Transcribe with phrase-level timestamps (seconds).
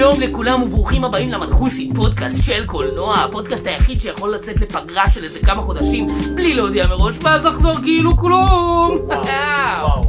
[0.00, 5.38] שלום לכולם וברוכים הבאים למנחוסי, פודקאסט של קולנוע, הפודקאסט היחיד שיכול לצאת לפגרה של איזה
[5.38, 8.98] כמה חודשים בלי להודיע מראש, ואז לחזור כאילו כלום.
[9.06, 10.00] וואו.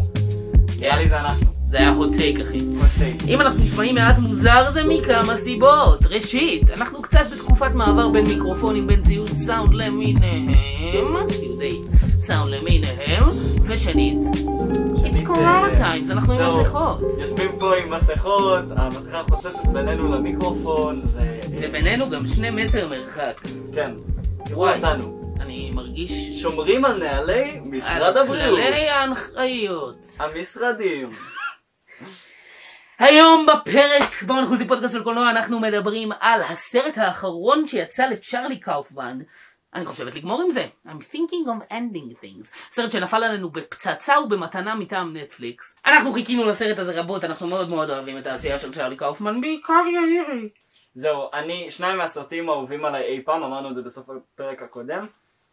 [0.79, 1.47] נראה לי זה אנחנו.
[1.71, 2.57] זה היה hot take אחי.
[2.57, 6.05] hot אם אנחנו נשמעים מעט מוזר זה מכמה סיבות.
[6.05, 10.51] ראשית, אנחנו קצת בתקופת מעבר בין מיקרופונים, בין ציוד סאונד למיניהם,
[11.27, 11.79] ציודי
[12.19, 13.23] סאונד למיניהם,
[13.67, 14.17] ושנית,
[15.11, 16.59] it's corona times, אנחנו עם.
[16.59, 16.99] מסכות.
[17.19, 21.39] יושבים פה עם מסכות, המסכה חוצצת בינינו למיקרופון, זה...
[21.51, 23.41] ובינינו גם שני מטר מרחק.
[23.73, 23.93] כן.
[24.45, 24.69] תראו.
[24.69, 25.33] אותנו.
[25.39, 26.41] אני מרגיש...
[26.41, 28.59] שומרים על נהלי משרד על הבריאות.
[28.59, 29.95] כללי ההנחיות.
[30.19, 31.09] המשרדים.
[32.99, 39.19] היום בפרק במנחוסי פודקאסט של קולנוע אנחנו מדברים על הסרט האחרון שיצא לצ'רלי קאופמן.
[39.73, 40.67] אני חושבת לגמור עם זה.
[40.87, 42.47] I'm thinking of ending things.
[42.71, 45.79] סרט שנפל עלינו בפצצה ובמתנה מטעם נטפליקס.
[45.85, 49.83] אנחנו חיכינו לסרט הזה רבות, אנחנו מאוד מאוד אוהבים את העשייה של צ'רלי קאופמן, בעיקר
[49.93, 50.49] יאירי.
[50.95, 55.07] זהו, אני, שניים מהסרטים האהובים עליי אי פעם, אמרנו את זה בסוף הפרק הקודם,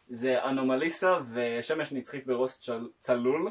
[0.08, 3.50] זה אנומליסה ושמש נצחית בראש צל- צלול,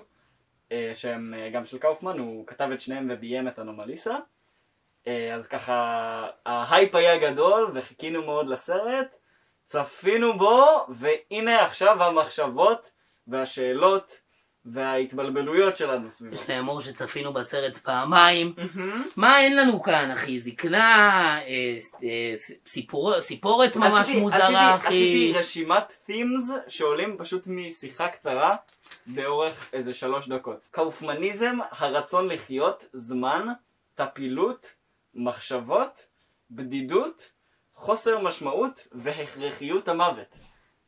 [0.72, 4.16] אה, שהם אה, גם של קאופמן, הוא כתב את שניהם וביים את אנומליסה.
[5.08, 9.16] אה, אז ככה, ההייפ היה גדול וחיכינו מאוד לסרט,
[9.68, 12.92] צפינו בו, והנה עכשיו המחשבות
[13.28, 14.20] והשאלות
[14.66, 16.34] וההתבלבלויות שלנו סביבו.
[16.36, 18.54] יש לאמור שצפינו בסרט פעמיים.
[19.16, 20.40] מה אין לנו כאן, אחי?
[20.40, 20.80] זקנה,
[21.48, 22.34] אה, אה,
[22.68, 24.88] סיפור, סיפורת ממש עשיתי- מוזרה, עשיתי, אחי.
[24.88, 28.56] עשיתי רשימת themes שעולים פשוט משיחה קצרה
[29.06, 30.68] באורך איזה שלוש דקות.
[30.72, 33.48] קאופמניזם, הרצון לחיות, זמן,
[33.96, 34.74] טפילות,
[35.16, 36.06] מחשבות,
[36.52, 37.32] בדידות,
[37.78, 40.36] חוסר משמעות והכרחיות המוות.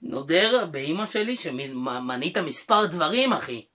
[0.02, 3.66] נודר באימא שלי שמנית מספר דברים, אחי.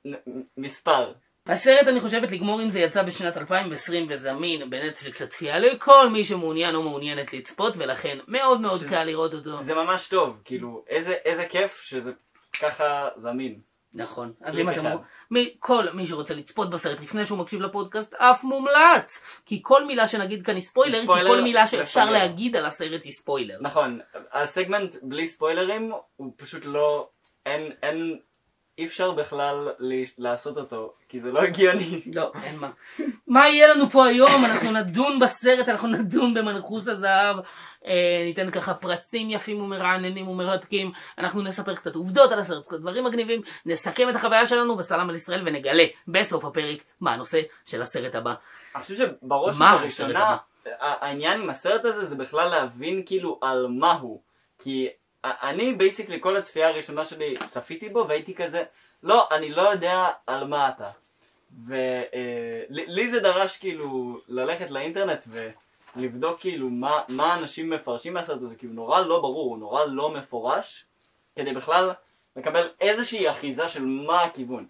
[0.57, 1.13] מספר.
[1.47, 6.75] הסרט, אני חושבת, לגמור עם זה יצא בשנת 2020 וזמין בנטפליקס הצפייה לכל מי שמעוניין
[6.75, 9.63] או מעוניינת לצפות, ולכן מאוד מאוד שזה- קל לראות אותו.
[9.63, 12.13] זה ממש טוב, כאילו, איזה, איזה כיף שזה
[12.63, 13.61] ככה זמין.
[13.95, 14.33] נכון.
[14.41, 14.85] אז אם אתם...
[15.31, 19.41] מי- כל מי שרוצה לצפות בסרט לפני שהוא מקשיב לפודקאסט, אף מומלץ!
[19.47, 22.11] כי כל מילה שנגיד כאן היא ספוילר, כי כל מילה שאפשר.
[22.11, 23.59] להגיד על הסרט היא ספוילר.
[23.61, 24.01] נכון,
[24.33, 27.09] הסגמנט בלי ספוילרים הוא פשוט לא,
[27.47, 28.19] אין, אין,
[28.79, 32.03] אי אפשר בכלל ל- לעשות אותו, כי זה לא הגיוני.
[32.15, 32.71] לא, אין מה.
[33.27, 34.45] מה יהיה לנו פה היום?
[34.45, 37.37] אנחנו נדון בסרט, אנחנו נדון במנחוס הזהב,
[37.87, 43.05] אה, ניתן ככה פרסים יפים ומרעננים ומרתקים, אנחנו נספר קצת עובדות על הסרט, קצת דברים
[43.05, 48.15] מגניבים, נסכם את החוויה שלנו וסלאם על ישראל ונגלה בסוף הפרק מה הנושא של הסרט
[48.15, 48.35] הבא.
[48.75, 50.37] אני חושב שבראש ובראשונה,
[50.81, 54.21] העניין עם הסרט הזה זה בכלל להבין כאילו על מה הוא.
[54.59, 54.89] כי
[55.25, 58.65] אני basically כל הצפייה הראשונה שלי צפיתי בו והייתי כזה,
[59.03, 60.91] לא, אני לא יודע על מה אתה.
[61.67, 65.27] ולי זה דרש כאילו ללכת לאינטרנט
[65.97, 69.85] ולבדוק כאילו מה, מה אנשים מפרשים מהסרט הזה, כי הוא נורא לא ברור, הוא נורא
[69.85, 70.85] לא מפורש,
[71.37, 71.93] כדי בכלל
[72.37, 74.67] לקבל איזושהי אחיזה של מה הכיוון.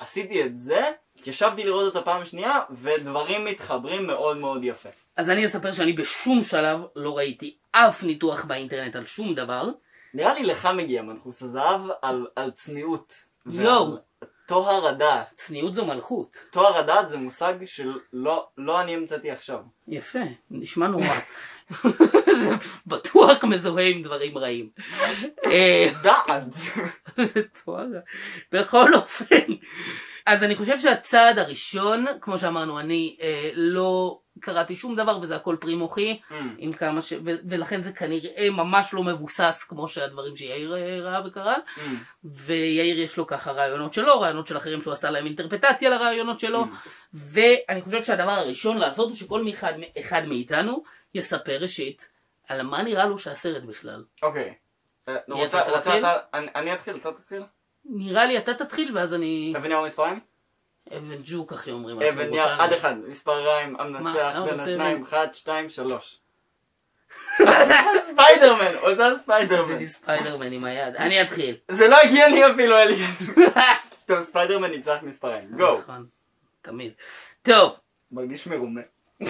[0.00, 0.80] עשיתי את זה,
[1.18, 4.88] התיישבתי לראות אותו פעם שנייה, ודברים מתחברים מאוד מאוד יפה.
[5.16, 9.68] אז אני אספר שאני בשום שלב לא ראיתי אף ניתוח באינטרנט על שום דבר.
[10.14, 13.24] נראה לי לך מגיע מנחוס הזהב על, על צניעות.
[13.46, 13.90] יואו.
[13.90, 13.98] ועל
[14.46, 15.26] טוהר הדעת.
[15.34, 16.36] צניעות זו מלכות.
[16.50, 19.58] טוהר הדעת זה מושג שלא לא אני המצאתי עכשיו.
[19.88, 20.18] יפה,
[20.50, 21.06] נשמע נורא.
[22.40, 22.54] זה
[22.86, 24.70] בטוח מזוהה עם דברים רעים.
[25.46, 26.52] אה, דעת!
[27.22, 27.86] זה תואר.
[28.52, 29.52] בכל אופן.
[30.26, 35.56] אז אני חושב שהצעד הראשון, כמו שאמרנו, אני אה, לא קראתי שום דבר וזה הכל
[35.60, 36.34] פרי מוחי, Mm.
[36.58, 37.12] עם כמה ש...
[37.12, 41.80] ו- ולכן זה כנראה ממש לא מבוסס כמו שהדברים שיאיר אה, ראה וקרא, Mm.
[42.24, 46.64] ויאיר יש לו ככה רעיונות שלו, רעיונות של אחרים שהוא עשה להם אינטרפטציה לרעיונות שלו,
[46.64, 46.66] Mm.
[47.14, 50.82] ואני חושב שהדבר הראשון לעשות הוא שכל אחד, אחד מאיתנו
[51.14, 52.10] יספר ראשית
[52.48, 54.04] על מה נראה לו שהסרט בכלל.
[54.22, 54.54] אוקיי.
[55.08, 55.98] אה, מי רוצה, רוצה רוצה?
[55.98, 57.42] אתה, אני, אני אתחיל, אתה תתחיל?
[57.90, 59.48] נראה לי אתה תתחיל ואז אני...
[59.50, 60.20] אתה מבין מה המספרים?
[60.96, 62.02] אבן ג'וק אחי אומרים.
[62.02, 62.60] אבן ירושלמים.
[62.60, 65.02] עד אחד, מספר ריים, מה, המנצח למה בין השניים, אבן?
[65.02, 66.18] אחד, שתיים, שלוש.
[68.10, 69.86] ספיידרמן, עושה עשיתי ספיידרמן.
[69.86, 70.96] ספיידרמן עם היד.
[70.96, 71.56] אני אתחיל.
[71.70, 73.22] זה לא הגיוני אפילו אליאס.
[74.06, 75.56] טוב, ספיידרמן ניצח מספריים.
[75.56, 75.78] גו.
[75.78, 76.06] נכון,
[76.62, 76.92] תמיד.
[77.42, 77.72] טוב,
[78.12, 78.80] מרגיש מרומה.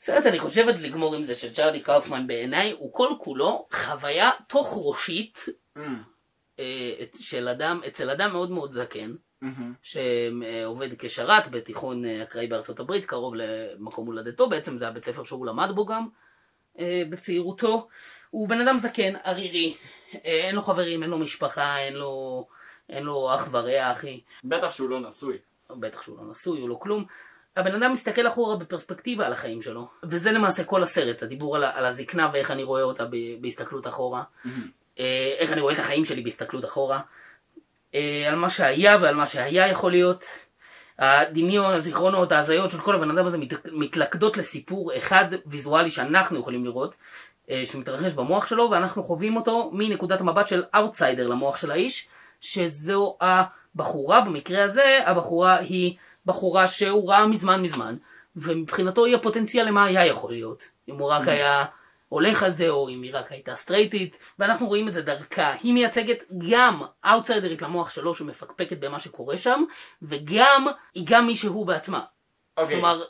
[0.00, 4.78] סרט אני חושבת לגמור עם זה של צ'רלי קאופמן בעיניי הוא כל כולו חוויה תוך
[4.84, 5.48] ראשית
[5.78, 5.80] Mm,
[7.20, 9.14] של אדם, אצל אדם מאוד מאוד זקן.
[9.42, 9.72] מהמם.
[9.82, 15.46] שעובד כשרת בתיכון אה, אקראי בארצות הברית, קרוב למקום הולדתו, בעצם זה הבית ספר שהוא
[15.46, 16.08] למד בו גם
[16.78, 17.88] אה, בצעירותו.
[18.30, 19.76] הוא בן אדם זקן, ערירי,
[20.14, 22.46] אה, אין לו חברים, אין לו משפחה, אין לו,
[22.88, 24.20] אין לו אח ורע, אחי.
[24.44, 25.38] בטח שהוא לא נשוי.
[25.70, 27.04] בטח שהוא לא נשוי, הוא לא כלום.
[27.56, 31.84] הבן אדם מסתכל אחורה בפרספקטיבה על החיים שלו, וזה למעשה כל הסרט, הדיבור על, על
[31.84, 33.04] הזקנה ואיך אני רואה אותה
[33.40, 34.50] בהסתכלות אחורה, אה,
[35.38, 37.00] איך אני רואה את החיים שלי בהסתכלות אחורה,
[37.94, 40.24] אה, על מה שהיה ועל מה שהיה יכול להיות.
[40.98, 46.64] הדמיון, הזיכרונות, ההזיות של כל הבן אדם הזה מת- מתלכדות לסיפור אחד ויזואלי שאנחנו יכולים
[46.64, 46.94] לראות,
[47.50, 52.08] אה, שמתרחש במוח שלו, ואנחנו חווים אותו מנקודת המבט של אאוטסיידר למוח של האיש,
[52.40, 55.96] שזו הבחורה, במקרה הזה, הבחורה היא
[56.26, 57.96] בחורה שהוא ראה מזמן מזמן,
[58.36, 61.64] ומבחינתו היא הפוטנציאל למה היה יכול להיות, אם הוא רק היה
[62.08, 65.54] הולך על זה, או אם היא רק הייתה סטרייטית, ואנחנו רואים את זה דרכה.
[65.62, 69.64] היא מייצגת גם אאוטסיידרית למוח שלו שמפקפקת במה שקורה שם,
[70.02, 72.04] וגם, היא גם מי שהוא בעצמה.
[72.56, 72.74] אוקיי.
[72.74, 73.02] כלומר,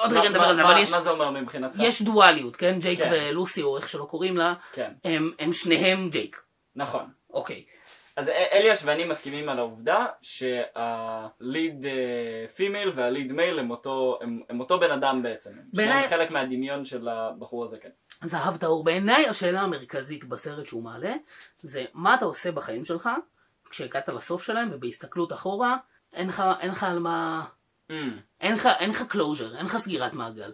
[0.00, 1.76] עוד רגע נדבר על זה, אבל יש, מה זה אומר מבחינתך?
[1.78, 2.78] יש דואליות, כן?
[2.80, 3.10] ג'ייק כן.
[3.12, 6.42] ולוסי, או איך שלא קוראים לה, כן, הם, הם שניהם ג'ייק.
[6.76, 7.04] נכון.
[7.30, 7.64] אוקיי.
[8.16, 11.86] אז אליאש ואני מסכימים על העובדה שה lead
[12.56, 15.50] female וה lead male הם אותו, הם, הם אותו בן אדם בעצם.
[15.72, 17.88] בעיניי- שניהם חלק מהדמיון של הבחור הזה, כן.
[18.24, 18.84] זהב טהור.
[18.84, 21.14] בעיניי השאלה המרכזית בסרט שהוא מעלה,
[21.58, 23.08] זה מה אתה עושה בחיים שלך,
[23.70, 25.76] כשהגעת לסוף שלהם, ובהסתכלות אחורה,
[26.12, 27.44] אין לך, אין לך על מה...
[27.90, 27.92] Mm.
[28.40, 30.52] אין לך, אין לך closure, אין לך סגירת מעגל.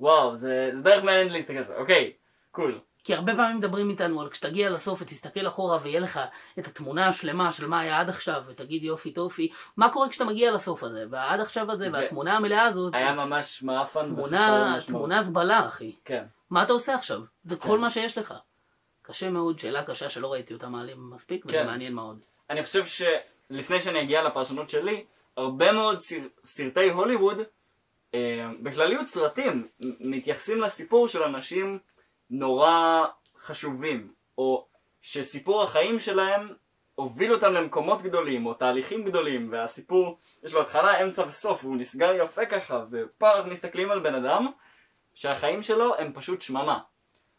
[0.00, 1.74] וואו, זה, זה דרך מעניינת להסתכל על זה.
[1.76, 2.12] אוקיי,
[2.50, 2.80] קול.
[3.04, 6.20] כי הרבה פעמים מדברים איתנו על כשתגיע לסוף ותסתכל אחורה ויהיה לך
[6.58, 10.50] את התמונה השלמה של מה היה עד עכשיו ותגיד יופי טופי, מה קורה כשאתה מגיע
[10.50, 14.04] לסוף הזה והעד עכשיו הזה ו- והתמונה המלאה הזאת, היה ממש מעפן.
[14.86, 16.24] תמונה זבלה אחי, כן.
[16.50, 17.20] מה אתה עושה עכשיו?
[17.44, 17.68] זה כן.
[17.68, 18.34] כל מה שיש לך.
[19.02, 21.66] קשה מאוד, שאלה קשה שלא ראיתי אותה מעלים מספיק וזה כן.
[21.66, 22.20] מעניין מאוד.
[22.50, 25.04] אני חושב שלפני שאני אגיע לפרשנות שלי,
[25.36, 26.16] הרבה מאוד סר...
[26.44, 27.38] סרטי הוליווד,
[28.14, 28.20] אה,
[28.62, 29.68] בכלליות סרטים,
[30.00, 31.78] מתייחסים לסיפור של אנשים
[32.30, 33.04] נורא
[33.38, 34.66] חשובים, או
[35.02, 36.48] שסיפור החיים שלהם
[36.94, 42.12] הוביל אותם למקומות גדולים, או תהליכים גדולים, והסיפור, יש לו התחלה, אמצע וסוף, והוא נסגר
[42.24, 42.84] יפה ככה,
[43.22, 44.46] אנחנו מסתכלים על בן אדם,
[45.18, 46.78] שהחיים שלו הם פשוט שממה.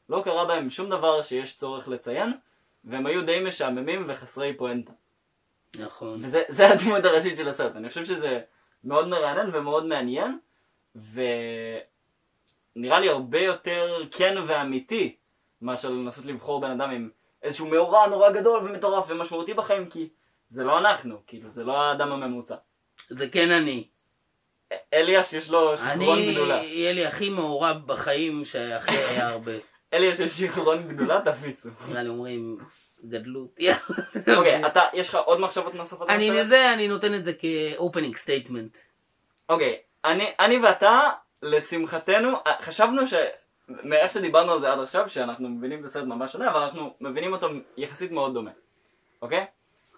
[0.10, 2.34] לא קרה בהם שום דבר שיש צורך לציין,
[2.84, 4.92] והם היו די משעממים וחסרי פואנטה.
[5.80, 6.26] נכון.
[6.26, 7.76] וזה זה הדמות הראשית של הסרט.
[7.76, 8.40] אני חושב שזה
[8.84, 10.40] מאוד מרענן ומאוד מעניין,
[12.76, 15.16] ונראה לי הרבה יותר כן ואמיתי
[15.62, 17.10] מאשר לנסות לבחור בן אדם עם
[17.44, 20.10] איזשהו מאורע נורא גדול ומטורף ומשמעותי בחיים, כי
[20.52, 22.56] זה לא אנחנו, כאילו, זה לא האדם הממוצע.
[23.10, 23.88] זה כן אני.
[24.94, 26.56] אליאש יש לו שכרון אני, גדולה.
[26.56, 29.52] יהיה לי הכי מעורב בחיים שהכי היה הרבה.
[29.94, 31.70] אליאש יש שכרון גדולה, תפיצו.
[31.88, 32.58] נראה לי אומרים
[33.06, 33.60] גדלות.
[34.38, 36.10] אוקיי, אתה, יש לך עוד מחשבות נוספות?
[36.10, 36.32] אני?
[36.32, 38.78] לזה, אני נותן את זה כ opening statement.
[39.50, 41.10] אוקיי, אני, אני ואתה,
[41.42, 43.14] לשמחתנו, אה, חשבנו ש...
[43.84, 47.34] מאיך שדיברנו על זה עד עכשיו, שאנחנו מבינים את הסרט ממש שונה, אבל אנחנו מבינים
[47.34, 48.52] אותו יחסית מאוד דומה,
[49.22, 49.46] אוקיי?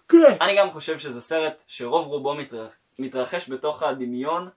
[0.08, 0.36] כן.
[0.40, 2.72] אני גם חושב שזה סרט שרוב רובו מתרח...
[2.98, 4.48] מתרחש בתוך הדמיון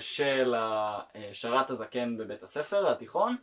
[0.00, 3.36] של השרת הזקן בבית הספר התיכון,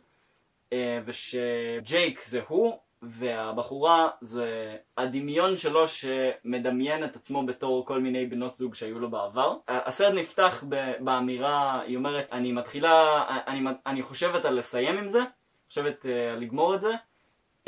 [0.72, 8.56] אה, ושג'ייק זה הוא, והבחורה זה הדמיון שלו שמדמיין את עצמו בתור כל מיני בנות
[8.56, 9.56] זוג שהיו לו בעבר.
[9.68, 10.64] הסרט נפתח
[11.00, 15.20] באמירה, היא אומרת, אני מתחילה, אני, אני חושבת על לסיים עם זה,
[15.68, 16.92] חושבת אה, על לגמור את זה,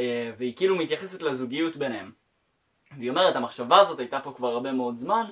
[0.00, 2.12] אה, והיא כאילו מתייחסת לזוגיות ביניהם.
[2.98, 5.26] והיא אומרת, המחשבה הזאת הייתה פה כבר הרבה מאוד זמן,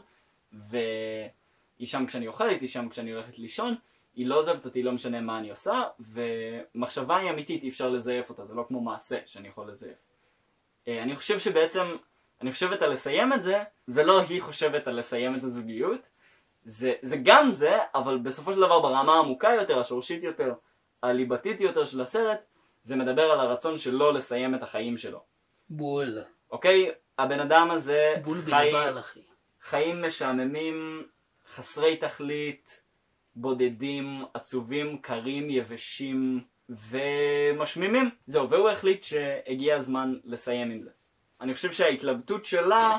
[1.79, 3.75] והיא שם כשאני אוכלת, היא שם כשאני הולכת לישון,
[4.17, 8.31] היא לא עוזבת אותי, לא משנה מה אני עושה, ומחשבה היא אמיתית, אי אפשר לזייף
[8.31, 9.99] אותה, זה לא כמו מעשה שאני יכול לזייף.
[10.89, 11.97] אה, אני חושב שבעצם,
[12.41, 16.01] אני חושבת על לסיים את זה, זה לא היא חושבת על לסיים את הזוגיות,
[16.65, 20.55] זה, זה גם זה, אבל בסופו של דבר ברמה העמוקה יותר, השורשית יותר,
[21.03, 22.39] הליבתית יותר של הסרט,
[22.85, 25.21] זה מדבר על הרצון שלו לסיים את החיים שלו.
[25.69, 26.19] בול.
[26.51, 26.91] אוקיי?
[27.19, 29.21] הבן אדם הזה בול חי, בלבל, אחי.
[29.63, 31.07] חיים משעממים,
[31.47, 32.83] חסרי תכלית,
[33.37, 38.11] בודדים, עצובים, קרים, יבשים ומשמימים.
[38.27, 40.91] זהו, והוא החליט שהגיע הזמן לסיים עם זה.
[41.41, 42.97] אני חושב שההתלבטות שלה,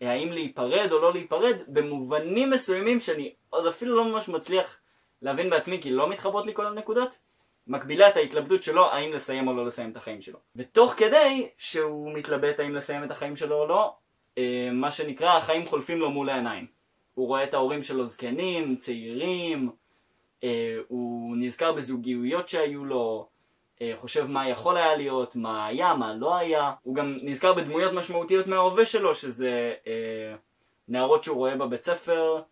[0.00, 4.78] האם להיפרד או לא להיפרד, במובנים מסוימים שאני עוד אפילו לא ממש מצליח
[5.22, 7.18] להבין בעצמי, כי לא מתחברות לי כל הנקודות,
[7.66, 10.38] מקבילה את ההתלבטות שלו האם לסיים או לא לסיים את החיים שלו.
[10.56, 13.94] ותוך כדי שהוא מתלבט האם לסיים את החיים שלו או לא,
[14.38, 16.75] אה, מה שנקרא החיים חולפים לו מול העיניים.
[17.16, 19.70] הוא רואה את ההורים שלו זקנים, צעירים,
[20.44, 23.28] אה, הוא נזכר בזוגיות שהיו לו,
[23.82, 26.72] אה, חושב מה יכול היה להיות, מה היה, מה לא היה.
[26.82, 30.34] הוא גם נזכר בדמויות משמעותיות מההווה שלו, שזה אה,
[30.88, 32.42] נערות שהוא רואה בבית ספר,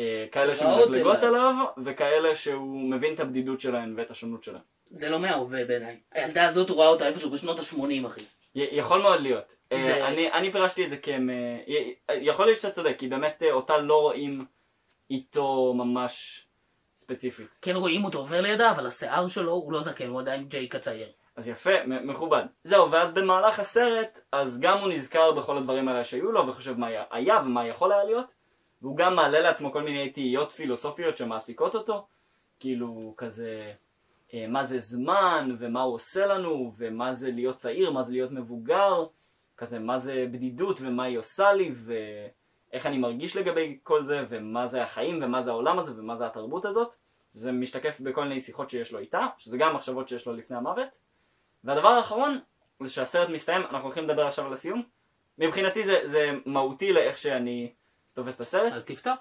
[0.00, 0.52] אה, כאלה
[0.92, 1.12] אליו.
[1.12, 1.54] עליו,
[1.84, 4.62] וכאלה שהוא מבין את הבדידות שלהן ואת השונות שלהן.
[4.90, 5.96] זה לא מההווה בעיניי.
[6.12, 8.20] הילדה הזאת הוא ראה אותה איפשהו בשנות ה-80 אחי.
[8.56, 9.56] יכול מאוד להיות.
[9.70, 10.08] זה- זה...
[10.08, 10.96] אני, אני פירשתי את זה.
[11.66, 14.44] י- יכול להיות שאתה צודק, כי באמת אה, אותה לא רואים
[15.10, 16.46] איתו ממש
[16.98, 17.58] ספציפית.
[17.62, 21.08] כן רואים אותו עובר לידה, אבל השיער שלו הוא לא זקן, הוא עדיין ג'ייק הצעיר.
[21.36, 22.44] אז יפה, מכובד.
[22.64, 26.86] זהו, ואז במהלך הסרט, אז גם הוא נזכר בכל הדברים האלה שהיו לו, וחושב מה
[26.86, 28.26] היה- היה ומה יכול היה להיות,
[28.82, 32.06] והוא גם מעלה לעצמו כל מיני תהיות פילוסופיות שמעסיקות אותו,
[32.60, 33.72] כאילו כזה, אה,
[34.48, 39.04] מה זה זמן, ומה הוא עושה לנו, ומה זה להיות צעיר, מה זה להיות מבוגר,
[39.56, 44.66] כזה, מה זה בדידות, ומה היא עושה לי, ואיך אני מרגיש לגבי כל זה, ומה
[44.66, 46.94] זה החיים, ומה זה העולם הזה, ומה זה התרבות הזאת.
[47.34, 50.98] זה משתקף בכל מיני שיחות שיש לו איתה, שזה גם מחשבות שיש לו לפני המוות.
[51.64, 52.40] והדבר האחרון,
[52.82, 54.82] זה שהסרט מסתיים, אנחנו הולכים לדבר עכשיו על הסיום.
[55.38, 57.72] מבחינתי זה, זה מהותי לאיך שאני
[58.14, 58.72] תופס את הסרט.
[58.72, 59.14] אז תפתח.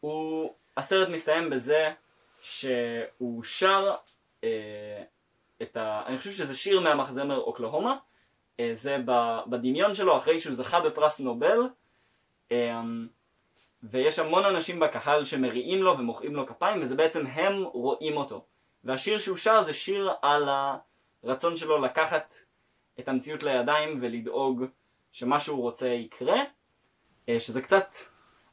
[0.00, 1.92] הוא, הסרט מסתיים בזה
[2.40, 3.96] שהוא שר אה,
[5.62, 6.02] את ה...
[6.06, 7.96] אני חושב שזה שיר מהמחזמר אוקלהומה.
[8.60, 8.96] אה, זה
[9.46, 11.58] בדמיון שלו אחרי שהוא זכה בפרס נובל.
[12.52, 12.80] אה,
[13.82, 18.44] ויש המון אנשים בקהל שמריעים לו ומוחאים לו כפיים, וזה בעצם הם רואים אותו.
[18.84, 20.48] והשיר שהוא שר זה שיר על
[21.24, 22.36] הרצון שלו לקחת
[23.00, 24.64] את המציאות לידיים ולדאוג
[25.12, 26.40] שמה שהוא רוצה יקרה,
[27.28, 27.96] אה, שזה קצת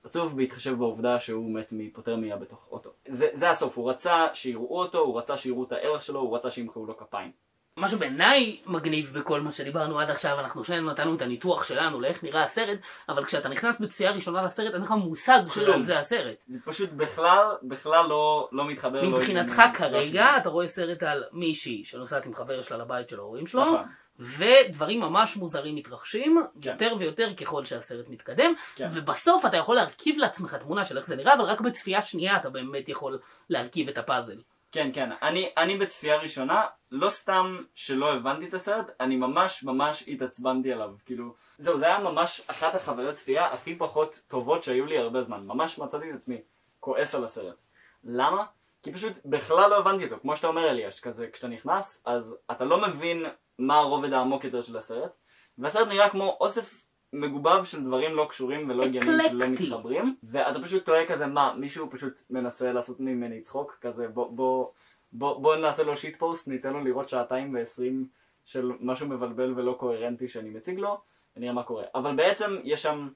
[0.04, 2.90] עצוב בהתחשב בעובדה שהוא מת מהיפותרמיה בתוך אוטו.
[3.08, 6.50] זה, זה הסוף, הוא רצה שיראו אותו, הוא רצה שיראו את הערך שלו, הוא רצה
[6.52, 7.32] שימחאו לו כפיים.
[7.78, 12.24] מה שבעיניי מגניב בכל מה שדיברנו עד עכשיו, אנחנו שנינו נתנו את הניתוח שלנו לאיך
[12.24, 12.80] נראה הסרט,
[13.10, 15.40] אבל כשאתה נכנס בצפייה ראשונה לסרט, אין לך מושג.
[15.50, 16.44] שעל זה הסרט.
[16.48, 19.02] זה פשוט בכלל, בכלל לא, לא מתחבר.
[19.02, 23.10] לא מבחינתך עם- כרגע, לא אתה רואה סרט על מישהי שנוסעת עם חבר שלה לבית
[23.10, 23.84] של ההורים שלו, נכון.
[24.20, 26.72] ודברים ממש מוזרים מתרחשים, כן.
[26.72, 28.90] יותר ויותר ככל שהסרט מתקדם, כן.
[28.94, 32.50] ובסוף אתה יכול להרכיב לעצמך תמונה של איך זה נראה, אבל רק בצפייה שנייה אתה
[32.50, 34.38] באמת יכול להרכיב את הפאזל.
[34.72, 35.10] כן, כן.
[35.22, 40.92] אני, אני בצפייה ראשונה, לא סתם שלא הבנתי את הסרט, אני ממש ממש התעצבנתי עליו.
[41.06, 45.44] כאילו, זהו, זה היה ממש אחת החוויות צפייה הכי פחות טובות שהיו לי הרבה זמן.
[45.48, 46.42] ממש מצאתי את עצמי
[46.80, 47.56] כועס על הסרט.
[48.04, 48.46] למה?
[48.84, 50.16] כי פשוט בכלל לא הבנתי אותו.
[50.22, 53.26] כמו שאתה אומר אליאש, כזה, כשאתה נכנס, אז אתה לא מבין
[53.60, 55.12] מה הרובד העמוק יותר של הסרט,
[55.58, 59.46] והסרט נראה כמו אוסף מגובב של דברים לא קשורים ולא הגיוניים שלא.
[59.46, 64.68] מתחברים, ואתה פשוט טועה כזה, מה, מישהו פשוט מנסה לעשות ממני צחוק, כזה, בוא, בוא,
[65.12, 68.08] בוא, בוא נעשה לו שיט פוסט, ניתן לו לראות שעתיים ועשרים
[68.46, 71.02] של משהו מבלבל ולא קוהרנטי שאני מציג לו,
[71.38, 71.84] ונראה מה קורה.
[71.96, 73.10] אבל בעצם יש שם,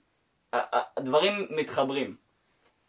[0.53, 2.15] הדברים מתחברים.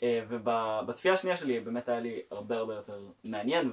[0.02, 3.72] אה, ובצפייה השנייה שלי באמת היה לי הרבה הרבה יותר מעניין,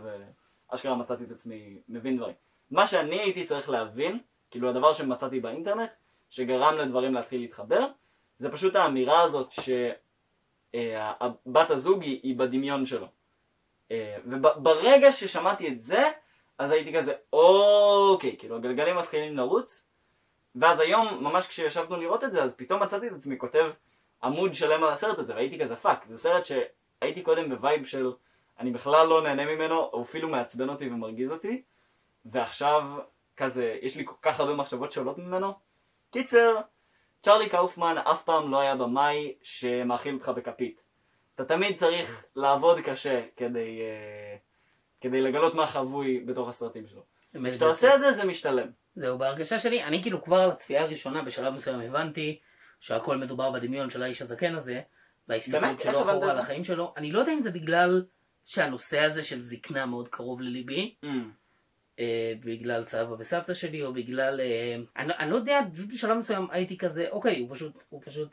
[0.72, 2.36] ואשכרה מצאתי את עצמי מבין דברים.
[2.72, 4.20] מה שאני הייתי צריך להבין,
[4.52, 5.90] כאילו הדבר שמצאתי באינטרנט,
[6.30, 7.88] שגרם לדברים להתחיל להתחבר,
[8.40, 9.52] זה פשוט האמירה הזאת
[10.74, 13.08] שהבת הזוג היא, היא בדמיון שלו.
[13.92, 16.04] אה, וברגע ששמעתי את זה,
[16.58, 19.88] אז הייתי כזה, אוקיי, כאילו הגלגלים מתחילים לרוץ,
[20.56, 23.72] ואז היום, ממש כשישבנו לראות את זה, אז פתאום מצאתי את עצמי כותב
[24.24, 28.12] עמוד שלם על הסרט הזה, והייתי כזה fuck, זה סרט שהייתי קודם ב vibe של
[28.60, 31.62] אני בכלל לא נהנה ממנו, או אפילו מעצבן אותי ומרגיז אותי,
[32.26, 32.84] ועכשיו
[33.38, 35.54] כזה, יש לי כל כך הרבה מחשבות שעולות ממנו.
[36.12, 36.56] קיצר,
[37.22, 40.82] צ'רלי קאופמן אף פעם לא היה במאי שמאכיל אותך בכפית.
[41.36, 44.40] אתה תמיד צריך לעבוד קשה כדי, uh,
[45.02, 47.04] כדי לגלות מה חבוי בתוך הסרטים שלו.
[47.36, 47.70] אמת כשאתה זה.
[47.70, 48.68] עושה את זה, זה משתלם.
[48.96, 52.40] זהו, בהרגשה שלי, אני כאילו כבר על הצפייה הראשונה בשלב מסוים הבנתי
[52.80, 54.82] שהכל מדובר בדמיון של האיש הזקן הזה,
[55.28, 55.82] וההסתכלות?
[55.82, 56.40] שלו אחורה על?
[56.40, 56.94] החיים שלו.
[56.98, 58.06] אני לא יודע אם זה בגלל
[58.46, 61.08] שהנושא הזה של זקנה מאוד קרוב לליבי, Mm.
[62.00, 64.40] אה, בגלל סבא וסבתא שלי, או בגלל...
[64.42, 67.74] אה, אני, אני לא יודע, פשוט בשלב מסוים הייתי כזה, אוקיי, הוא פשוט...
[67.90, 68.30] הוא פשוט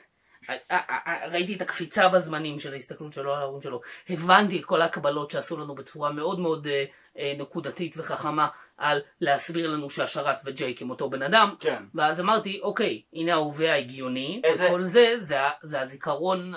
[0.51, 4.65] אה, אה, אה, ראיתי את הקפיצה בזמנים של ההסתכלות שלו על ההורים שלו, הבנתי את
[4.65, 6.85] כל ההקבלות שעשו לנו בצורה מאוד מאוד אה,
[7.19, 11.83] אה, נקודתית וחכמה על להסביר לנו שהשרת וג'ייק הם אותו בן אדם, כן.
[11.95, 16.53] ואז אמרתי, אוקיי, הנה ההווה ההגיוני, איזה- וכל זה, זה, זה הזיכרון,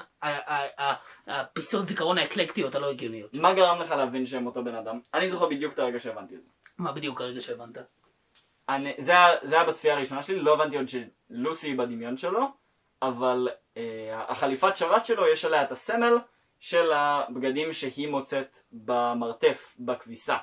[1.27, 3.33] הפיסות זיכרון האקלקטיות הלא הגיוניות.
[3.37, 4.99] מה גרם לך להבין שהם אותו בן אדם?
[5.13, 6.49] אני זוכר בדיוק את הרגע שהבנתי את זה.
[6.77, 7.77] מה בדיוק הרגע שהבנת?
[8.69, 9.13] אני, זה,
[9.43, 12.47] זה היה בצפייה הראשונה שלי, לא הבנתי עוד שלוסי היא בדמיון שלו,
[13.01, 16.17] אבל אה, החליפת שרת שלו יש עליה את הסמל
[16.59, 20.37] של הבגדים שהיא מוצאת במרתף, בכביסה.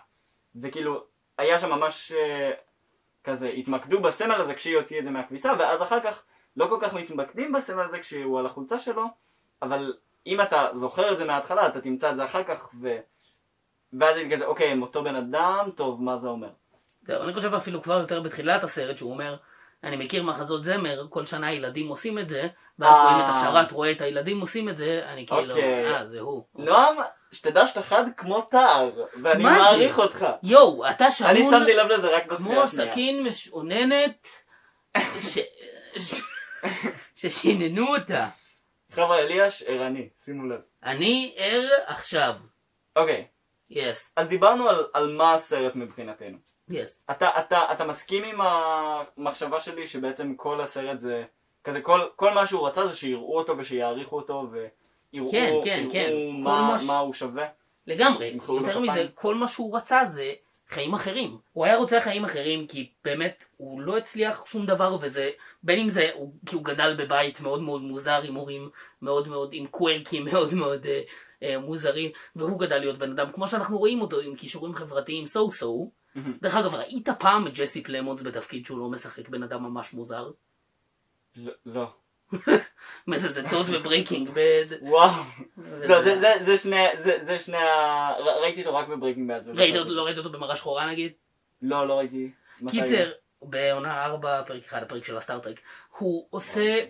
[0.62, 1.04] וכאילו,
[1.38, 2.50] היה שם ממש אה,
[3.24, 6.22] כזה, התמקדו בסמל הזה כשהיא הוציאה את זה מהכביסה, ואז אחר כך
[6.56, 9.04] לא כל כך מתמקדים בסמל הזה כשהוא על החולצה שלו,
[9.62, 9.96] אבל
[10.26, 12.98] אם אתה זוכר את זה מההתחלה, אתה תמצא את זה אחר כך, ו...
[14.00, 16.48] ואז הייתי כזה, אוקיי, הם אותו בן אדם, טוב, מה זה אומר?
[17.06, 19.36] זהו, אני חושב אפילו כבר יותר בתחילת הסרט שהוא אומר,
[19.84, 23.02] אני מכיר מחזות זמר, כל שנה ילדים עושים את זה, ואז אה.
[23.02, 25.94] רואים את השרת רואה את הילדים עושים את זה, אני כאילו, אוקיי.
[25.94, 26.44] אה, זה הוא.
[26.54, 26.96] נועם,
[27.32, 28.90] שתדע שאתה חד כמו תער,
[29.22, 29.58] ואני מה זה?
[29.58, 30.26] מעריך אותך.
[30.42, 32.92] יואו, אתה אני שמון שמתי לב לזה רק בצפייה כמו השנייה.
[32.92, 34.26] סכין משעוננת,
[35.20, 35.38] ש-
[37.14, 38.26] ששיננו אותה.
[38.92, 40.60] חבר'ה, אליאש, ערני, שימו לב.
[40.84, 42.34] אני ער עכשיו.
[42.96, 43.26] אוקיי,
[43.74, 46.38] יס, אז דיברנו על, על מה הסרט מבחינתנו.
[46.70, 47.06] יס.
[47.10, 51.24] אתה, אתה, אתה מסכים עם המחשבה שלי שבעצם כל הסרט זה
[51.64, 56.12] כזה כל, כל מה שהוא רצה זה שיראו אותו ושיעריכו אותו ויראו כן, כן, כן.
[56.42, 57.46] מה, מה ש- מה הוא שווה?
[57.86, 58.38] לגמרי.
[58.80, 58.92] יותר.
[58.92, 60.32] מזה, כל מה שהוא רצה זה
[60.68, 61.38] חיים אחרים.
[61.52, 65.30] הוא היה רוצה חיים אחרים כי באמת הוא לא הצליח שום דבר וזה,
[65.62, 68.70] בין אם זה הוא, כי הוא גדל בבית מאוד מאוד מוזר עם הורים
[69.02, 71.00] מאוד מאוד, עם קוורקים מאוד מאוד אה,
[71.60, 75.90] מוזרים, והוא גדל להיות בן אדם כמו שאנחנו רואים אותו עם כישורים חברתיים סו סו.
[76.14, 76.36] מהמם.
[76.42, 80.30] דרך אגב, ראית פעם את ג'סי פלמונס בתפקיד שהוא לא משחק בן אדם ממש מוזר?
[81.36, 81.86] לא, לא.
[83.06, 84.66] מה זה, זה טוד ב Breaking Bad.
[84.80, 85.22] וואו.
[85.80, 86.02] לא,
[86.42, 88.10] זה, שני, זה, שני ה...
[88.42, 89.58] ראיתי אותו רק ב Breaking Bad.
[89.58, 91.12] ראית אותו, לא ראית אותו במראה שחורה נגיד?
[91.62, 92.30] לא, לא ראיתי.
[92.70, 93.10] קיצר?
[93.42, 95.60] בעונה 4, פרק 1, הפרק של הסטארטרק,
[95.98, 96.84] הוא עושה...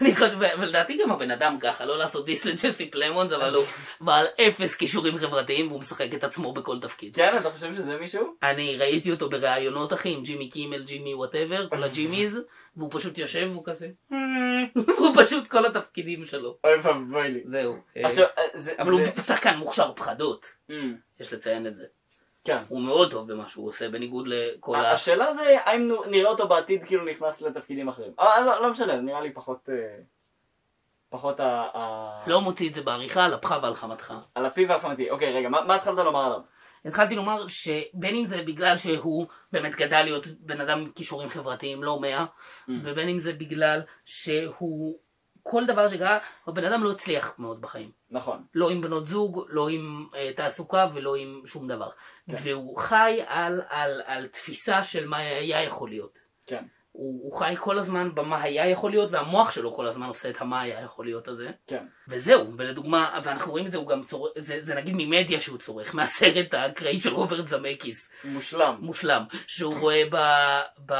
[0.00, 3.64] אני חושב, ולדעתי גם הבן אדם ככה, לא לעשות diss לג'סי פלמונס, אבל הוא
[4.00, 7.16] בעל אפס כישורים חברתיים והוא משחק את עצמו בכל תפקיד.
[7.16, 8.34] כן, אתה חושב שזה מישהו?
[8.42, 12.40] אני ראיתי אותו בראיונות אחי עם ג'ימי קימל, ג'ימי whatever, כל ה Jimmys,
[12.76, 13.88] והוא פשוט יושב והוא כזה...
[14.98, 16.58] הוא פשוט כל התפקידים שלו.
[16.64, 17.42] אוי ואבוי לי.
[17.46, 17.76] זהו.
[17.96, 18.10] אה,
[18.54, 18.72] זה...
[18.78, 21.84] אבל הוא שחקן מוכשר פחדות, אמ, יש לציין את זה.
[22.48, 22.62] כן.
[22.68, 24.92] הוא מאוד טוב במה שהוא עושה, בניגוד לכל ה...
[24.92, 28.12] השאלה זה האם נראה אותו בעתיד כאילו נכנס לתפקידים אחרים.
[28.20, 29.68] אה, לא לא משנה, נראה לי פחות...
[29.72, 29.96] אה,
[31.10, 31.66] פחות ה...
[31.74, 34.14] ה- לא מוציא את זה בעריכה, על אפך ועל חמתך.
[34.34, 35.10] על הפיו והחמתי.
[35.10, 36.40] אוקיי, רגע, מה מה התחלת לומר עליו?
[36.84, 41.82] התחלתי לומר שבין אם זה בגלל שהוא באמת גדל להיות בן אדם עם כישורים חברתיים
[41.82, 42.70] לא מאה, Mm.
[42.84, 44.98] ובין אם זה בגלל שהוא,
[45.50, 47.90] כל דבר שקרה, הבן אדם לא הצליח מאוד בחיים.
[48.10, 48.42] נכון.
[48.54, 51.90] לא עם בנות זוג, לא עם אה, תעסוקה ולא עם שום דבר.
[52.30, 52.36] כן.
[52.42, 56.18] והוא חי על, על, על תפיסה של מה היה יכול להיות.
[56.46, 56.64] כן.
[56.92, 60.40] הוא, הוא חי כל הזמן במה היה יכול להיות, והמוח שלו כל הזמן עושה את
[60.40, 61.50] המה היה יכול להיות הזה.
[61.66, 61.86] כן.
[62.08, 65.94] וזהו, ולדוגמה, ואנחנו רואים את זה, הוא גם צורך, זה, זה נגיד ממדיה שהוא צורך,
[65.94, 68.76] מהסרט האקראי של רוברט זמקיס, מושלם.
[68.80, 70.16] מושלם, שהוא רואה ב...
[70.86, 70.94] ב...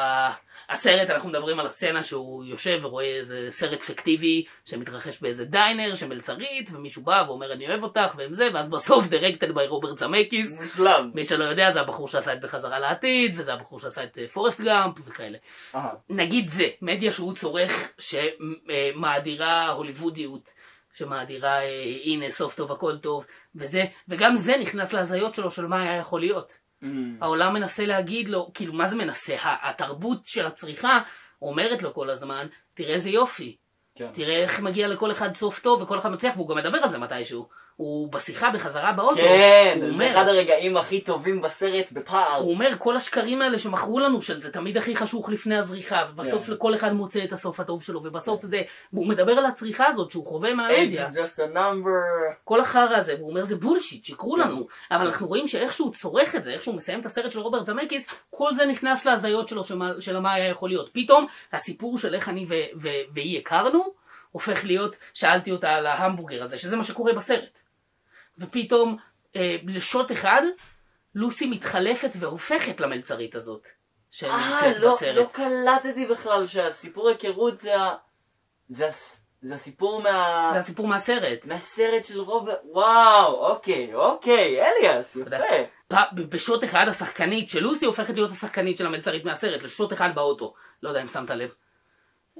[0.68, 6.70] הסרט, אנחנו מדברים על הסצנה שהוא יושב ורואה איזה סרט פיקטיבי שמתרחש באיזה diner שמלצרית,
[6.72, 11.10] ומישהו בא ואומר אני אוהב אותך והם זה, ואז בסוף directed by רוברט זמקיס, מושלם.
[11.14, 14.60] מי שלא יודע זה הבחור שעשה את בחזרה לעתיד, וזה הבחור שעשה את אה, פורסט
[14.60, 15.38] גאמפ וכאלה.
[15.74, 15.90] אהה.
[16.10, 20.50] נגיד זה, מדיה שהוא צורך שמאדירה הוליוודיות,
[20.94, 25.82] שמאדירה אה, הנה סוף טוב הכל טוב, וזה, וגם זה נכנס להזיות שלו של מה
[25.82, 26.67] היה יכול להיות.
[26.82, 29.36] אמ, העולם מנסה להגיד לו, כאילו מה זה מנסה?
[29.42, 31.00] התרבות של הצריכה
[31.42, 33.56] אומרת לו כל הזמן, תראה איזה יופי,
[33.94, 34.10] כן.
[34.12, 36.98] תראה איך מגיע לכל אחד סוף טוב וכל אחד מצליח, והוא גם מדבר על זה
[36.98, 37.48] מתישהו.
[37.78, 42.36] הוא בשיחה בחזרה באוטו, כן, הוא זה אומר, אחד הרגעים הכי טובים בסרט בפער.
[42.36, 46.46] הוא אומר כל השקרים האלה שמכרו לנו של זה תמיד הכי חשוך לפני הזריחה ובסוף
[46.46, 46.52] כן.
[46.52, 48.62] לכל אחד מוצא את הסוף הטוב שלו ובסוף זה
[48.92, 52.34] והוא מדבר על הצריכה הזאת שהוא חווה Age מהמדיה is just a number.
[52.44, 54.40] כל החרא הזה והוא אומר זה בולשיט שיקרו כן.
[54.40, 57.40] לנו אבל אנחנו רואים שאיך שהוא צורך את זה איך שהוא מסיים את הסרט של
[57.40, 59.64] רוברט זמקיס כל זה נכנס להזיות שלו
[60.00, 62.46] של מה היה יכול להיות פתאום הסיפור של איך אני
[63.12, 63.92] והיא הכרנו
[64.32, 67.67] הופך להיות שאלתי אותה על ההמבורגר הזה שזה מה שקורה בסרט
[68.38, 68.96] ופתאום
[69.36, 70.42] אה, לשוט אחד
[71.14, 73.70] לוסי מתחלפת והופכת למלצרית הזאת אה,
[74.10, 75.16] שנמצאת לא, בסרט.
[75.16, 77.96] לא קלטתי בכלל שהסיפור היכרות זה ה...
[78.68, 78.88] זה
[79.42, 80.50] זה הסיפור מה...
[80.52, 81.44] זה הסיפור מהסרט.
[81.44, 85.36] מהסרט של רוברט, וואו, אוקיי, אוקיי, אליאס, יפה.
[85.88, 90.54] פ- בשוט אחד השחקנית של לוסי הופכת להיות השחקנית של המלצרית מהסרט, לשוט אחד באוטו.
[90.82, 91.50] לא יודע אם שמת לב.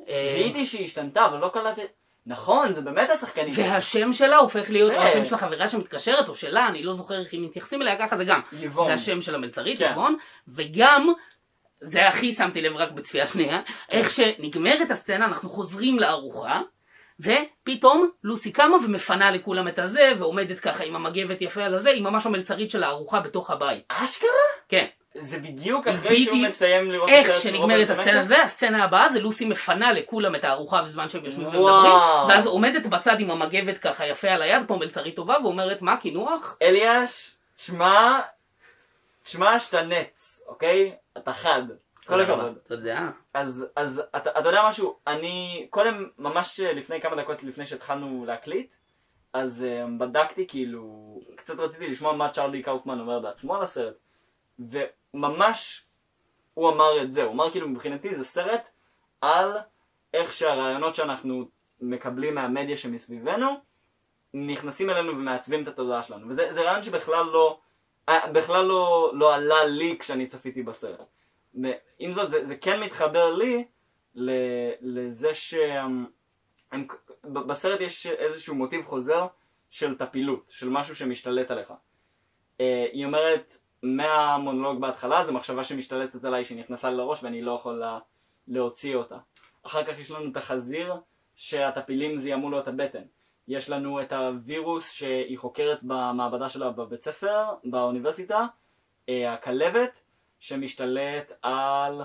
[0.08, 1.82] אה, זיהיתי שהיא השתנתה, אבל לא קלטתי...
[2.28, 3.54] נכון, זה באמת השחקנית.
[3.58, 5.06] והשם שלה הופך להיות, או כן.
[5.06, 8.24] השם של החברה שמתקשרת, או שלה, אני לא זוכר איך הם מתייחסים אליה ככה, זה
[8.24, 8.40] גם.
[8.60, 8.86] ליבון.
[8.86, 9.90] זה השם של המלצרית, כן.
[9.90, 10.16] נכון?
[10.48, 11.12] וגם,
[11.80, 13.60] זה הכי שמתי לב רק בצפייה שנייה,
[13.90, 16.60] איך שנגמרת הסצנה, אנחנו חוזרים לארוחה,
[17.20, 22.02] ופתאום לוסי קמה ומפנה לכולם את הזה, ועומדת ככה עם המגבת יפה על הזה, היא
[22.02, 23.84] ממש המלצרית של הארוחה בתוך הבית.
[23.88, 24.28] אשכרה?
[24.68, 24.86] כן.
[25.14, 26.36] זה בדיוק אחרי שהוא.
[26.36, 28.26] מסיים לראות איך את הסרט של שנגמרת הסצנה זמקיס?
[28.26, 31.46] זה, הסצנה הבאה זה לוסי מפנה לכולם את הארוחה בזמן שהם יושבים.
[31.46, 31.92] ומדברים,
[32.28, 36.58] ואז עומדת בצד עם המגבת ככה יפה על היד, פה מלצרית טובה, ואומרת מה קינוח?
[36.62, 38.20] אליאש, שמע,
[39.24, 40.94] שמע שאתה נץ, אוקיי?
[41.18, 41.62] אתה חד.
[42.06, 42.20] כל.
[42.20, 42.58] הכבוד.
[42.64, 43.10] תודה.
[43.34, 48.74] אז, אז אתה, אתה יודע משהו, אני קודם, ממש לפני כמה דקות לפני שהתחלנו להקליט,
[49.32, 53.94] אז um, בדקתי כאילו, קצת רציתי לשמוע מה צ'רלי קאופמן אומר בעצמו על הסרט,
[54.58, 55.84] וממש
[56.54, 58.68] הוא אמר את זה, הוא אמר כאילו מבחינתי זה סרט
[59.20, 59.56] על
[60.14, 61.48] איך שהרעיונות שאנחנו
[61.80, 63.60] מקבלים מהמדיה שמסביבנו,
[64.34, 67.58] נכנסים אלינו ומעצבים את התודעה שלנו, וזה זה רעיון שבכלל לא,
[68.08, 71.02] אה, בכלל לא, לא עלה לי כשאני צפיתי בסרט.
[71.98, 73.64] עם זאת, זה, זה כן מתחבר לי
[74.80, 75.30] לזה
[77.24, 79.26] שבסרט יש איזשהו מוטיב חוזר
[79.70, 81.72] של טפילות, של משהו שמשתלט עליך.
[82.60, 87.98] אה, היא אומרת, מהמונולוג בהתחלה, זו מחשבה שמשתלטת עליי שנכנסה לראש ואני לא יכול לה-
[88.48, 89.18] להוציא אותה.
[89.62, 90.94] אחר כך יש לנו את החזיר
[91.36, 93.02] שהטפילים זיהמו לו את הבטן.
[93.48, 98.46] יש לנו את הווירוס שהיא חוקרת במעבדה שלה בבית ספר, באוניברסיטה,
[99.08, 100.00] אה, הכלבת
[100.40, 102.02] שמשתלט על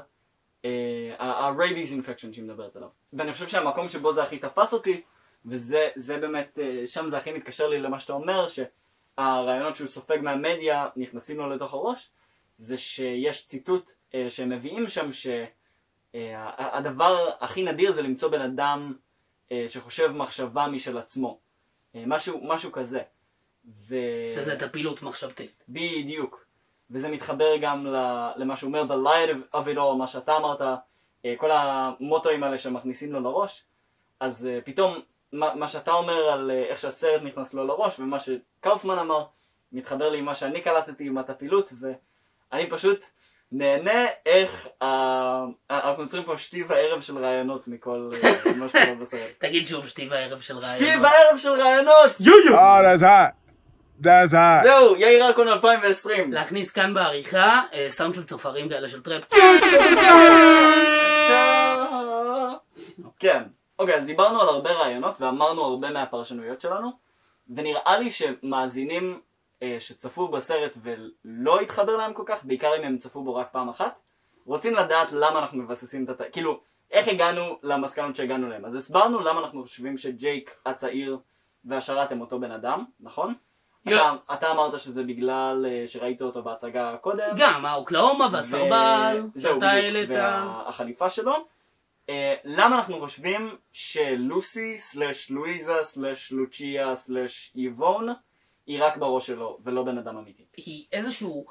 [1.20, 2.90] ה-rabies infection שהיא מדברת עליו.
[3.14, 5.02] ואני חושב שהמקום שבו זה הכי תפס אותי,
[5.46, 8.48] וזה זה באמת, אה, שם זה הכי מתקשר לי למה שאתה אומר,
[9.18, 12.10] שהרעיונות שהוא סופג מהמדיה נכנסים לו לתוך הראש,
[12.58, 15.10] זה שיש ציטוט אה, שהם מביאים שם
[16.14, 18.94] שהדבר הכי נדיר זה למצוא בן אדם
[19.52, 21.40] אה, שחושב מחשבה משל עצמו.
[21.96, 23.02] אה, משהו, משהו כזה.
[23.88, 23.96] ו...
[24.36, 25.64] שזה טפילות מחשבתית.
[25.70, 26.46] בדיוק.
[26.92, 30.62] וזה מתחבר גם ל- למה שהוא אומר, the light of it all, מה שאתה אמרת,
[31.26, 33.66] אה, כל המוטואים האלה שמכניסים לו לראש,
[34.20, 35.00] אז אה, פתאום
[35.34, 39.24] מה, מה שאתה אומר על אה, איך שהסרט נכנס לו לראש, ומה שקאופמן אמר,
[39.72, 43.06] מתחבר לי עם מה שאני קלטתי עם הטפילות, ואני פשוט
[43.52, 49.32] נהנה איך אה, אנחנו יוצרים פה שתי וערב של רעיונות מכל אה, מה שקורה בסרט.
[49.38, 51.04] תגיד שוב שתי וערב של שתי רעיון.
[51.04, 52.12] וערב של רעיונות!
[52.18, 53.44] That's hot.
[54.04, 54.64] That's hot.
[54.64, 56.34] זהו, יאיר רקון 2020.
[56.34, 59.24] להכניס כאן בעריכה אה, סאונד של צופרים כאלה של trap.
[63.20, 63.44] כן.
[63.80, 66.92] אוקיי, אז דיברנו על הרבה רעיונות ואמרנו הרבה מהפרשנויות שלנו,
[67.56, 69.22] ונראה לי שמאזינים
[69.64, 73.70] אה, שצפו בסרט ולא התחבר להם כל כך, בעיקר אם הם צפו בו רק פעם
[73.70, 74.00] אחת,
[74.46, 76.22] רוצים לדעת למה אנחנו מבססים את הת...
[76.32, 76.60] כאילו,
[76.92, 78.66] איך הגענו למסקנות שהגענו להם.
[78.66, 81.18] אז הסברנו למה אנחנו חושבים שג'ייק הצעיר
[81.66, 83.34] והשרת הם אותו בן אדם, נכון?
[83.88, 87.36] אתה, אתה אמרת שזה בגלל אה, שראית אותו בהצגה הקודם.
[87.38, 90.10] גם האוקלאומה והסרבל, שאתה העלית.
[90.10, 91.46] והחליפה שלו.
[92.10, 98.10] אה, למה אנחנו חושבים שלוסי סלש לואיזה סלש לוצ'יה סלש איבון
[98.66, 100.46] היא רק בראש שלו ולא בן אדם אמיתי?
[100.58, 101.46] היא איזשהו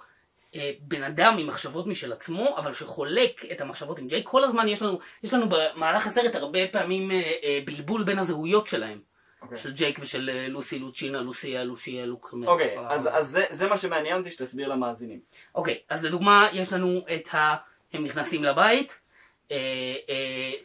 [0.55, 4.29] אה, בן אדם עם מחשבות משל עצמו, אבל שחולק את המחשבות עם ג'ייק.
[4.29, 9.01] כל הזמן יש לנו, יש לנו במהלך הסרט הרבה פעמים אה, בלבול בין הזהויות שלהם.
[9.43, 9.59] אוקיי.
[9.59, 12.35] של ג'ייק ושל לוסי, לוצ'ינה, לוסיה, לושיה, לוק.
[12.47, 15.21] אוקיי, אה, אז, אז זה, זה מה שמעניין אותי שתסביר למאזינים.
[15.55, 17.57] אוקיי, אז לדוגמה, יש לנו את ה...
[17.93, 19.01] הם נכנסים לבית,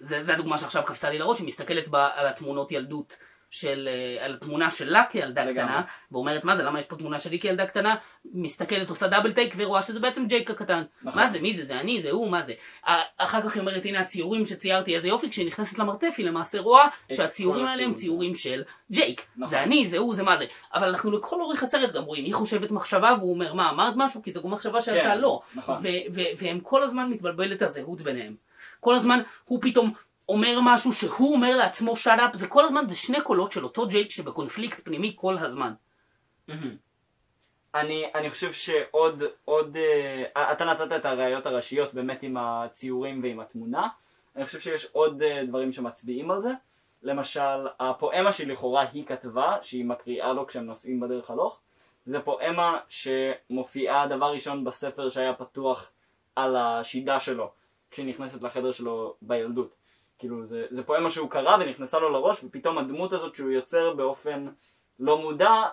[0.01, 3.17] זה, זה הדוגמה שעכשיו קפצה לי לראש, היא מסתכלת בה על התמונות ילדות
[3.49, 5.63] של, אה, על התמונה שלה כילדה לגמרי.
[5.63, 7.95] קטנה, ואומרת מה זה, למה יש פה תמונה שלי כילדה קטנה,
[8.33, 10.83] מסתכלת, עושה דאבל טייק ורואה שזה בעצם ג'ייק הקטן.
[11.03, 11.23] נכון.
[11.23, 12.53] מה זה, מי זה, זה אני, זה הוא, מה זה.
[12.87, 16.59] אה, אחר כך היא אומרת, הנה הציורים שציירתי, איזה יופי, כשהיא נכנסת למרתף היא למעשה
[16.59, 17.93] רואה שהציורים האלה הם.
[17.93, 19.25] ציורים של ג'ייק.
[19.37, 19.47] נכון.
[19.49, 20.45] זה אני, זה הוא, זה מה זה.
[20.73, 24.23] אבל אנחנו לכל אורך הסרט גם רואים, היא חושבת מחשבה והוא אומר, מה, אמרת משהו?
[24.23, 25.41] כי זו מחשבה שאתה כן, לא.
[25.55, 25.81] נכון.
[26.37, 28.46] והם כל הזמן מתבלבלת הזהות ביניהם.
[28.79, 29.93] כל הזמן הוא פתאום
[30.29, 33.87] אומר משהו שהוא אומר לעצמו שאט אפ, זה כל הזמן, זה שני קולות של אותו
[33.87, 35.73] ג'ייק שבקונפליקט פנימי כל הזמן.
[37.75, 39.77] אני, אני חושב שעוד, עוד,
[40.35, 43.87] אה, אתה נתת את הראיות הראשיות באמת עם הציורים ועם התמונה.
[44.35, 46.51] אני חושב שיש עוד אה, דברים שמצביעים על זה.
[47.03, 51.59] למשל, הפואמה שלכאורה היא כתבה, שהיא מקריאה לו כשהם נוסעים בדרך הלוך,
[52.05, 55.91] זה פואמה שמופיעה דבר ראשון בספר שהיה פתוח
[56.35, 57.51] על השידה שלו,
[57.91, 59.75] כשהיא נכנסת לחדר שלו בילדות.
[60.19, 64.47] כאילו, זה, זה פואמה שהוא קרא ונכנסה לו לראש, ופתאום הדמות הזאת שהוא יוצר באופן
[64.99, 65.63] לא מודע,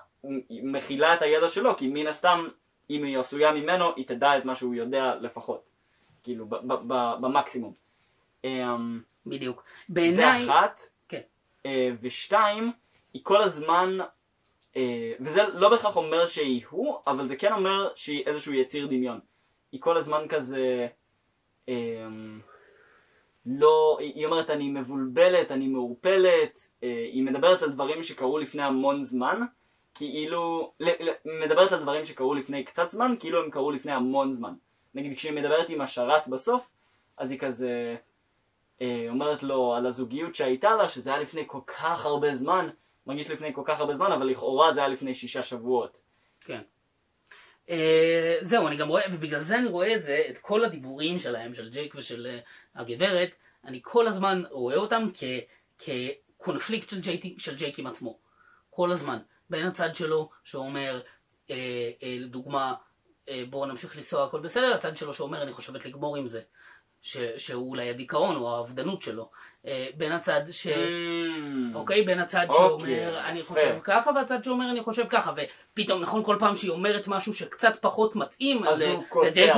[0.50, 2.48] מכילה את הידע שלו, כי מן הסתם,
[2.90, 5.70] אם היא עשויה ממנו, היא תדע את מה שהוא יודע לפחות.
[6.22, 7.72] כאילו, ב- ב- ב- במקסימום.
[8.44, 9.64] אמ, בדיוק.
[9.88, 10.83] זה בעיניי, אחת.
[11.09, 11.20] כן.
[11.66, 12.72] אה, ושתיים,
[13.14, 13.98] היא כל הזמן,
[14.77, 19.20] אה, וזה לא בהכרח אומר שהיא הוא, אבל זה כן אומר שהיא איזשהו יציר דמיון.
[19.72, 20.88] היא כל הזמן כזה,
[23.46, 29.05] לא, היא אומרת אני מבולבלת, אני מעורפלת, אה, היא מדברת על דברים שקרו לפני המון
[29.05, 29.40] זמן,
[29.94, 30.72] כאילו,
[31.42, 34.55] מדברת על דברים שקרו לפני קצת זמן, כאילו הם קרו לפני המון זמן.
[34.94, 36.70] נגיד כשהיא מדברת עם השרת בסוף,
[37.18, 37.96] אז היא כזה,
[38.83, 42.68] אה, אומרת לו על הזוגיות שהייתה לה, שזה היה לפני כל כך הרבה זמן,
[43.07, 46.03] מרגיש לפני כל כך הרבה זמן, אבל לכאורה זה היה לפני שישה שבועות.
[46.40, 46.61] כן.
[47.70, 51.55] אה, זהו, אני גם רואה, ובגלל זה אני רואה את זה, את כל הדיבורים שלהם,
[51.55, 52.38] של ג'ייק ושל אה,
[52.81, 53.31] הגברת,
[53.64, 55.24] אני כל הזמן רואה אותם כ-
[55.79, 58.18] כקונפליקט של ג'ייק, של ג'ייק עם עצמו.
[58.70, 59.18] כל הזמן.
[59.50, 61.00] בין הצד שלו, שאומר,
[61.50, 61.57] אה,
[62.03, 62.74] אה, לדוגמה,
[63.29, 66.42] אה, בואו נמשיך לנסוע, הכל בסדר, הצד שלו שאומר, אני חושבת לגמור עם זה.
[67.03, 69.31] ש- שהוא אולי הדיכאון או האבדנות שלו.
[69.66, 70.66] אה, בין הצד ש...
[71.74, 72.03] אוקיי?
[72.03, 73.42] בין הצד אוקיי, שאומר אני.
[73.42, 75.33] חושב ככה והצד שאומר אני חושב ככה
[75.72, 79.05] ופתאום נכון כל פעם שהיא אומרת משהו שקצת פחות מתאים אז הוא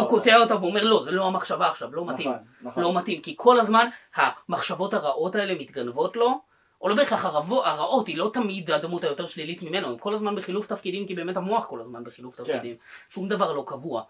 [0.09, 0.57] קוטע אותה.
[0.57, 2.83] ואומר לא זה לא המחשבה עכשיו לא מתאים נכון, נכון.
[2.83, 6.41] לא מתאים כי כל הזמן המחשבות הרעות האלה מתגנבות לו
[6.81, 10.67] או לא בהכרח הרעות, היא לא תמיד הדמות היותר שלילית ממנו, הם כל הזמן בחילוף
[10.67, 12.77] תפקידים, כי באמת המוח כל הזמן בחילוף תפקידים.
[13.11, 14.03] שום דבר לא קבוע.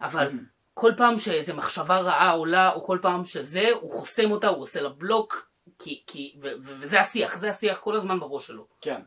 [0.00, 0.61] אבל Mhm.
[0.74, 4.80] כל פעם שאיזה מחשבה רעה עולה, או כל פעם שזה, הוא חוסם אותה, הוא עושה
[4.80, 8.66] לה בלוק, כי, כי, ו, ו, וזה השיח, זה השיח כל הזמן בראש שלו.
[8.80, 9.00] כן.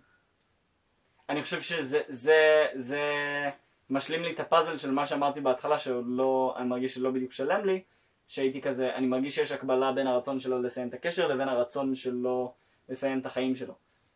[1.29, 3.01] אני חושב שזה זה, זה
[3.89, 7.65] משלים לי את הפאזל של מה שאמרתי בהתחלה, שעוד לא, אני מרגיש שלא בדיוק שלם
[7.65, 7.83] לי,
[8.27, 12.53] שהייתי כזה, אני מרגיש שיש הקבלה בין הרצון שלו לסיים את הקשר לבין הרצון שלו
[12.89, 13.73] לסיים את החיים שלו.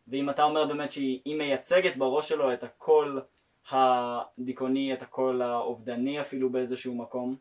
[0.08, 3.22] ואם אתה אומר באמת שהיא מייצגת בראש שלו את הקול
[3.70, 7.36] הדיכאוני, את הקול האובדני אפילו באיזשהו מקום,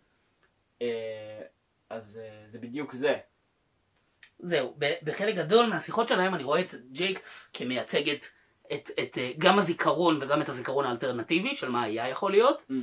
[0.81, 1.41] אה,
[1.89, 3.17] אז אה, זה בדיוק זה.
[4.39, 7.19] זהו, בחלק גדול מהשיחות שלהם אני רואה את ג'ייק
[7.53, 8.25] כמייצג את,
[8.73, 12.73] את, את אה, גם הזיכרון וגם את הזיכרון האלטרנטיבי של מה היה יכול להיות, Mm.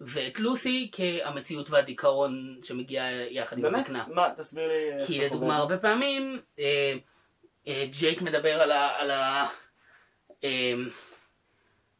[0.00, 3.76] ואת לוסי כהמציאות והדיכאון שמגיע יחד עם באמת?
[3.78, 4.04] הזקנה.
[4.08, 5.06] מה, תסביר לי.
[5.06, 6.94] כי לדוגמה הרבה פעמים אה,
[7.68, 8.98] אה, ג'ייק מדבר על ה...
[8.98, 9.48] על ה
[10.44, 10.74] אה,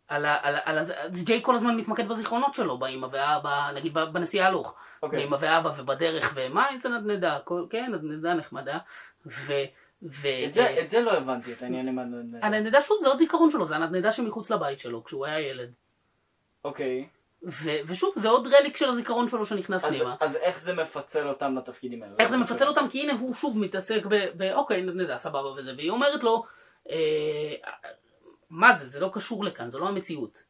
[0.09, 0.39] על ה...
[0.43, 0.59] על ה...
[0.65, 0.83] על ה...
[1.25, 4.75] ג'ייק כל הזמן מתמקד בזיכרונות שלו, באמא ואבא, נגיד בנסיעה הלוך.
[5.03, 5.21] אוקיי.
[5.21, 8.79] באמא ואבא ובדרך ומה איזה נדנדה, כל- כן, נדנדה נחמדה.
[9.27, 9.53] ו...
[10.03, 10.29] ו...
[10.47, 12.47] את זה, את זה לא הבנתי, את העניין עם הנדנדה.
[12.47, 15.73] הנדנדה שוב זה עוד זיכרון שלו, זה הנדנדה שמחוץ לבית שלו כשהוא היה ילד.
[16.65, 17.09] אוקיי.
[17.47, 17.71] ו...
[17.87, 20.17] ושוב זה עוד רליק של הזיכרון שלו שנכנס אז, פנימה.
[20.21, 22.15] אז איך זה מפצל אותם לתפקידים האלה?
[22.19, 22.89] איך זה מפצל אותם?
[22.91, 24.15] כי הנה הוא שוב מתעסק ב...
[24.37, 26.45] ב אוקיי, נדנדה, סבבה וזה, והיא אומרת לו,
[26.91, 27.55] אה,
[28.51, 30.43] מה זה, זה לא קשור לכאן, זה לא המציאות.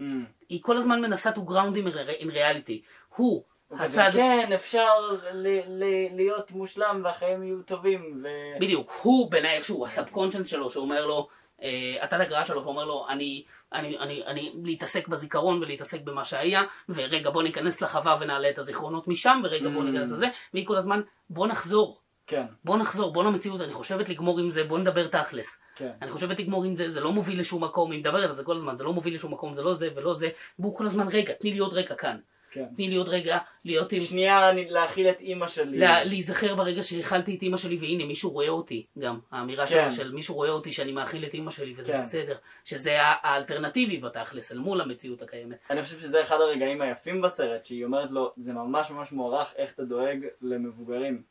[0.00, 0.02] Mm.
[0.48, 1.88] היא כל הזמן מנסה to ground in,
[2.22, 2.72] in reality.
[3.16, 5.00] הוא, הצד, כן, אפשר
[5.32, 8.28] ל- ל- להיות מושלם והחיים יהיו טובים, ו...
[8.60, 11.28] בדיוק, הוא בעיניי איכשהו, הסאבקונשנס שלו, שאומר לו,
[11.62, 16.62] אה, התת הגרעה שלו, שאומר לו, אני, אני, אני, אני להתעסק בזיכרון ולהתעסק במה שהיה,
[16.88, 19.84] ורגע בוא ניכנס לחווה ונעלה את הזיכרונות משם, ורגע בוא Mm.
[19.84, 24.38] ניכנס לזה, והיא כל הזמן, בוא נחזור, כן, בוא נחזור, בוא למציאות, אני חושבת לגמור
[24.38, 25.58] עם זה, בוא נדבר תכלס.
[25.76, 25.90] כן.
[26.02, 28.56] אני חושבת לגמור עם זה, זה לא מוביל לשום מקום, היא מדברת על זה כל
[28.56, 31.32] הזמן, זה לא מוביל לשום מקום, זה לא זה ולא זה, והוא כל הזמן, רגע,
[31.34, 32.16] תני לי עוד רגע כאן.
[32.50, 32.64] כן.
[32.76, 34.00] תני לי עוד רגע להיות עם...
[34.00, 35.78] שנייה אני- להאכיל את אימא שלי.
[35.78, 39.90] לה, להיזכר ברגע שהאכלתי את אימא שלי והנה מישהו רואה אותי גם האמירה כן.
[39.90, 42.00] שלו של מישהו רואה אותי שאני מאכיל את אימא שלי וזה כן.
[42.00, 47.64] בסדר שזה האלטרנטיבי בתכלס אל מול המציאות הקיימת אני חושב שזה אחד הרגעים היפים בסרט,
[47.64, 51.22] שהיא אומרת לו, זה ממש ממש מוערך איך אתה דואג למבוגרים.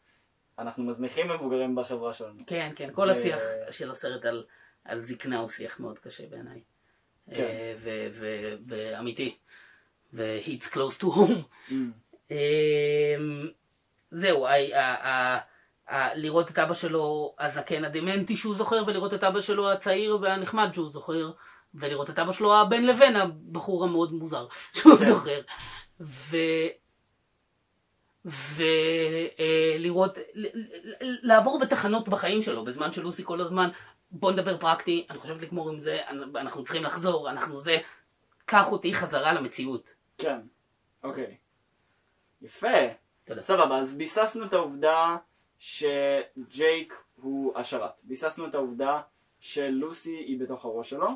[0.59, 2.37] אנחנו מזניחים מבוגרים בחברה שלנו.
[2.47, 3.41] כן כן כל השיח
[3.71, 4.45] של הסרט על,
[4.85, 6.61] על זקנה הוא שיח מאוד קשה בעיניי
[7.35, 7.43] כן.
[7.43, 7.73] אה,
[8.67, 9.35] ואמיתי
[10.13, 11.73] ו-It's close to home Mm.
[12.31, 13.47] אמ,
[14.11, 14.47] זהו,
[16.15, 20.91] לראות את אבא שלו הזקן הדמנטי שהוא זוכר, ולראות את אבא שלו הצעיר והנחמד שהוא
[20.91, 21.31] זוכר,
[21.73, 25.41] ולראות את אבא שלו הבן לבן, הבחור המאוד מוזר שהוא זוכר.
[28.25, 30.17] ולראות,
[31.01, 33.69] לעבור בתחנות בחיים שלו, בזמן שלוסי כל הזמן,
[34.11, 35.99] בוא נדבר פרקטי, אני חושבת לגמור עם זה,
[36.35, 37.77] אנחנו צריכים לחזור, אנחנו זה,
[38.45, 39.93] קח אותי חזרה למציאות.
[40.17, 40.39] כן,
[41.03, 41.37] אוקיי.
[42.41, 42.67] יפה.
[43.25, 43.41] תודה.
[43.41, 45.17] סבבה, אז ביססנו את העובדה
[45.59, 47.91] שג'ייק הוא השרת.
[48.03, 49.01] ביססנו את העובדה
[49.39, 51.09] שלוסי היא בתוך הראש שלו,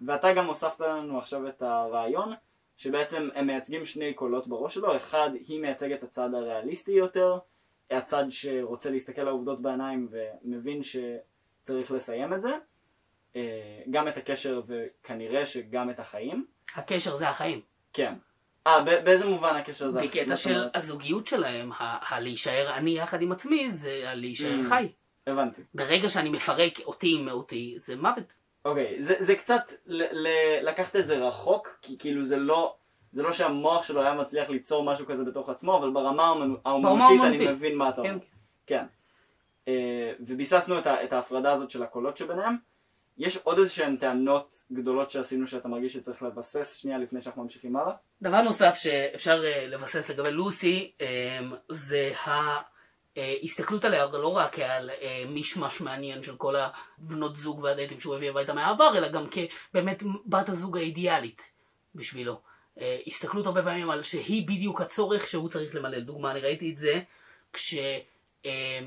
[0.00, 2.34] ואתה גם הוספת לנו עכשיו את הרעיון
[2.76, 7.38] שבעצם הם מייצגים שני קולות בראש שלו, אחד היא מייצגת הצד הריאליסטי יותר,
[7.90, 12.52] הצד שרוצה להסתכל לעובדות בעיניים ומבין שצריך לסיים את זה,
[13.36, 13.42] אה,
[13.90, 16.46] גם את הקשר וכנראה שגם את החיים.
[16.74, 17.60] הקשר זה החיים.
[17.92, 18.14] כן.
[18.66, 20.00] אה, באיזה מובן הקשר זה?
[20.02, 20.76] בקטע מה זאת של אומרת?
[20.76, 24.68] הזוגיות שלהם, ה- הלהישאר אני יחד עם עצמי, זה הלהישאר Mm.
[24.68, 24.88] חי.
[25.26, 25.62] הבנתי.
[25.74, 28.32] ברגע שאני מפרק אותי עם אותי, זה מוות.
[28.64, 32.74] אוקיי, זה, זה קצת ל- ל- לקחת את זה רחוק, כי כאילו זה לא,
[33.12, 37.20] זה לא שהמוח שלו היה מצליח ליצור משהו כזה בתוך עצמו, אבל ברמה האומנ- האומנותית
[37.24, 37.52] אני.
[37.52, 38.10] מבין מה אתה אומר.
[38.10, 38.18] כן,
[38.66, 38.84] כן.
[39.68, 42.56] אה, וביססנו את, ה- את ההפרדה הזאת של הקולות שביניהם.
[43.18, 47.76] יש עוד איזה שהן טענות גדולות שעשינו שאתה מרגיש שצריך לבסס שנייה לפני שאנחנו ממשיכים
[47.76, 47.92] הלאה?
[48.22, 52.10] דבר נוסף שאפשר אה, לבסס לגבי לוסי, אה, זה
[53.16, 58.30] ההסתכלות עליה לא רק כעל אה, מישמש מעניין של כל הבנות זוג והדייטים שהוא הביא
[58.30, 61.50] הביתה מהעבר, אלא גם כבאמת בת הזוג האידיאלית
[61.94, 62.40] בשבילו.
[62.80, 65.96] אה, הסתכלות הרבה פעמים על שהיא בדיוק הצורך שהוא צריך למלא.
[65.96, 67.00] לדוגמה, אני ראיתי את זה
[67.52, 67.74] כש...
[68.46, 68.80] אה,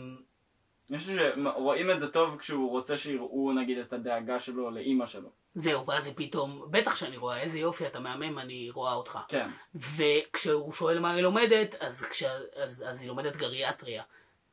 [0.90, 5.30] אני חושב שרואים את זה טוב כשהוא רוצה שיראו נגיד את הדאגה שלו לאימא שלו.
[5.56, 9.20] זהו, ואז היא פתאום, בטח שאני רואה, איזה יופי, אתה מהמם, אני רואה אותך.
[9.28, 9.50] כן.
[9.76, 12.24] וכשהוא שואל מה היא לומדת, אז, כש,
[12.56, 14.04] אז, אז היא לומדת גריאטריה,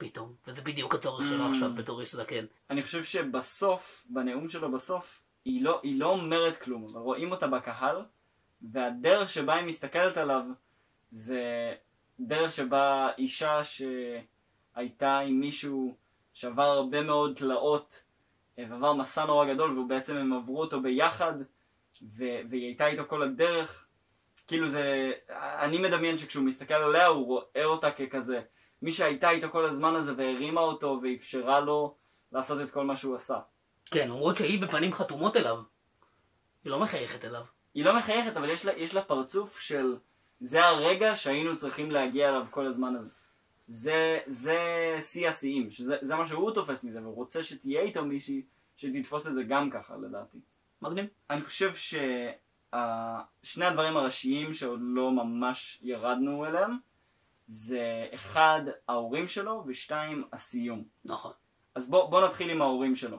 [0.08, 0.34] פתאום.
[0.46, 1.52] וזה בדיוק הצורך שלו Mm.
[1.52, 2.44] עכשיו בתור איש זקן.
[2.70, 7.46] אני חושב שבסוף, בנאום שלו בסוף, היא לא, היא לא אומרת כלום, אבל רואים אותה
[7.46, 7.96] בקהל,
[8.72, 10.42] והדרך שבה היא מסתכלת עליו
[11.12, 11.42] זה
[12.20, 15.96] דרך שבה אישה שהייתה עם מישהו
[16.34, 18.02] שעבר הרבה מאוד תלאות
[18.58, 21.32] אה, ועבר מסע נורא גדול, ובעצם הם עברו אותו ביחד,
[22.02, 23.86] ו- והיא הייתה איתו כל הדרך.
[24.46, 28.40] כאילו זה, אני מדמיין שכשהוא מסתכל עליה הוא רואה אותה ככזה,
[28.84, 31.94] מי שהייתה איתו כל הזמן הזה והרימה אותו ואפשרה לו
[32.32, 33.38] לעשות את כל מה שהוא עשה.
[33.84, 35.56] כן, למרות שהיא בפנים חתומות אליו.
[36.64, 37.44] היא לא מחייכת אליו.
[37.74, 39.96] היא לא מחייכת, אבל יש לה, יש לה פרצוף של
[40.40, 43.08] זה הרגע שהיינו צריכים להגיע אליו כל הזמן הזה.
[43.68, 44.58] זה, זה
[45.00, 48.42] שיא השיאים, שזה זה מה שהוא תופס מזה, והוא רוצה שתהיה איתו מישהי
[48.76, 50.38] שתתפוס את זה גם ככה לדעתי.
[50.82, 51.06] מגניב.
[51.30, 56.76] אני חושב ששני הדברים הראשיים שעוד לא ממש ירדנו אליהם
[57.48, 60.84] זה אחד ההורים שלו ושתיים הסיום.
[61.04, 61.32] נכון.
[61.74, 63.18] אז בוא, בוא נתחיל עם ההורים שלו.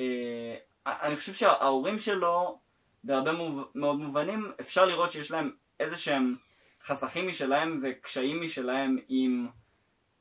[0.00, 2.58] אה, אני חושב שההורים שלו,
[3.04, 6.36] בהרבה מוב, מאוד מובנים, אפשר לראות שיש להם איזה שהם
[6.84, 9.48] חסכים משלהם וקשיים משלהם עם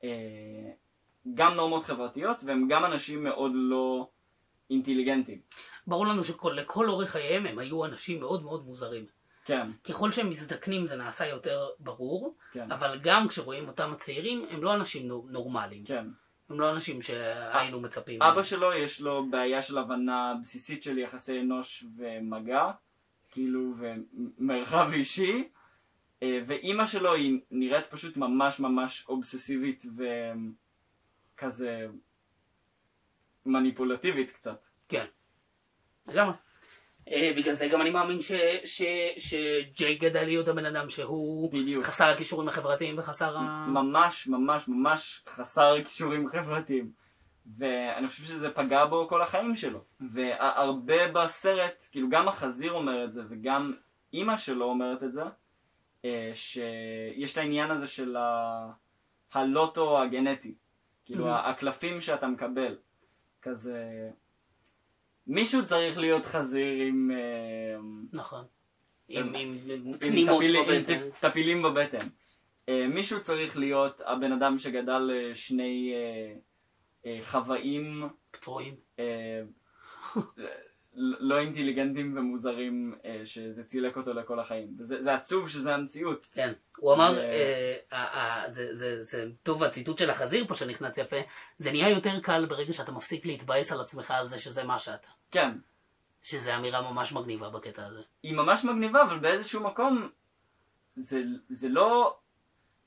[0.03, 0.71] אה,
[1.33, 4.09] גם נורמות חברתיות והם גם אנשים מאוד לא
[4.69, 5.41] אינטליגנטים.
[5.87, 9.05] ברור לנו שלכל אורך חייהם הם היו אנשים מאוד מאוד מוזרים.
[9.45, 14.63] כן, ככל שהם מזדקנים זה נעשה יותר ברור, כן, אבל גם כשרואים אותם הצעירים, הם
[14.63, 15.85] לא אנשים נו- נורמליים.
[15.85, 16.05] כן.
[16.49, 18.21] הם לא אנשים שהיינו מצפים.
[18.21, 22.71] אבא שלו יש לו בעיה של הבנה בסיסית של יחסי אנוש ומגע,
[23.29, 25.49] כאילו, ומרחב אישי,
[26.23, 29.83] אה, ואימא שלו היא נראית פשוט ממש ממש אובססיבית
[31.37, 31.87] וכזה
[33.45, 34.65] מניפולטיבית קצת.
[34.89, 35.05] כן.
[36.07, 36.33] לגמרי.
[37.07, 38.19] אה, בגלל זה גם אני מאמין
[39.17, 41.83] שג'יי גדל להיות הבן אדם שהוא בדיוק.
[41.83, 43.65] חסר הכישורים החברתיים וחסר ה...
[43.67, 46.91] ממש ממש ממש חסר כישורים חברתיים.
[47.57, 49.79] ואני חושב שזה פגע בו כל החיים שלו.
[50.13, 53.73] והרבה בסרט, כאילו גם החזיר אומר את זה וגם
[54.13, 55.23] אימא שלו אומרת את זה,
[56.05, 58.71] אה, שיש את העניין הזה של ה...
[59.33, 60.55] הלוטו הגנטי.
[61.05, 61.39] כאילו Mhm.
[61.39, 62.77] הקלפים שאתה מקבל.
[63.41, 64.09] כזה...
[65.27, 67.11] מישהו צריך להיות חזיר עם...
[67.13, 67.77] אה,
[68.13, 68.45] נכון.
[69.07, 69.57] עם עם-
[70.01, 70.27] עם
[70.65, 70.93] בבטן.
[70.93, 72.07] טפ- טפילים בבטן.
[72.69, 75.93] אה, מישהו צריך להיות הבן אדם שגדל אה, שני
[77.21, 78.75] חוואים פצועים.
[80.95, 84.67] לא אינטליגנטים ומוזרים אה, שזה צילק אותו לכל החיים.
[84.79, 86.27] וזה זה עצוב שזה המציאות.
[86.33, 86.53] כן.
[86.77, 90.97] הוא אמר, זה- אה, אה, אה, זה- זה זה טוב הציטוט של החזיר פה שנכנס
[90.97, 91.17] יפה,
[91.57, 95.07] זה נהיה יותר קל ברגע שאתה מפסיק להתבאס על עצמך על זה שזה מה שאתה.
[95.31, 95.51] כן,
[96.23, 98.01] שזה אמירה ממש מגניבה בקטע הזה.
[98.23, 100.09] היא ממש מגניבה, אבל באיזשהו מקום
[100.95, 102.15] זה, זה לא...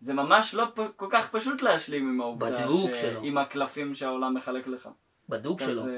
[0.01, 3.21] זה ממש לא פ- כל כך פשוט להשלים עם העובדה בדיוק שלו.
[3.23, 4.89] עם הקלפים שהעולם מחלק לך.
[5.29, 5.71] בדוק שלו.
[5.83, 5.93] אז אה,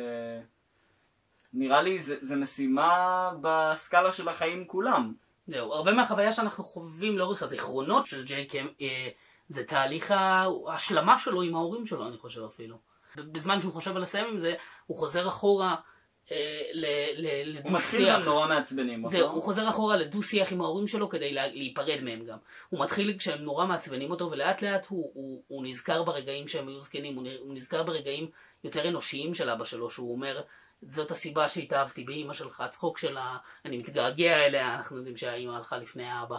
[1.58, 5.14] נראה לי זה, זה משימה בסקאלה של החיים כולם.
[5.46, 9.08] זהו, הרבה מהחוויה שאנחנו חווים לאורך הזיכרונות של ג'ייק אה,
[9.48, 12.76] זה תהליך ההשלמה שלו עם ההורים שלו, אני חושב אפילו.
[13.16, 14.54] בזמן שהוא חושב על לסיים עם זה,
[14.86, 15.76] הוא חוזר אחורה
[16.32, 18.26] אה, ל- ל- הוא מתחיל גם לדו-שיח.
[18.28, 19.10] נורא מעצבנים אותו.
[19.16, 22.38] זהו, הוא חוזר אחורה לדו-שיח עם ההורים שלו כדי לה- להיפרד מהם גם.
[22.68, 26.80] הוא מתחיל כשהם נורא מעצבנים אותו, ולאט לאט הוא, הוא, הוא נזכר ברגעים שהם היו
[26.80, 28.30] זקנים, הוא, הוא נזכר ברגעים
[28.64, 30.40] יותר אנושיים של אבא שלו, שהוא אומר,
[30.82, 36.04] זאת הסיבה שהתאהבתי באימא שלך, הצחוק שלה, אני מתגעגע אליה, אנחנו יודעים שהאימא הלכה לפני
[36.04, 36.38] האבא.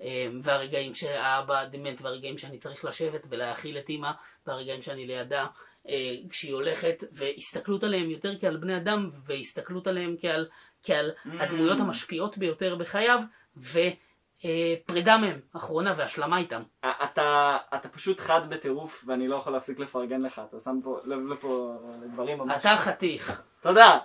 [0.00, 4.10] אמ, והרגעים שהאבא דמנט, והרגעים שאני צריך לשבת ולהאכיל את אימא,
[4.46, 5.46] והרגעים שאני לידה
[5.88, 10.48] אה, כשהיא הולכת, והסתכלות עליהם יותר כעל בני אדם, והסתכלות עליהם כעל,
[10.82, 11.28] כעל Mm.
[11.40, 13.20] הדמויות המשפיעות ביותר בחייו,
[13.56, 16.62] ופרידה מהם, אחרונה והשלמה איתם.
[16.80, 21.26] אתה, אתה פשוט חד בטירוף ואני לא יכול להפסיק לפרגן לך, אתה שם פה לב
[21.26, 22.56] לפה לדברים ממש...
[22.60, 23.42] אתה חתיך.
[23.66, 23.98] תודה.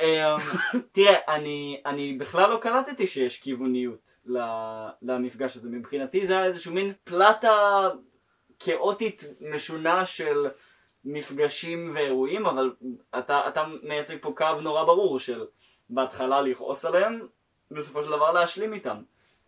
[0.00, 0.06] אמ,
[0.92, 4.18] תראה, אני, אני בכלל לא קלטתי שיש כיווניות
[5.02, 5.68] למפגש הזה.
[5.70, 7.88] מבחינתי זה היה איזשהו מין פלטה
[8.58, 10.46] כאוטית משונה של
[11.04, 12.72] מפגשים ואירועים, אבל
[13.18, 15.44] אתה, אתה מייצג פה קו נורא ברור של
[15.90, 17.26] בהתחלה לכעוס עליהם,
[17.70, 18.96] בסופו של דבר להשלים איתם.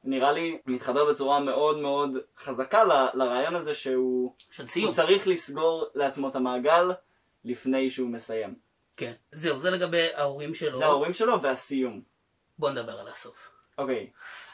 [0.04, 4.86] נראה לי מתחבר בצורה מאוד מאוד חזקה ל- לרעיון הזה שהוא של סיום.
[4.86, 6.92] הוא צריך לסגור לעצמו את המעגל
[7.44, 8.65] לפני שהוא מסיים.
[8.96, 9.12] כן.
[9.32, 10.78] זהו, זה לגבי ההורים שלו.
[10.78, 12.02] זה ההורים שלו והסיום.
[12.58, 13.50] בוא נדבר על הסוף.
[13.78, 14.10] אוקיי,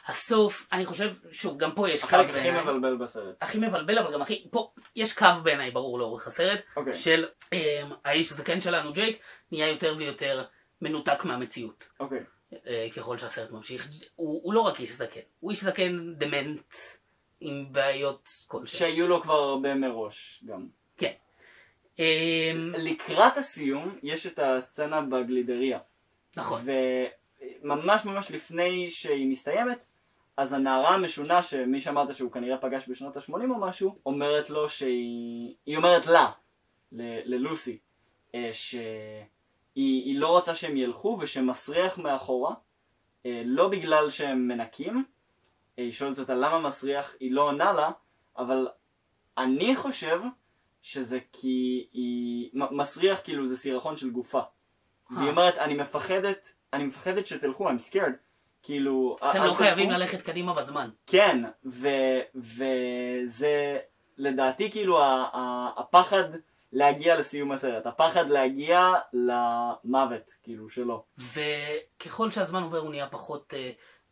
[0.07, 2.63] הסוף, אני חושב, שוב, גם פה יש קו החלק הכי בעיניי.
[2.63, 3.35] מבלבל בסרט.
[3.41, 4.47] הכי מבלבל, אבל גם הכי...
[4.51, 7.57] פה יש קו בעיניי ברור לאורך הסרט, אוקיי, של אמ,
[8.05, 9.19] האיש הזקן שלנו, ג'ייק,
[9.51, 10.43] נהיה יותר ויותר
[10.81, 11.83] מנותק מהמציאות.
[11.99, 12.23] אוקיי.
[12.67, 13.87] אה, ככל שהסרט ממשיך.
[14.15, 16.73] הוא, הוא לא רק איש זקן, הוא איש זקן דמנט
[17.39, 18.79] עם בעיות כלשהן.
[18.79, 20.67] שהיו לו כבר הרבה מראש גם.
[20.97, 21.13] כן.
[21.99, 25.79] אמ, לקראת הסיום יש את הסצנה בגלידריה.
[26.37, 26.61] נכון.
[27.63, 29.77] וממש ממש לפני שהיא מסתיימת,
[30.37, 35.55] אז הנערה המשונה, שמי שאמרת שהוא כנראה פגש בשנות ה-80 או משהו, אומרת לו שהיא...
[35.65, 36.31] היא אומרת לה,
[36.91, 37.77] ל- ללוסי,
[38.35, 38.51] אה,
[39.75, 42.53] היא, היא לא רוצה שהם ילכו ושמסריח מאחורה,
[43.25, 45.03] אה, לא בגלל שהם מנקים,
[45.79, 47.91] אה, היא שואלת אותה למה מסריח, היא לא עונה לה,
[48.37, 48.67] אבל
[49.37, 50.19] אני חושב
[50.83, 52.49] שזה כי היא...
[52.53, 54.41] מסריח כאילו זה סירחון של גופה.
[55.11, 58.15] והיא אומרת, אני מפחדת, אני מפחדת שתלכו, I'm scared.
[58.63, 59.15] כאילו...
[59.29, 60.89] אתם לא חייבים תלכו." ללכת קדימה בזמן.
[61.07, 61.43] כן,
[62.35, 63.77] וזה
[64.17, 64.99] לדעתי כאילו
[65.77, 66.23] הפחד
[66.73, 71.03] להגיע לסיום הסרט, הפחד להגיע למוות, כאילו, שלו.
[71.17, 73.71] וככל שהזמן עובר הוא נהיה פחות, אה,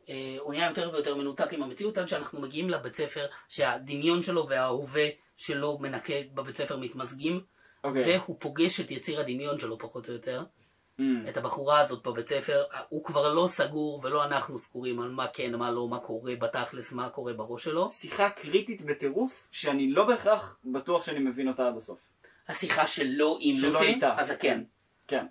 [0.09, 4.47] אה, הוא נהיה יותר ויותר מנותק עם המציאות עד שאנחנו מגיעים לבית ספר שהדמיון שלו
[4.47, 5.07] וההווה
[5.41, 7.41] שלו מנקה בבית ספר מתמזגים
[7.83, 8.17] אוקיי.
[8.17, 10.43] והוא פוגש את יציר הדמיון שלו פחות או יותר,
[10.99, 11.29] Mm.
[11.29, 15.55] את הבחורה הזאת בבית ספר, הוא כבר לא סגור ולא אנחנו סגורים על מה כן,
[15.55, 17.89] מה לא, מה קורה בתכלס, מה קורה בראש שלו.
[17.89, 21.99] שיחה קריטית בטירוף, שאני לא בהכרח בטוח שאני מבין אותה עד הסוף.
[22.47, 23.99] השיחה שלו עם לוסי.
[24.17, 24.63] אז כן.
[25.07, 25.25] כן.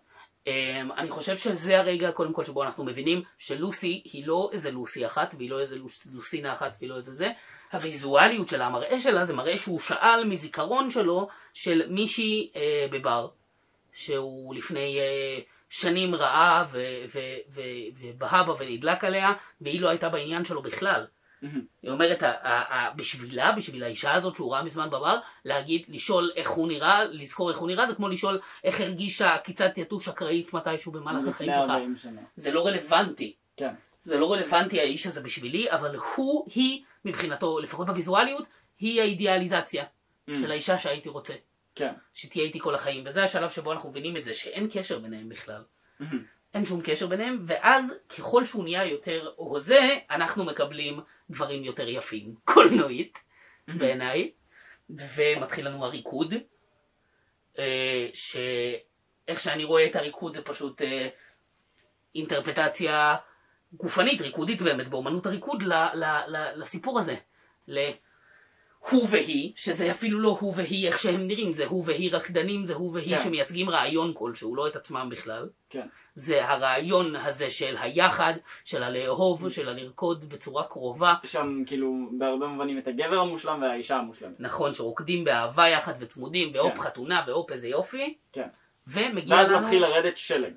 [0.44, 0.50] Um,
[0.96, 5.34] אני חושב שזה הרגע קודם כל שבו אנחנו מבינים שלוסי היא לא איזה לוסי אחת
[5.38, 7.30] והיא לא איזה לוס, לוסינה אחת והיא לא איזה זה.
[7.72, 12.58] הוויזואליות שלה, המראה שלה זה מראה שהוא שאל מזיכרון שלו של מישהי uh,
[12.92, 13.28] בבר
[13.92, 16.64] שהוא לפני uh, שנים ראה
[17.48, 21.06] ובהה בה ונדלק עליה והיא לא הייתה בעניין שלו בכלל.
[21.82, 22.22] היא אומרת,
[22.96, 27.58] בשבילה, בשביל האישה הזאת שהוא ראה מזמן בבר, להגיד, לשאול איך הוא נראה, לזכור איך
[27.58, 31.70] הוא נראה, זה כמו לשאול איך הרגישה עקיצת יתוש אקראית מתישהו במהלך החיים שלך.
[31.70, 32.20] 40 שנה.
[32.36, 33.34] זה לא רלוונטי.
[33.56, 33.74] כן.
[34.02, 38.44] זה לא רלוונטי האיש הזה בשבילי, אבל הוא, היא, מבחינתו, לפחות בוויזואליות,
[38.78, 39.84] היא האידיאליזציה
[40.30, 40.36] Mm.
[40.36, 41.34] של האישה שהייתי רוצה,
[41.74, 41.92] כן.
[42.14, 43.04] שתהיה איתי כל החיים.
[43.06, 45.62] וזה השלב שבו אנחנו מבינים את זה, שאין קשר ביניהם בכלל.
[46.54, 52.34] אין שום קשר ביניהם, ואז ככל שהוא נהיה יותר הוזה, אנחנו מקבלים דברים יותר יפים,
[52.44, 53.18] קולנועית,
[53.68, 54.30] בעיניי,
[55.16, 56.34] ומתחיל לנו הריקוד,
[57.58, 61.08] אה, שאיך שאני רואה את הריקוד זה פשוט אה,
[62.14, 63.16] אינטרפטציה
[63.72, 67.16] גופנית, ריקודית באמת, באומנות הריקוד ל- ל- ל- לסיפור הזה.
[68.88, 72.74] הוא והיא, שזה אפילו לא הוא והיא איך שהם נראים, זה הוא והיא רקדנים, זה
[72.74, 73.22] הוא והיא כן.
[73.22, 75.48] שמייצגים רעיון כלשהו, לא את עצמם בכלל.
[75.70, 75.86] כן.
[76.20, 81.14] זה הרעיון הזה של היחד, של הלאהוב, של הלרקוד בצורה קרובה.
[81.24, 84.34] שם כאילו בהרבה מובנים את הגבר המושלם והאישה המושלמת.
[84.38, 86.80] נכון, שרוקדים באהבה יחד וצמודים, והופ כן.
[86.80, 88.14] חתונה, והופ איזה יופי.
[88.32, 88.48] כן.
[88.86, 89.60] ומגיע ואז לנו...
[89.60, 90.52] מתחיל לרדת שלג.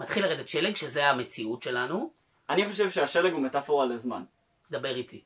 [0.00, 2.10] מתחיל לרדת שלג, שזה המציאות שלנו.
[2.50, 4.22] אני חושב שהשלג הוא מטאפורה לזמן.
[4.70, 5.22] דבר איתי.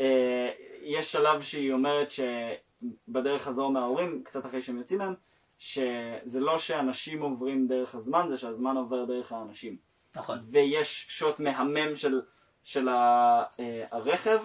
[0.00, 0.50] אה,
[0.82, 5.14] יש שלב שהיא אומרת שבדרך חזור מההורים, קצת אחרי שהם יוצאים מהם,
[5.62, 9.76] שזה לא שאנשים עוברים דרך הזמן, זה שהזמן עובר דרך האנשים.
[10.16, 10.38] נכון.
[10.50, 12.22] ויש שוט מהמם של,
[12.64, 14.42] של ה, אה, הרכב,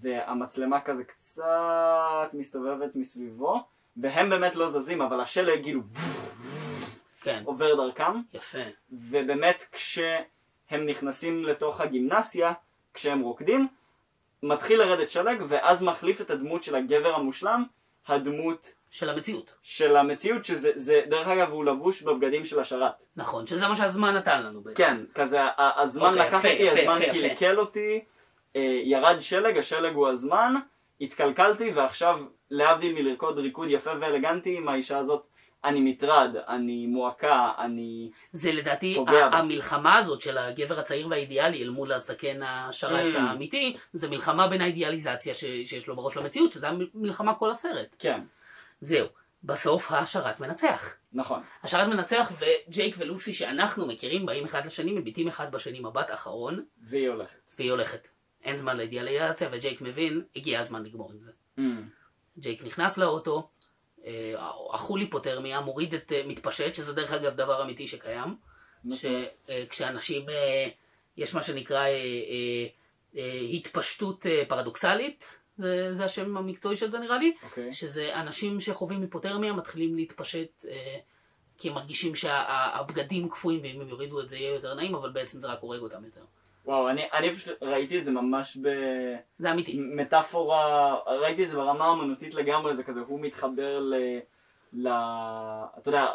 [0.00, 3.62] והמצלמה כזה קצת מסתובבת מסביבו,
[3.96, 5.80] והם באמת לא זזים, אבל השלג כאילו
[7.20, 8.58] כן, עובר דרכם, יפה.
[8.92, 12.52] ובאמת כשהם נכנסים לתוך הגימנסיה,
[12.94, 13.68] כשהם רוקדים,
[14.42, 17.64] מתחיל לרדת שלג, ואז מחליף את הדמות של הגבר המושלם,
[18.06, 19.54] הדמות של המציאות.
[19.62, 23.04] של המציאות, שזה, זה, דרך אגב, הוא לבוש בבגדים של השרת.
[23.16, 24.76] נכון, שזה מה שהזמן נתן לנו בעצם.
[24.76, 27.28] כן, כזה, הזמן אוקיי, לקח יפה, אותי, יפה, הזמן יפה.
[27.28, 28.00] קלקל אותי,
[28.56, 30.54] אה, ירד שלג, השלג הוא הזמן,
[31.00, 32.18] התקלקלתי, ועכשיו,
[32.50, 35.22] להבדיל מלרקוד ריקוד יפה ואלגנטי עם האישה הזאת,
[35.64, 38.10] אני מטרד, אני מועקה, אני...
[38.32, 39.38] זה לדעתי, פוגע ה- בה.
[39.38, 43.18] המלחמה הזאת של הגבר הצעיר והאידיאלי אל מול הזקן השרת Mm.
[43.18, 47.96] האמיתי, זה מלחמה בין האידיאליזציה ש- שיש לו בראש למציאות, שזה המלחמה כל הסרט.
[47.98, 48.20] כן,
[48.80, 49.06] זהו.
[49.44, 50.94] בסוף השרת מנצח.
[51.12, 51.42] נכון.
[51.62, 57.08] השרת מנצח וג'ייק ולוסי שאנחנו מכירים באים אחד לשני, מביטים אחד בשני מבט אחרון, והיא
[57.08, 57.52] הולכת.
[57.58, 58.08] והיא הולכת.
[58.44, 61.30] אין זמן לאידיאליזציה וג'ייק מבין, הגיע הזמן לגמור עם זה.
[61.58, 61.62] Mm.
[62.38, 63.50] ג'ייק נכנס לאוטו,
[64.04, 64.34] אה,
[64.72, 68.36] החול היפותרמיה, מוריד את, אה, מתפשט, שזה דרך אגב דבר אמיתי שקיים,
[68.84, 68.98] נכון.
[69.46, 70.68] שכשאנשים, אה,
[71.16, 71.84] יש מה שנקרא
[73.52, 77.74] התפשטות פרדוקסלית, זה, זה השם המקצועי של זה נראה לי, אוקיי.
[77.74, 80.96] שזה אנשים שחווים היפותרמיה מתחילים להתפשט אה,
[81.58, 85.40] כי הם מרגישים שהבגדים קפואים ואם הם יורידו את זה יהיה יותר נעים, אבל בעצם
[85.40, 86.20] זה רק הורג אותם יותר.
[86.64, 88.58] וואו, אני, אני פשוט ראיתי את זה ממש
[89.38, 89.76] זה אמיתי.
[89.76, 93.94] במטאפורה, ראיתי את זה ברמה האמנותית לגמרי, זה כזה, הוא מתחבר ל...
[94.72, 94.88] ל...
[95.78, 96.06] אתה יודע,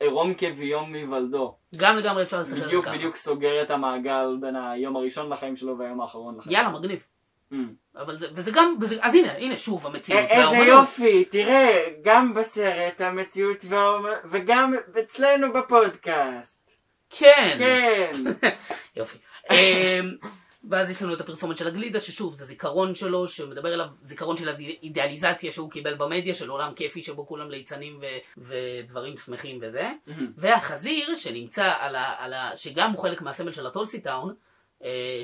[0.00, 1.54] עירום כביום מהיוולדו.
[1.76, 2.94] גם לגמרי אפשר לסתכל על זה בדיוק ככה.
[2.94, 6.56] בדיוק סוגר את המעגל בין היום הראשון לחיים שלו והיום האחרון לחיים.
[6.56, 7.06] יאללה, מגניב.
[7.52, 7.56] Mm.
[7.96, 10.20] אבל זה, וזה גם, וזה, אז הנה, הנה שוב המציאות.
[10.20, 10.66] איזה והאומנות.
[10.66, 16.70] יופי, תראה, גם בסרט המציאות והאומנות, וגם אצלנו בפודקאסט.
[17.10, 17.54] כן.
[17.58, 18.10] כן.
[18.96, 19.18] יופי.
[19.50, 19.56] אמ,
[20.70, 24.48] ואז יש לנו את הפרסומת של הגלידה, ששוב, זה זיכרון שלו, שמדבר אליו, זיכרון של
[24.48, 29.90] האידיאליזציה שהוא קיבל במדיה, של עולם כיפי שבו כולם ליצנים ו- ודברים שמחים וזה.
[30.36, 32.14] והחזיר, שנמצא על ה...
[32.18, 32.56] על ה...
[32.56, 34.34] שגם הוא חלק מהסמל של הטולסי טאון,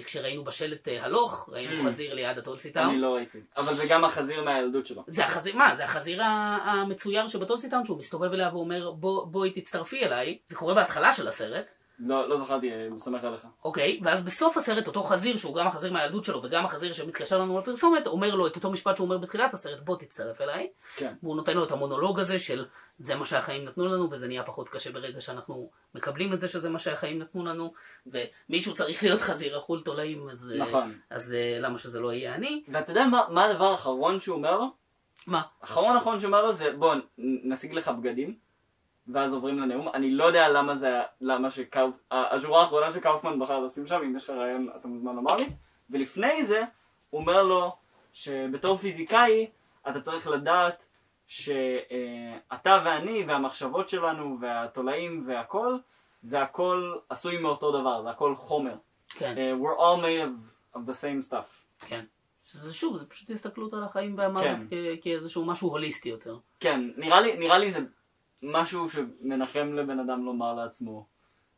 [0.04, 1.86] כשראינו בשלט אה, הלוך, ראינו Mm.
[1.86, 2.88] חזיר ליד הטולסי טאון.
[2.88, 3.38] אני לא ראיתי.
[3.56, 5.04] אבל זה גם החזיר מהילדות שלו.
[5.06, 5.76] זה החזיר, מה?
[5.76, 6.22] זה החזיר
[6.64, 10.38] המצויר שבטולסי טאון, שהוא מסתובב אליה ואומר, בוא, בואי תצטרפי אליי.
[10.46, 11.64] זה קורה בהתחלה של הסרט.
[11.98, 13.46] לא, לא זכרתי, אני סומך עליך.
[13.64, 17.58] אוקיי, ואז בסוף הסרט אותו חזיר, שהוא גם החזיר מהילדות שלו וגם החזיר שמתקשר לנו
[17.58, 20.68] לפרסומת, אומר לו את אותו משפט שהוא אומר בתחילת הסרט, בוא תצטרף אליי.
[20.96, 21.14] כן.
[21.22, 22.64] והוא נותן לו את המונולוג הזה של
[22.98, 26.70] זה מה שהחיים נתנו לנו וזה נהיה פחות קשה ברגע שאנחנו מקבלים את זה שזה
[26.70, 27.72] מה שהחיים נתנו לנו
[28.06, 30.98] ומישהו צריך להיות חזיר אכול תולעים אז, אה, נכון.
[31.10, 32.62] אז אה, למה שזה לא יהיה אני?
[32.68, 34.72] ואתה יודע מה, מה הדבר האחרון שהוא אומר לו?
[35.26, 35.42] מה?
[35.62, 38.45] האחרון האחרון שהוא אומר לו זה בוא נשיג לך בגדים
[39.08, 39.88] ואז עוברים לנאום.
[39.94, 41.94] אני לא יודע למה זה, למה שקאופ...
[42.10, 45.46] ה- השורה האחרונה שקאופמן בחר לשים שם, אם יש לך רעיון אתה מוזמן לומר לי.
[45.90, 46.62] ולפני זה
[47.10, 47.76] הוא אומר לו
[48.12, 49.46] שבתור פיזיקאי
[49.88, 50.86] אתה צריך לדעת
[51.26, 55.76] שאתה ואני והמחשבות שלנו והתולעים והכל
[56.22, 58.74] זה הכל עשוי מאותו דבר, זה הכל חומר.
[59.08, 61.84] כן, Uh, we're all made of, of the same stuff.
[61.86, 62.04] כן.
[62.44, 64.66] שזה שוב, זה פשוט הסתכלות על החיים והמוות כן.
[64.70, 66.36] כ- כאיזשהו משהו הוליסטי יותר.
[66.60, 67.80] כן, נראה לי, נראה לי זה
[68.42, 71.06] משהו שמנחם לבן אדם לומר לעצמו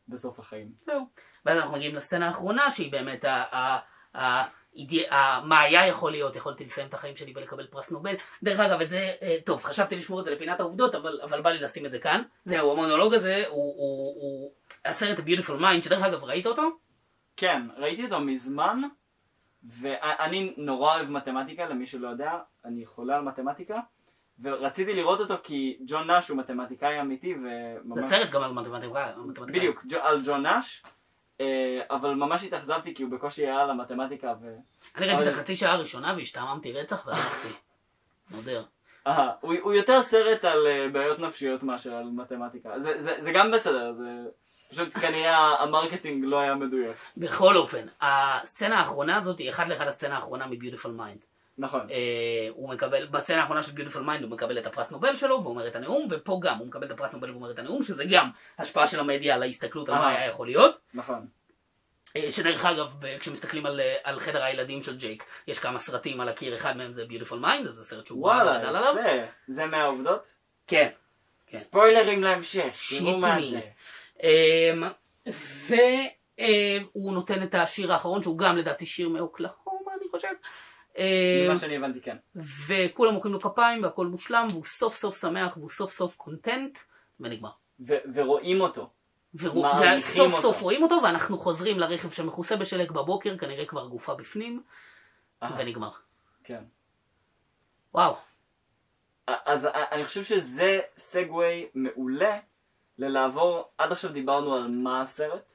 [0.07, 0.71] בסוף החיים.
[0.77, 1.07] זהו.
[1.45, 3.43] ואז אנחנו מגיעים לסצנה האחרונה שהיא באמת ה...
[3.55, 3.79] ה-
[4.19, 4.59] ה-
[5.43, 8.15] מה היה יכול להיות, יכולתי לסיים את החיים שלי ולקבל פרס נובל.
[8.43, 11.49] דרך אגב, את זה, אה, טוב, חשבתי לשמור את זה לפינת העובדות, אבל, אבל בא
[11.49, 12.21] לי לשים את זה כאן.
[12.43, 14.51] זהו, המונולוג הזה הוא, הוא, הוא
[14.85, 16.69] הסרט ה-Beautiful Mind, שדרך אגב, ראית אותו?
[17.37, 18.81] כן, ראיתי אותו מזמן,
[19.63, 22.31] ואני נורא אוהב מתמטיקה, למי שלא יודע,
[22.65, 23.79] אני חולה על מתמטיקה,
[24.43, 28.03] ורציתי לראות אותו כי ג'ון נאש הוא מתמטיקאי אמיתי, וממש...
[28.03, 28.51] זה סרט גם על.
[28.51, 29.59] מתמטיקה.
[29.59, 30.83] בדיוק, על ג'ון נאש,
[31.41, 34.55] אה, אבל ממש התאכזבתי כי הוא בקושי היה על המתמטיקה, ו...
[34.97, 37.49] אני ראיתי את החצי שעה הראשונה והשתעממתי רצח והלכתי.
[38.31, 38.63] מודר.
[39.07, 42.79] אה, הוא, הוא יותר סרט על uh, בעיות נפשיות מאשר על מתמטיקה.
[42.79, 44.05] זה, זה, זה גם בסדר, זה
[44.69, 46.97] פשוט כנראה ה marketing לא היה מדויק.
[47.17, 51.28] בכל אופן, הסצנה האחרונה הזאת היא אחד לאחד הסצנה האחרונה מ-Beautiful Mind.
[51.59, 51.87] נכון.
[51.91, 55.67] אה, הוא מקבל, בסצנה האחרונה של Beautiful Mind הוא מקבל את הפרס נובל שלו ואומר
[55.67, 58.87] את הנאום, ופה גם הוא מקבל את הפרס נובל ואומר את הנאום, שזה גם השפעה
[58.87, 60.17] של המדיה על ההסתכלות על מה אה.
[60.17, 60.77] היה יכול להיות.
[60.93, 61.27] נכון.
[62.15, 66.55] אה, שדרך אגב, כשמסתכלים על, על חדר הילדים של ג'ייק, יש כמה סרטים על הקיר,
[66.55, 68.95] אחד מהם זה Beautiful Mind, אז זה סרט שהוא גדל וואלה, עליו.
[68.99, 69.31] יפה.
[69.47, 70.27] זה מהעובדות?
[70.67, 70.89] כן.
[71.47, 71.57] כן.
[71.57, 73.61] ספוילרים להמשך, תראו מה זה.
[74.23, 74.83] אמ,
[75.67, 80.27] והוא נותן את השיר האחרון, שהוא גם לדעתי שיר מאוקלהומה, אני חושב.
[81.45, 82.17] ממה שאני הבנתי כן.
[82.67, 86.79] וכולם מוחאים לו כפיים והכל מושלם, והוא סוף סוף שמח והוא סוף סוף קונטנט,
[87.19, 87.49] ונגמר.
[88.13, 88.89] ורואים אותו.
[89.35, 90.33] וסוף.
[90.41, 94.63] סוף רואים אותו, ואנחנו חוזרים לרכב שמכוסה בשלג בבוקר, כנראה כבר גופה בפנים,
[95.43, 95.91] אה, ונגמר.
[96.43, 96.63] כן.
[97.93, 98.15] וואו.
[99.27, 102.39] אז אני חושב שזה סגווי מעולה
[102.97, 105.53] ללעבור, עד עכשיו דיברנו על מה הסרט.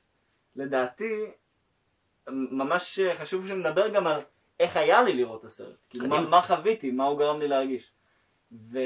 [0.56, 1.24] לדעתי,
[2.28, 4.20] ממש חשוב שנדבר גם על
[4.60, 5.76] איך היה לי לראות את הסרט.
[5.90, 6.20] כאילו, מה.
[6.20, 7.92] מה חוויתי, מה הוא גרם לי להרגיש.
[8.52, 8.78] ו...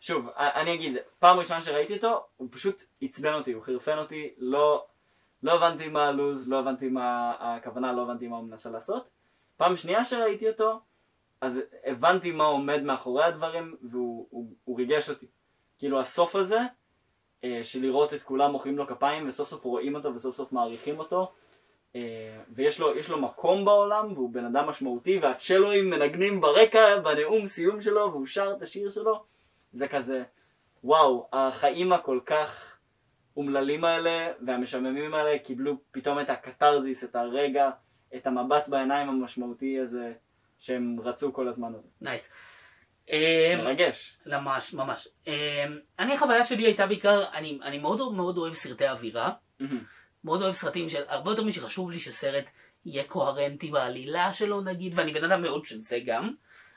[0.00, 4.86] שוב, אני אגיד, פעם ראשונה שראיתי אותו, הוא פשוט עצבן אותי, הוא חירפן אותי, לא,
[5.42, 9.08] לא הבנתי מה הלו"ז, לא הבנתי מה הכוונה, לא הבנתי מה הוא מנסה לעשות.
[9.56, 10.80] פעם שנייה שראיתי אותו,
[11.40, 15.26] אז הבנתי מה עומד מאחורי הדברים, והוא הוא, הוא ריגש אותי.
[15.78, 16.60] כאילו הסוף הזה,
[17.44, 20.98] אה, של לראות את כולם מוחאים לו כפיים, וסוף סוף רואים אותו, וסוף סוף מעריכים
[20.98, 21.32] אותו,
[22.54, 28.10] ויש לו, לו מקום בעולם, והוא בן אדם משמעותי, והצ'לואים מנגנים ברקע, בנאום סיום שלו,
[28.12, 29.24] והוא שר את השיר שלו,
[29.72, 30.22] זה כזה,
[30.84, 32.76] וואו, החיים הכל כך
[33.36, 37.70] אומללים האלה, והמשעממים האלה, קיבלו פתאום את הקתרזיס, את הרגע,
[38.16, 40.12] את המבט בעיניים המשמעותי הזה,
[40.58, 41.88] שהם רצו כל הזמן הזה.
[42.00, 42.32] נייס.
[43.08, 44.18] אמ, מרגש.
[44.26, 45.08] ממש, ממש.
[45.26, 45.32] אמ,
[45.98, 49.32] אני, החוויה שלי הייתה בעיקר, אני, אני מאוד מאוד אוהב סרטי אווירה.
[50.24, 52.44] מאוד אוהב סרטים של, הרבה יותר משחשוב לי שסרט
[52.84, 56.34] יהיה קוהרנטי בעלילה שלו נגיד, ואני בן אדם מאוד של זה גם,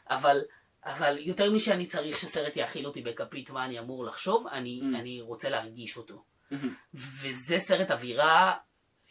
[0.10, 0.42] אבל,
[0.86, 4.98] אבל יותר משאני צריך שסרט יאכיל אותי בכפית מה אני אמור לחשוב, אני, Mm.
[4.98, 6.24] אני רוצה להרגיש אותו.
[6.52, 6.74] מהמם.
[6.94, 8.54] וזה סרט אווירה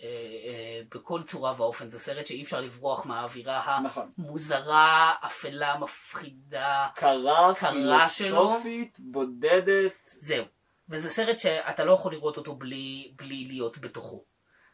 [0.02, 0.06] אה,
[0.46, 4.10] אה, בכל צורה ואופן, זה סרט שאי אפשר לברוח מהאווירה נכון.
[4.18, 9.92] המוזרה, אפלה, מפחידה, קרה, קרה פילוסופית, בודדת.
[10.04, 10.44] זהו.
[10.88, 14.24] וזה סרט שאתה לא יכול לראות אותו בלי, בלי להיות בתוכו.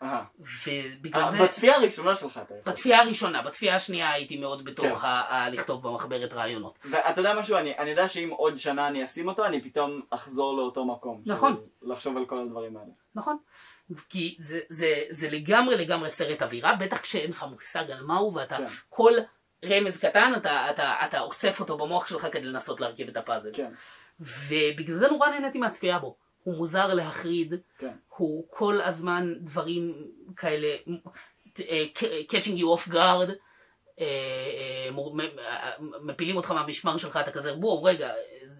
[0.02, 0.24] אהה.
[0.66, 1.38] ובגלל אה, זה...
[1.42, 2.72] בצפייה הראשונה שלך אתה יכול.
[2.72, 5.06] בצפייה הראשונה, בצפייה השנייה הייתי מאוד בתוך כן.
[5.06, 6.78] ה- לכתוב במחברת רעיונות.
[6.90, 10.56] ואתה יודע משהו, אני, אני יודע שאם עוד שנה אני אשים אותו, אני פתאום אחזור
[10.56, 11.22] לאותו מקום.
[11.26, 11.60] נכון.
[11.82, 12.90] לחשוב על כל הדברים האלה.
[13.14, 13.36] נכון?
[14.08, 18.56] כי זה, זה, זה לגמרי לגמרי סרט אווירה, בטח כשאין לך מושג על מהו ואתה
[18.56, 18.66] כן.
[18.88, 19.12] כל
[19.64, 23.50] רמז קטן אתה, אתה, אתה אוסף אותו במוח שלך כדי לנסות להרכיב את הפאזל.
[23.54, 23.72] כן,
[24.20, 26.16] ובגלל זה נורא נהניתי מהצפייה בו.
[26.44, 27.92] הוא מוזר להחריד, כן.
[28.16, 29.94] הוא כל הזמן דברים
[30.36, 30.76] כאלה,
[31.60, 31.84] אה,
[32.32, 33.30] catching you off guard,
[34.00, 34.88] אה, אה,
[36.02, 38.12] מפילים אותך מהמשמר שלך, אתה כזה, בואו, רגע,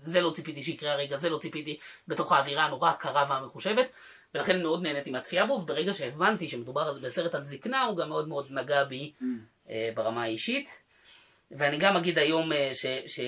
[0.03, 1.79] זה לא ציפיתי שיקרה הרגע, זה לא ציפיתי,
[2.09, 3.87] בתוך האווירה הנורא הקרה והמחושבת,
[4.35, 8.47] ולכן מאוד נהניתי מהצפייה בו, וברגע שהבנתי שמדובר בסרט על זקנה, הוא גם מאוד מאוד
[8.51, 9.71] נגע בי Mm.
[9.95, 10.79] ברמה האישית.
[11.51, 12.51] ואני גם אגיד היום
[13.07, 13.21] ש-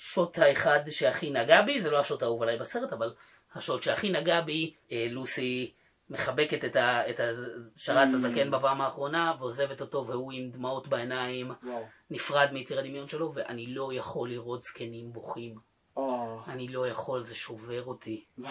[0.00, 3.14] שהשוט האחד שהכי נגע בי, זה לא השוט האהוב עליי בסרט, אבל
[3.54, 5.72] השוט שהכי נגע בי, אה, לוסי
[6.10, 8.16] מחבקת את, ה, את השרת Mm.
[8.16, 11.86] הזקן בפעם האחרונה, ועוזבת אותו, והוא עם דמעות בעיניים, וואו.
[12.10, 15.54] נפרד מיציר הדמיון שלו, ואני לא יכול לראות זקנים בוכים.
[15.96, 18.24] או, אני לא יכול, זה שובר אותי.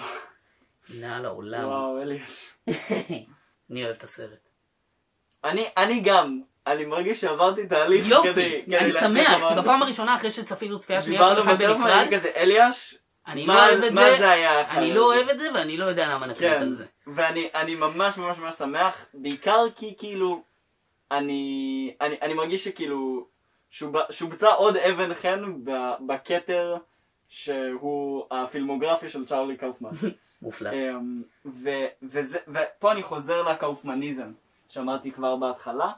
[1.00, 1.68] נע לעולם.
[1.68, 2.54] וואו, אליאש.
[3.72, 4.50] אני אוהב את הסרט.
[5.44, 9.62] אני, אני גם, אני מרגיש שעברתי תהליך כדי, יופי, כדי אני לצאת שמח, כי.
[9.62, 12.96] בפעם הראשונה אחרי שצפינו צפייה שנייה, דיברנו כל אחד בטלפון, בנפרד, אני כזה, אליאש,
[13.28, 14.94] אני מה- לא אוהב את מה זה, זה היה אני?
[14.94, 16.86] לא אוהב את זה ואני לא יודע למה נקליט כן, על זה.
[17.08, 20.42] ואני אני ממש ממש ממש שמח, בעיקר כי כאילו,
[21.12, 21.44] אני,
[22.02, 23.26] אני, אני מרגיש שכאילו,
[23.72, 25.54] שוב- שובצה עוד אבן חן
[26.08, 26.76] בכתר
[27.30, 29.90] שהוא הפילמוגרפיה של צ'ארלי קאופמן.
[30.42, 30.70] מופלא.
[30.74, 31.22] אמ,
[32.48, 34.32] ופה אני חוזר לקאופמניזם
[34.70, 35.92] שאמרתי כבר בהתחלה.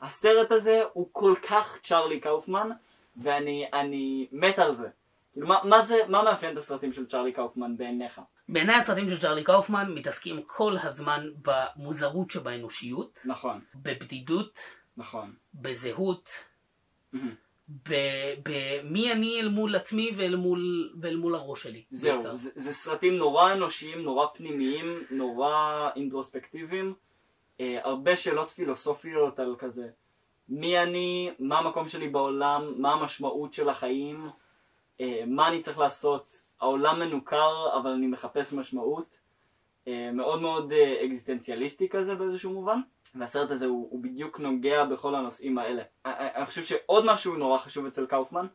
[0.00, 2.70] הסרט הזה הוא כל כך צ'ארלי קאופמן,
[3.16, 4.88] ואני אני מת על זה.
[5.32, 8.20] כאילו, מה, מה זה, מה מאפיין את הסרטים של צ'ארלי קאופמן בעיניך?
[8.48, 14.60] בעיניי הסרטים של צ'רלי קאופמן מתעסקים כל הזמן במוזרות שבאנושיות, נכון, בבדידות,
[14.96, 15.34] נכון.
[15.54, 16.30] בזהות,
[18.44, 21.84] במי אני אל מול עצמי ואל מול, ואל מול הראש שלי.
[21.90, 22.36] זהו.
[22.36, 26.94] זה, זה סרטים נורא אנושיים, נורא פנימיים, נורא אינטרוספקטיביים.
[27.60, 29.88] אה, הרבה שאלות פילוסופיות על כזה,
[30.48, 34.30] מי אני, מה המקום שלי בעולם, מה המשמעות של החיים,
[35.00, 39.20] אה, מה אני צריך לעשות, העולם מנוכר אבל אני מחפש משמעות.
[39.88, 42.80] אה, מאוד מאוד אה, אקזיסטנציאליסטי כזה באיזשהו מובן.
[43.14, 45.82] והסרט הזה הוא, הוא בדיוק נוגע בכל הנושאים האלה.
[46.06, 48.46] אני, אני חושב שעוד משהו נורא חשוב אצל קאופמן,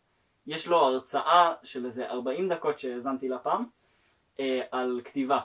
[0.47, 3.65] יש לו הרצאה של איזה 40 דקות שהאזנתי לה פעם,
[4.39, 5.39] אה, על כתיבה.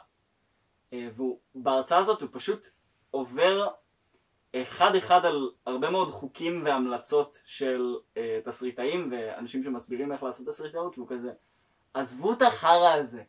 [0.93, 2.67] אה, ובהרצאה הזאת הוא פשוט
[3.11, 3.69] עובר
[4.63, 10.99] אחד אחד על הרבה מאוד חוקים והמלצות של אה, תסריטאים ואנשים שמסבירים איך לעשות תסריטאות,
[10.99, 11.31] והוא כזה,
[11.95, 13.23] עזבו את החרא הזה,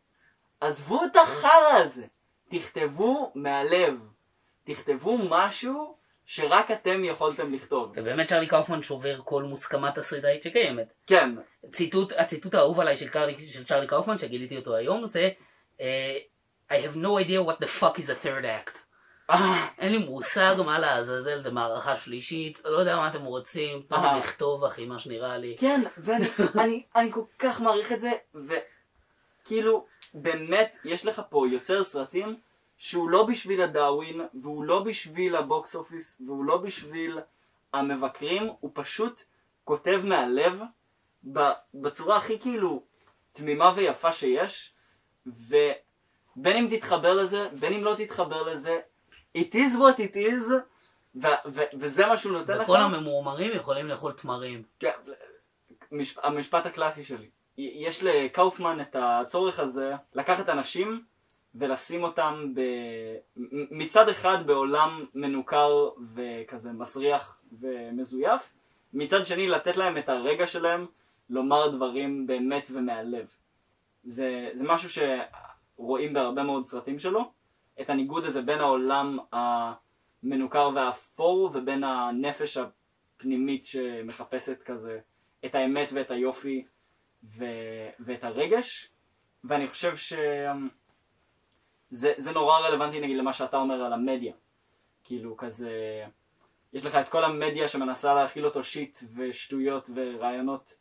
[0.59, 2.05] עזבו את החרא הזה,
[2.49, 3.99] תכתבו מהלב,
[4.63, 7.91] תכתבו משהו שרק אתם יכולתם לכתוב.
[7.95, 10.93] ובאמת צ'רלי קאופמן שובר כל מוסכמה תסריטאית שקיימת.
[11.07, 11.35] כן,
[11.71, 15.29] ציטוט, הציטוט האהוב עליי של, קרלי, של צ'רלי קאופמן, שגיליתי אותו היום, זה
[15.81, 16.17] אה,
[16.71, 18.86] I have no idea what the fuck is a third act.
[19.29, 23.97] אה, אין לי מושג מה לעזאזל, זה מערכה שלישית, לא יודע מה אתם רוצים, תנו
[23.97, 24.19] אה.
[24.19, 25.55] לכתוב אחי, מה שנראה לי.
[25.59, 26.25] כן, ואני
[26.61, 32.39] אני, אני כל כך מעריך את זה, וכאילו, באמת, יש לך פה יוצר סרטים
[32.77, 37.19] שהוא לא בשביל הדאווין, והוא לא בשביל הבוקס אופיס, והוא לא בשביל
[37.73, 39.21] המבקרים, הוא פשוט
[39.63, 40.59] כותב מהלב,
[41.73, 42.83] בצורה הכי כאילו
[43.33, 44.73] תמימה ויפה שיש,
[45.25, 48.79] ובין אם תתחבר לזה, בין אם לא תתחבר לזה,
[49.37, 50.51] it is what it is,
[51.15, 52.63] ו- ו- וזה מה שהוא נותן לך.
[52.63, 54.63] וכל הממורמרים יכולים לאכול תמרים.
[54.79, 54.91] כן,
[55.91, 56.19] משפ...
[56.23, 57.29] המשפט הקלאסי שלי.
[57.57, 61.03] יש לקאופמן את הצורך הזה לקחת אנשים
[61.55, 62.61] ולשים אותם ב...
[63.71, 68.53] מצד אחד בעולם מנוכר וכזה מסריח ומזויף,
[68.93, 70.85] מצד שני לתת להם את הרגע שלהם
[71.29, 73.35] לומר דברים באמת ומהלב.
[74.03, 77.31] זה, זה משהו שרואים בהרבה מאוד סרטים שלו,
[77.81, 84.99] את הניגוד הזה בין העולם המנוכר והאפור ובין הנפש הפנימית שמחפשת כזה
[85.45, 86.65] את האמת ואת היופי
[87.23, 87.45] ו...
[87.99, 88.89] ואת הרגש,
[89.43, 90.69] ואני חושב שזה
[92.17, 94.33] זה נורא רלוונטי נגיד למה שאתה אומר על המדיה.
[95.03, 95.71] כאילו כזה,
[96.73, 100.77] יש לך את כל המדיה שמנסה להכיל אותו שיט ושטויות ורעיונות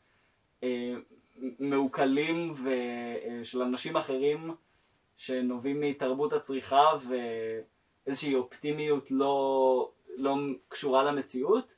[0.62, 0.94] אה,
[1.59, 4.55] מעוקלים ושל אנשים אחרים
[5.17, 6.85] שנובעים מתרבות הצריכה
[8.07, 10.37] ואיזושהי אופטימיות לא, לא
[10.69, 11.75] קשורה למציאות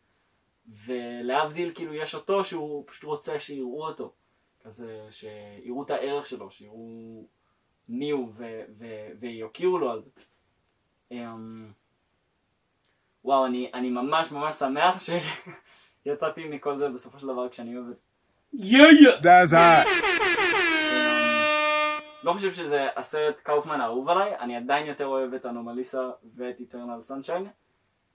[0.86, 4.12] ולהבדיל כאילו יש אותו שהוא פשוט רוצה שיראו אותו
[4.64, 7.24] כזה שיראו את הערך שלו, שיראו
[7.88, 10.10] מי הוא ו- ו- ויוקיעו לו על זה.
[11.10, 11.72] אמ,
[13.24, 14.96] וואו, אני, אני ממש ממש שמח
[16.04, 18.00] שיצאתי מכל זה בסופו של דבר כשאני אוהב את זה.
[18.52, 19.10] יא יא!
[19.20, 20.08] That's hot.
[22.22, 27.02] לא חושב שזה הסרט קאופמן האהוב עליי, אני עדיין יותר אוהב את אנומליסה ואת איטרנל
[27.02, 27.46] סנשיין.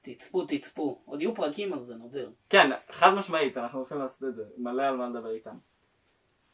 [0.02, 1.02] תצפו, תצפו.
[1.06, 2.32] עוד יהיו פרקים על זה, נודר.
[2.50, 5.58] כן, חד משמעית, אנחנו הולכים לעשות את זה, מלא על מה לדבר איתם.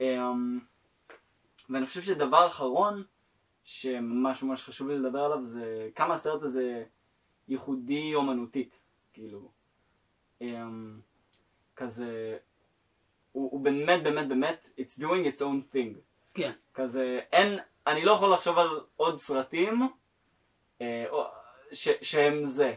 [0.02, 0.60] אמ,
[1.70, 3.04] ואני חושב שדבר אחרון,
[3.64, 6.84] שממש ממש חשוב לי לדבר עליו, זה כמה הסרט הזה
[7.48, 8.84] ייחודי אומנותית,
[9.14, 9.52] כאילו.
[10.42, 11.00] אמ,
[11.76, 12.38] כזה,
[13.32, 16.09] הוא, הוא באמת באמת באמת, it's doing its own thing.
[16.34, 16.52] כן.
[16.74, 19.90] כזה, אין, אני לא יכול לחשוב על עוד סרטים
[20.82, 21.26] אה, או,
[21.72, 22.74] ש, שהם זה.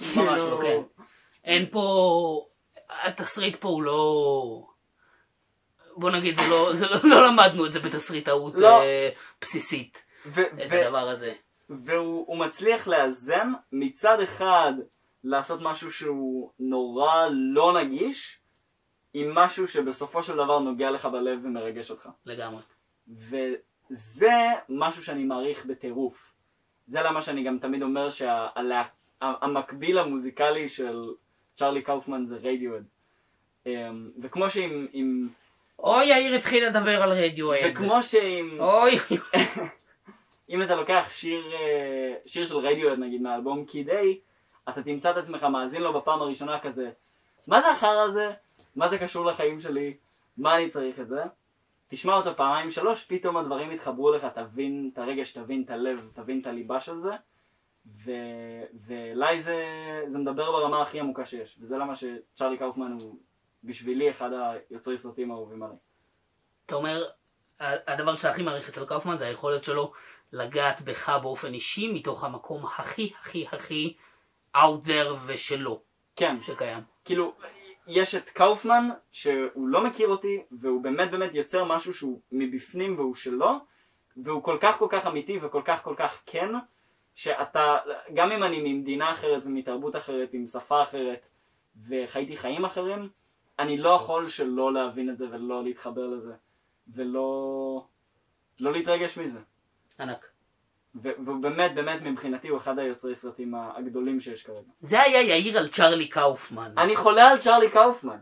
[0.00, 1.02] ממש לא, כאילו, כן.
[1.44, 2.46] אין פה...
[3.04, 4.66] התסריט פה הוא לא...
[5.96, 8.82] בוא נגיד, זה לא, זה לא, לא למדנו את זה בתסריטאות לא.
[8.82, 11.34] אה, בסיסית, ו- את ו- הדבר הזה.
[11.70, 14.72] והוא הוא מצליח לאזן מצד אחד
[15.24, 18.38] לעשות משהו שהוא נורא לא נגיש,
[19.14, 22.08] עם משהו שבסופו של דבר נוגע לך בלב ומרגש אותך.
[22.26, 22.62] לגמרי.
[23.18, 24.32] וזה
[24.68, 26.32] משהו שאני מעריך בטירוף.
[26.86, 31.02] זה למה שאני גם תמיד אומר שהמקביל המוזיקלי של
[31.54, 32.84] צ'ארלי קאופמן זה רדיואד.
[34.22, 34.86] וכמו שעם...
[34.92, 35.20] עם,
[35.78, 37.72] אוי, יאיר התחיל לדבר על רדיואד.
[37.72, 38.60] וכמו שעם...
[38.60, 38.98] אוי,
[40.50, 44.18] אם אתה לוקח שיר, אה, שיר של רדיואד נגיד מהאלבום קיד איי,
[44.68, 46.90] אתה תמצא את עצמך מאזין לו בפעם הראשונה כזה,
[47.48, 48.30] מה זה החרא הזה?
[48.76, 49.94] מה זה קשור לחיים שלי?
[50.36, 51.22] מה אני צריך את זה?
[51.92, 56.40] תשמע אותו פעמיים שלוש, פתאום הדברים יתחברו לך, תבין את הרגש, תבין את הלב, תבין
[56.40, 57.10] את הליבה של זה.
[58.04, 58.10] ו...
[58.86, 59.56] ואליי זה,
[60.08, 63.18] זה מדבר ברמה הכי עמוקה שיש, וזה למה שצ'ארלי קאופמן הוא
[63.64, 64.30] בשבילי אחד
[64.70, 65.76] היוצרי סרטים האהובים עליי.
[66.66, 67.04] אתה אומר,
[67.60, 69.92] הדבר שהכי מעריך אצל קאופמן זה היכולת שלו
[70.32, 73.96] לגעת בך באופן אישי מתוך המקום הכי הכי הכי
[74.56, 75.82] out there ושלו
[76.16, 76.82] כן, שקיים.
[77.04, 77.34] כאילו,
[77.86, 83.14] יש את קאופמן, שהוא לא מכיר אותי, והוא באמת באמת יוצר משהו שהוא מבפנים והוא
[83.14, 83.50] שלו,
[84.16, 86.48] והוא כל כך כל כך אמיתי וכל כך כל כך כן,
[87.14, 87.78] שאתה,
[88.14, 91.26] גם אם אני ממדינה אחרת ומתרבות אחרת, עם שפה אחרת,
[91.88, 93.08] וחייתי חיים אחרים,
[93.58, 96.34] אני לא יכול שלא להבין את זה ולא להתחבר לזה,
[96.88, 97.86] ולא
[98.60, 99.40] לא להתרגש מזה.
[100.00, 100.31] ענק.
[100.94, 104.58] והוא באמת באמת מבחינתי הוא אחד היוצרי סרטים הגדולים שיש כרגע.
[104.80, 106.70] זה היה יאיר על צ'ארלי קאופמן.
[106.78, 108.18] אני חולה על צ'ארלי קאופמן.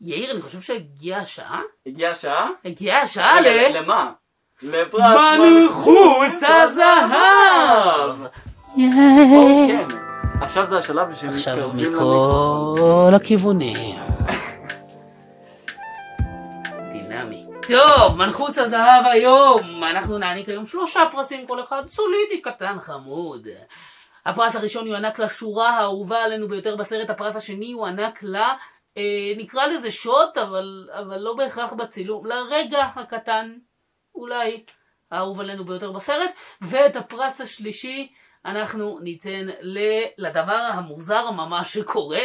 [0.00, 1.62] יאיר, אני חושב שהגיעה השעה?
[1.86, 2.50] הגיעה השעה?
[2.64, 3.46] הגיעה השעה ל...
[3.72, 4.12] למה?
[4.62, 8.16] לפרס מנחוס הזהב!
[8.76, 8.82] או,
[9.68, 9.86] כן.
[10.40, 12.74] עכשיו זה השלב שהם עכשיו מתקרבים למיקרופון.
[12.74, 14.09] מכל הכיוונים.
[17.70, 19.84] טוב, מנחוס הזהב היום.
[19.84, 23.48] אנחנו נעניק היום שלושה פרסים כל אחד, סולידי, קטן, חמוד.
[24.26, 28.54] הפרס הראשון יוענק לשורה האהובה עלינו ביותר בסרט, הפרס השני יוענק לה,
[28.96, 33.52] אה, נקרא לזה שוט, אבל, אבל לא בהכרח בצילום, לרגע הקטן,
[34.14, 34.64] אולי,
[35.10, 36.30] האהוב עלינו ביותר בסרט,
[36.62, 38.12] ואת הפרס השלישי
[38.44, 42.24] אנחנו ניתן ל- לדבר המוזר ממש שקורה,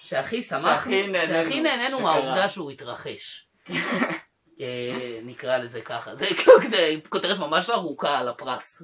[0.00, 0.92] שהכי שמחנו,
[1.26, 2.00] שהכי נהנינו.
[2.00, 3.46] מהעובדה שהוא התרחש.
[4.60, 6.26] אה, נקרא לזה ככה, זה
[7.08, 8.82] כותרת ממש ארוכה על הפרס.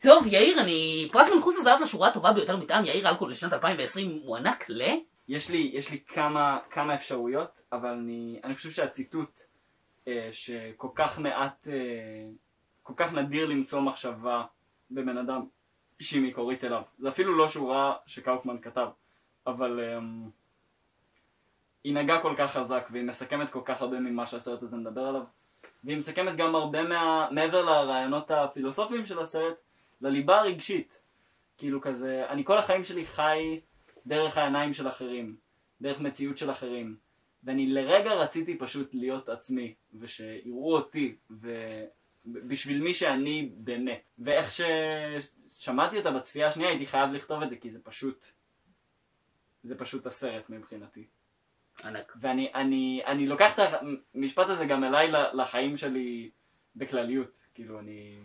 [0.00, 1.08] טוב, יאיר, אני...
[1.12, 4.82] פרס מנחוס הזהב לשורה הטובה ביותר מטעם יאיר אלכוהול לשנת 2020 מוענק ל...
[5.28, 9.40] יש לי, יש לי כמה, כמה אפשרויות, אבל אני, אני חושב שהציטוט
[10.08, 12.28] אה, שכל כך מעט, אה,
[12.82, 14.44] כל כך נדיר למצוא מחשבה
[14.90, 15.46] בבן אדם
[16.00, 16.82] שהיא מקורית אליו.
[16.98, 18.88] זה אפילו לא שורה שקאופמן כתב,
[19.46, 19.98] אבל אה,
[21.84, 25.22] היא נגעה כל כך חזק והיא מסכמת כל כך הרבה ממה שהסרט הזה מדבר עליו.
[25.84, 27.28] והיא מסכמת גם הרבה מה...
[27.30, 29.54] מעבר לרעיונות הפילוסופיים של הסרט,
[30.00, 31.00] לליבה הרגשית.
[31.58, 33.60] כאילו כזה, אני כל החיים שלי חי
[34.06, 35.36] דרך העיניים של אחרים,
[35.80, 36.96] דרך מציאות של אחרים.
[37.44, 44.02] ואני לרגע רציתי פשוט להיות עצמי, ושיראו אותי, ובשביל מי שאני באמת.
[44.18, 48.26] ואיך ששמעתי אותה בצפייה השנייה הייתי חייב לכתוב את זה, כי זה פשוט,
[49.64, 51.06] זה פשוט הסרט מבחינתי.
[51.84, 52.12] ענק.
[52.20, 53.68] ואני אני, אני לוקח את
[54.14, 56.30] המשפט הזה גם אליי לחיים שלי
[56.76, 57.40] בכלליות.
[57.54, 58.18] כאילו, אני,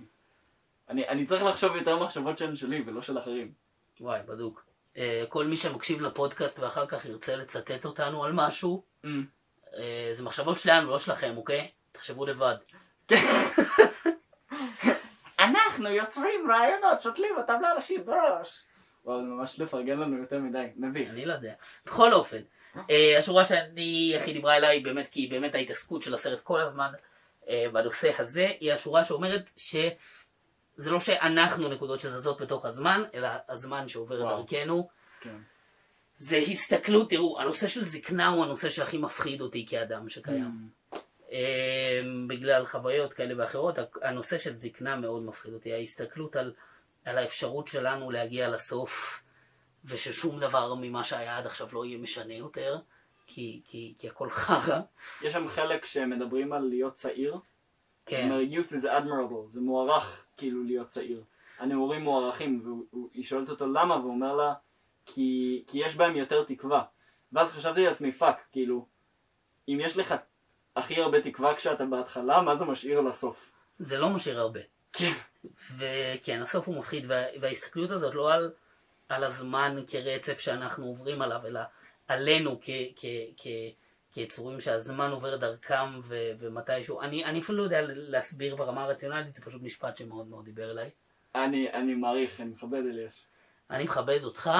[0.89, 3.51] אני, אני צריך לחשוב יותר מחשבות שהן שלי ולא של אחרים.
[3.99, 4.65] וואי, בדוק.
[4.97, 9.07] אה, כל מי שמקשיב לפודקאסט ואחר כך ירצה לצטט אותנו על משהו, Mm.
[9.77, 11.71] אה, זה מחשבות שלנו, לא שלכם, אוקיי?
[11.91, 12.55] תחשבו לבד.
[15.39, 18.65] אנחנו יוצרים רעיונות, שותלים אותם לאנשים בראש.
[19.09, 21.09] וואו, זה ממש לפרגן לנו יותר מדי, מביך.
[21.09, 21.53] אני לא יודע.
[21.85, 22.41] בכל אופן,
[22.89, 26.91] אה, השורה שאני הכי דיברה אליי, באמת, כי היא באמת ההתעסקות של הסרט כל הזמן
[27.49, 33.89] אה, בנושא הזה, היא השורה שאומרת שזה לא שאנחנו נקודות שזזות בתוך הזמן, אלא הזמן
[33.89, 34.37] שעובר וואו.
[34.41, 34.89] דרכנו.
[35.21, 35.37] כן.
[36.15, 40.51] זה הסתכלות, תראו, הנושא של זקנה הוא הנושא שהכי מפחיד אותי כאדם שקיים.
[40.93, 40.97] Mm.
[41.31, 43.75] אה, בגלל חוויות כאלה ואחרות.
[44.01, 46.53] הנושא של זקנה מאוד מפחיד אותי, ההסתכלות על,
[47.09, 49.23] על האפשרות שלנו להגיע לסוף,
[49.85, 52.79] וששום דבר ממה שהיה עד עכשיו לא יהיה משנה יותר,
[53.27, 54.79] כי, כי, כי הכל חרא.
[55.21, 57.37] יש שם חלק שמדברים על להיות צעיר.
[58.05, 58.29] כן.
[58.51, 61.23] youth is admirable, זה מוערך כאילו להיות צעיר.
[61.59, 64.53] הנעורים מוערכים, והיא שואלת אותו למה, והוא אומר לה,
[65.05, 66.83] כי, כי יש בהם יותר תקווה.
[67.33, 68.85] ואז חשבתי לעצמי, fuck, כאילו,
[69.67, 70.15] אם יש לך
[70.75, 73.51] הכי הרבה תקווה כשאתה בהתחלה, מה זה משאיר לסוף?
[73.79, 74.59] זה לא משאיר הרבה.
[74.93, 75.13] כן.
[75.77, 78.51] וכן, הסוף הוא מפחיד, וה, וההסתכלות הזאת לא על,
[79.09, 81.59] על הזמן כרצף שאנחנו עוברים עליו, אלא
[82.07, 83.05] עלינו כ, כ,
[83.37, 83.47] כ,
[84.11, 87.01] כיצורים שהזמן עובר דרכם ו, ומתישהו.
[87.01, 90.89] אני, אני אפילו לא יודע להסביר ברמה הרציונלית, זה פשוט משפט שמאוד מאוד דיבר אליי.
[91.35, 93.23] אני, אני מעריך, אני מכבד אליאש.
[93.69, 94.51] אני מכבד אותך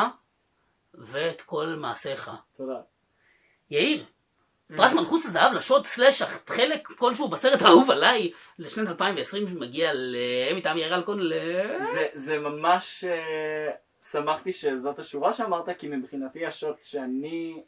[0.94, 2.32] ואת כל מעשיך.
[2.58, 2.82] תודה.
[3.70, 4.06] יאיר,
[4.78, 9.92] פרס מנחוס הזהב לשוט סלאש חלק כלשהו בסרט האהוב עליי לשנת 2020 שמגיע
[10.56, 11.34] מטעם יאיר אלקון ל...
[11.94, 13.04] זה, זה ממש...
[13.04, 13.72] אה,
[14.12, 17.64] שמחתי שזאת השורה שאמרת, כי מבחינתי השוט שאני,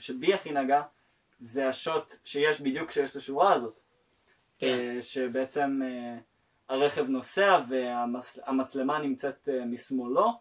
[0.00, 0.82] שבי הכי נגע,
[1.40, 3.80] זה השוט שיש בדיוק כשיש את השורה הזאת.
[4.58, 4.66] כן.
[4.66, 6.18] אה, שבעצם אה,
[6.68, 10.32] הרכב נוסע והמצלמה נמצאת משמאלו,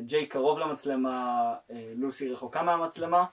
[0.00, 1.54] ג'יי קרוב למצלמה,
[1.96, 3.24] לוסי רחוקה מהמצלמה,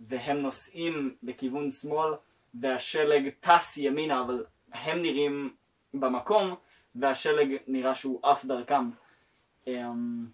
[0.00, 2.12] והם נוסעים בכיוון שמאל,
[2.60, 5.54] והשלג טס ימינה, אבל הם נראים
[5.94, 6.54] במקום,
[6.94, 8.90] והשלג נראה שהוא עף דרכם.
[9.66, 10.26] אמ,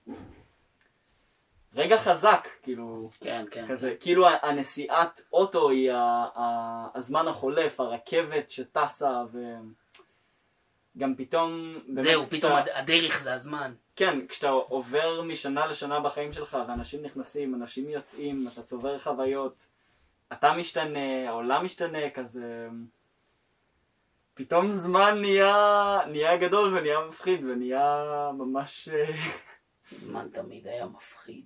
[1.75, 3.69] רגע חזק, כאילו, כן, כן.
[3.69, 9.23] כזה, כאילו הנסיעת אוטו היא ה- ה- הזמן החולף, הרכבת שטסה,
[10.97, 13.75] וגם פתאום, זהו, פתאום הד- הדרך זה הזמן.
[13.97, 19.67] כן, כשאתה עובר משנה לשנה בחיים שלך, ואנשים נכנסים, אנשים יוצאים, אתה צובר חוויות,
[20.33, 22.69] אתה משתנה, העולם משתנה, כזה...
[24.35, 28.05] פתאום זמן נהיה, נהיה גדול ונהיה מפחיד ונהיה
[28.39, 28.89] ממש...
[28.89, 29.17] אה,
[29.91, 31.45] זמן תמיד היה מפחיד.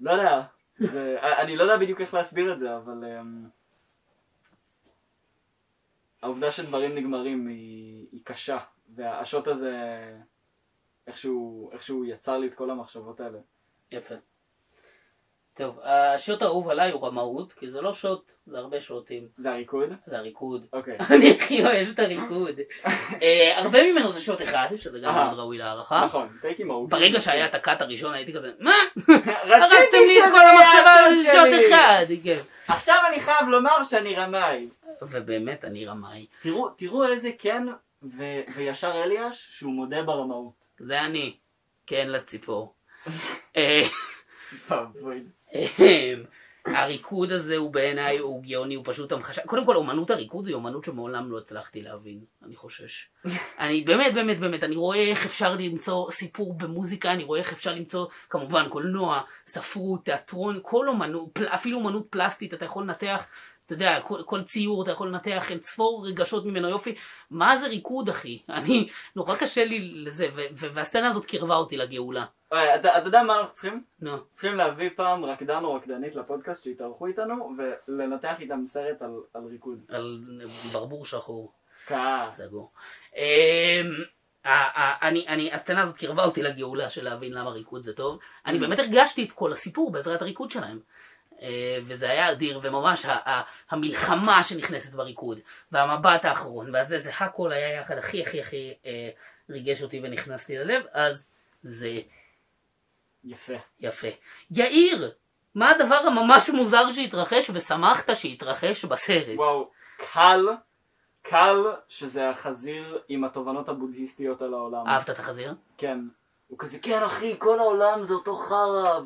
[0.00, 0.42] לא יודע,
[0.78, 3.04] זה, אני לא יודע בדיוק איך להסביר את זה, אבל...
[3.04, 3.48] אמ,
[6.22, 8.58] העובדה שדברים נגמרים היא, היא קשה,
[8.94, 9.76] והשוט הזה
[11.06, 13.38] איכשהו, איכשהו יצר לי את כל המחשבות האלה.
[13.92, 14.14] יפה.
[15.54, 19.28] טוב, השוט האהוב עליי הוא רמאות, כי זה לא שוט, זה הרבה שוטים.
[19.36, 19.88] זה הריקוד?
[20.06, 20.66] זה הריקוד.
[20.72, 20.96] אוקיי.
[21.10, 22.60] אני הכי אוהב את הריקוד.
[23.22, 25.14] אה, הרבה ממנו זה שוט אחד, שזה גם.
[25.14, 26.04] מאוד ראוי להערכה.
[26.04, 26.90] נכון, טייקים אהוב.
[26.90, 28.74] ברגע שהיה את הקאט הראשון הייתי כזה, מה?
[29.06, 31.66] רציתי הרסתם לי את כל המחשבה על שוט.
[31.68, 32.04] אחד.
[32.24, 32.38] כן.
[32.68, 34.68] עכשיו אני חייב לומר שאני רמאי.
[35.02, 36.26] ובאמת אני רמאי.
[36.76, 37.66] תראו איזה כן
[38.12, 40.66] ו- וישר אליאש שהוא מודה ברמאות.
[40.78, 41.36] זה אני.
[41.86, 42.74] כן לציפור.
[43.56, 43.82] אה,
[46.66, 49.42] הריקוד הזה הוא בעיניי הוא גאוני, הוא פשוט המחשה.
[49.46, 53.08] קודם כל, אומנות הריקוד היא אומנות שמעולם לא הצלחתי להבין, אני חושש.
[53.58, 57.74] אני באמת, באמת, באמת, אני רואה איך אפשר למצוא סיפור במוזיקה, אני רואה איך אפשר
[57.74, 63.26] למצוא, כמובן, קולנוע, ספרות, תיאטרון, כל אומנות, אפילו אומנות פלסטית, אתה יכול לנתח,
[63.66, 66.94] אתה יודע, כל, כל ציור, אתה יכול לנתח אין ספור רגשות ממנו יופי.
[67.30, 68.42] מה זה ריקוד, אחי?
[68.48, 72.24] אני, נורא קשה לי לזה, ו- ו- והסצנה הזאת קירבה אותי לגאולה.
[72.48, 73.84] אתה אתה יודע מה אנחנו צריכים?
[74.00, 74.16] נו.
[74.32, 77.50] צריכים להביא פעם רקדן או רקדנית לפודקאסט שיתארחו איתנו
[77.88, 79.78] ולנתח איתם סרט על, על ריקוד.
[79.88, 80.20] על
[80.72, 81.52] ברבור שחור.
[81.86, 82.36] כעס.
[82.36, 82.70] סגור.
[83.16, 83.22] אמ,
[85.02, 88.18] אני, הסצנה הזאת קירבה אותי לגאולה של להבין למה ריקוד זה טוב.
[88.46, 88.60] אני Mm.
[88.60, 90.80] באמת הרגשתי את כל הסיפור בעזרת הריקוד שלהם.
[91.42, 93.06] אה, וזה היה אדיר, וממש
[93.70, 95.38] המלחמה שנכנסת בריקוד,
[95.72, 99.10] והמבט האחרון, והזה, זה הכל היה יחד הכי הכי הכי אה,
[99.50, 101.24] ריגש אותי ונכנסתי ללב, אז
[101.62, 102.00] זה
[103.24, 103.54] יפה.
[103.80, 104.08] יפה.
[104.50, 105.10] יאיר,
[105.54, 109.36] מה הדבר הממש מוזר שהתרחש ושמחת שהתרחש בסרט?
[109.36, 109.70] וואו,
[110.12, 110.48] קל,
[111.22, 111.56] קל
[111.88, 114.86] שזה החזיר עם התובנות הבודהיסטיות על העולם.
[114.86, 115.54] אהבת את החזיר?
[115.78, 115.98] כן.
[116.48, 119.00] הוא כזה, כן אחי, כל העולם זה אותו חרא,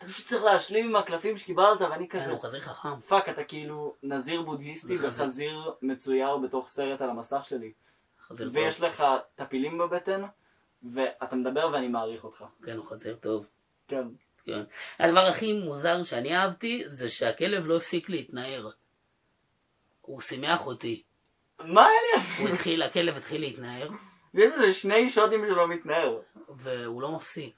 [0.00, 3.00] ואתה פשוט צריך להשלים עם הקלפים שקיבלת, ואני כן, כזה, הוא חזיר חכם.
[3.00, 4.96] fuck, אתה כאילו נזיר בודהיסטי.
[4.96, 7.72] וחזיר מצויר בתוך סרט על המסך שלי.
[8.26, 8.56] חזיר טוב.
[8.56, 10.22] ויש לך טפילים בבטן,
[10.92, 12.44] ואתה מדבר ואני מעריך אותך.
[12.64, 13.48] כן, הוא חזיר טוב.
[13.88, 14.08] כן.
[14.44, 14.62] כן.
[14.98, 18.70] הדבר הכי מוזר שאני אהבתי זה שהכלב לא הפסיק להתנער.
[20.00, 21.02] הוא שימח אותי.
[21.58, 22.40] מה אליאס?
[22.40, 23.88] הוא התחיל, הכלב התחיל להתנער,
[24.34, 26.20] יש איזה שני שוטים שלא מתנער.
[26.48, 27.54] והוא לא מפסיק.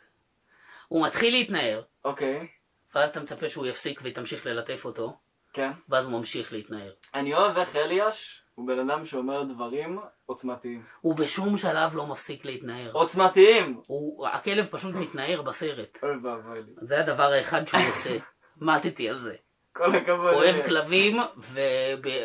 [0.88, 2.48] הוא מתחיל להתנער, אוקיי,
[2.94, 5.16] ואז אתה מצפה שהוא יפסיק ותמשיך ללטף אותו,
[5.52, 5.70] כן.
[5.88, 6.92] ואז הוא ממשיך להתנער.
[7.14, 10.84] אני אוהב איך אליאש הוא בן אדם שאומר דברים עוצמתיים.
[11.00, 12.90] הוא בשום שלב לא מפסיק להתנער.
[12.92, 13.80] עוצמתיים!
[13.86, 15.98] הוא, הכלב פשוט מתנער בסרט.
[16.02, 16.72] אוי ואבוי לי.
[16.76, 18.18] זה הדבר האחד שהוא עושה.
[18.56, 19.36] מתתי על זה.
[19.72, 20.34] כל הכבוד.
[20.34, 21.16] אוהב כלבים,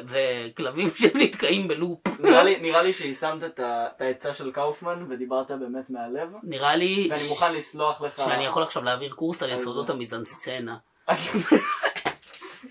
[0.07, 1.99] וכלבים שנתקעים בלופ.
[2.19, 3.59] נראה לי- נראה לי שיישמת את
[4.01, 8.15] העצה של קאופמן ודיברת באמת מהלב, נראה לי ואני מוכן לסלוח לך.
[8.25, 9.89] שאני יכול עכשיו להעביר קורס על יסודות.
[9.89, 10.77] המיזנסצנה.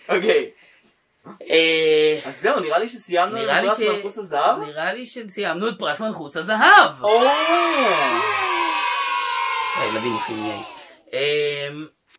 [0.08, 0.50] אוקיי,
[1.50, 4.58] אה, אז זהו, נראה לי שסיימנו נראה את לי פרס ש- מלכוס הזהב.
[4.58, 6.90] נראה לי שסיימנו את פרס מנחוס הזהב.
[9.76, 10.62] הילדים עושים יאי.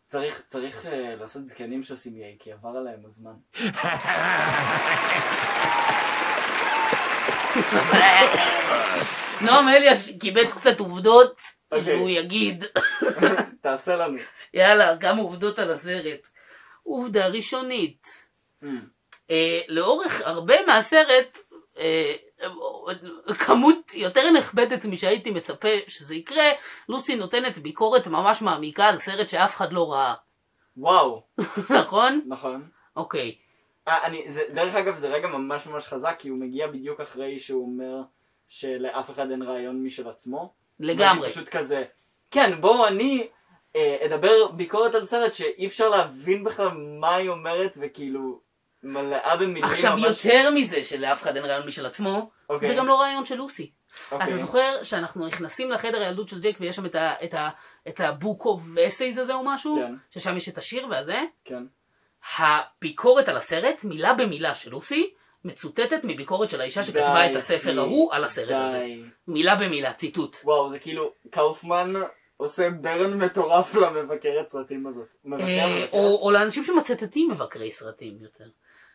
[0.08, 3.32] צריך, צריך אה, לעשות זקנים שעושים יאי, כי עבר עליהם הזמן.
[9.46, 11.40] נועם אליאש קיבץ קצת עובדות
[11.72, 11.84] אוקיי.
[11.84, 12.64] שהוא יגיד.
[13.62, 14.18] תעשה לנו.
[14.54, 16.28] יאללה, כמה עובדות על הסרט.
[16.82, 18.06] עובדה ראשונית.
[18.62, 18.66] Mm.
[19.30, 21.38] אה, לאורך הרבה מהסרט,
[21.78, 22.14] אה,
[23.38, 26.44] כמות יותר נכבדת משהייתי מצפה שזה יקרה,
[26.88, 30.14] לוסי נותנת ביקורת ממש מעמיקה על סרט שאף אחד לא ראה.
[30.76, 31.22] וואו,
[31.80, 32.20] נכון?
[32.26, 32.68] נכון.
[32.96, 33.34] אוקיי.
[33.88, 37.38] אה, אני, זה, דרך אגב, זה רגע ממש ממש חזק, כי הוא מגיע בדיוק אחרי
[37.38, 38.02] שהוא אומר
[38.48, 40.52] שלאף אחד אין רעיון משל עצמו.
[40.80, 41.20] לגמרי.
[41.20, 41.84] ואני פשוט כזה,
[42.30, 43.28] כן, בואו אני
[43.76, 46.68] אה, אדבר ביקורת על סרט שאי אפשר להבין בכלל
[47.00, 48.40] מה היא אומרת, וכאילו
[48.82, 50.24] מלאה במילים עכשיו ממש...
[50.24, 53.70] יותר מזה שלאף אחד אין רעיון משל עצמו, אוקיי, זה גם לא רעיון של לוסי.
[54.12, 54.26] אוקיי.
[54.28, 57.48] אתה זוכר שאנחנו נכנסים לחדר הילדות של ג'ק ויש שם את ה- את ה-
[57.88, 59.76] את ה book of essays הזה או משהו?
[59.76, 59.94] כן.
[60.10, 61.20] ששם יש את השיר והזה?
[61.44, 61.62] כן.
[62.38, 65.10] הביקורת על הסרט, מילה במילה של לוסי,
[65.44, 68.54] מצוטטת מביקורת של האישה שכתבה די, את הספר אחי, ההוא על הסרט די.
[68.54, 68.86] הזה.
[69.28, 70.36] מילה במילה, ציטוט.
[70.44, 71.92] וואו, זה כאילו, קאופמן
[72.36, 75.06] עושה burn מטורף למבקרת סרטים הזאת.
[75.24, 75.92] מבקר, אה, מבקרת.
[75.92, 78.44] או או לאנשים שמצטטים מבקרי סרטים יותר.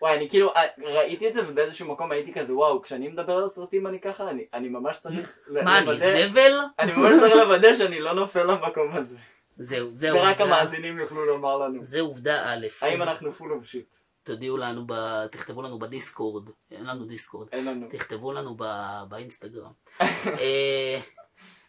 [0.04, 3.50] וואי, אני כאילו, אה, ראיתי את זה ובאיזשהו מקום הייתי כזה, וואו, כשאני מדבר על
[3.52, 6.52] סרטים אני ככה, אני, אני ממש צריך ל- מה, אני לוודא, זבל?
[6.80, 9.18] אני ממש צריך לוודא שאני לא נופל למקום הזה.
[9.58, 10.44] זהו, זה עובדה.
[10.46, 11.84] המאזינים יוכלו לומר לנו.
[11.84, 12.68] זה עובדה א'.
[12.82, 13.98] האם אנחנו full of shit?
[14.24, 17.48] תודיעו לנו, ב- תכתבו לנו בדיסקורד, אין לנו דיסקורד.
[17.52, 17.88] אין לנו.
[17.92, 19.72] תכתבו לנו ב- באינסטגרם.
[20.02, 21.00] אה,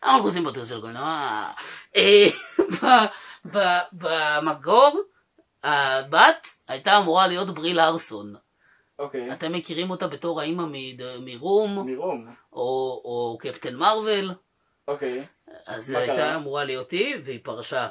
[0.02, 1.46] אנחנו עושים פודקאסט של קולנוע.
[1.96, 2.26] אה,
[2.82, 3.06] ב-
[3.56, 5.00] ב- במקור,
[5.64, 8.34] הבת הייתה אמורה להיות ברי לארסון.
[8.98, 9.32] אוקיי.
[9.32, 10.64] אתם מכירים אותה בתור האימא
[11.20, 12.28] מרום, מרום.
[12.52, 14.32] או או קפטן מרוויל,
[14.88, 15.24] אוקיי.
[15.66, 15.98] אז היא?
[15.98, 17.88] הייתה אמורה להיות היא, והיא פרשה.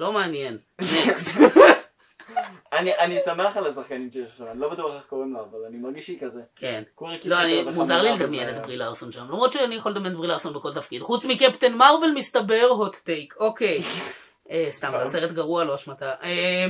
[0.00, 0.58] לא מעניין.
[0.80, 1.38] נקסט.
[2.72, 5.76] אני אני שמח על השחקנית שיש עכשיו, אני לא בטוח איך קוראים לה, אבל אני
[5.76, 6.40] מרגיש שהיא כזה.
[6.56, 6.82] כן.
[7.24, 10.18] לא, אני, מוזר לי וחמודה לדמיין את ברי לארסון שם, למרות שאני יכול לדמיין את
[10.18, 11.02] ברי לארסון בכל תפקיד.
[11.02, 13.80] חוץ מקפטן מרוויל מסתבר הוט טייק, אוקיי.
[14.50, 16.14] אה, סתם, זה סרט גרוע, לא אשמתה.
[16.22, 16.66] אה,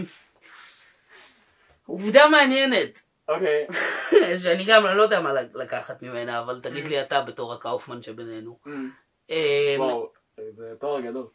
[1.86, 3.66] עובדה מעניינת, אוקיי.
[4.42, 8.58] שאני גם לא יודע מה לקחת ממנה, אבל תגיד לי אתה בתור הקאופמן שבינינו.
[8.66, 8.90] אמ,
[9.30, 10.12] אה, וואו,
[10.56, 11.26] זה תואר גדול.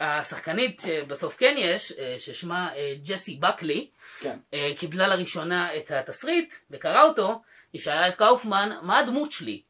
[0.00, 2.70] השחקנית שבסוף כן יש, ששמה
[3.02, 4.38] ג'סי בקלי, כן.
[4.76, 9.62] קיבלה לראשונה את התסריט וקראה אותו, היא שאלה את קאופמן, מה הדמות שלי?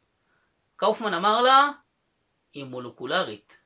[0.77, 1.71] קאופמן אמר לה,
[2.53, 3.60] היא מולקולרית.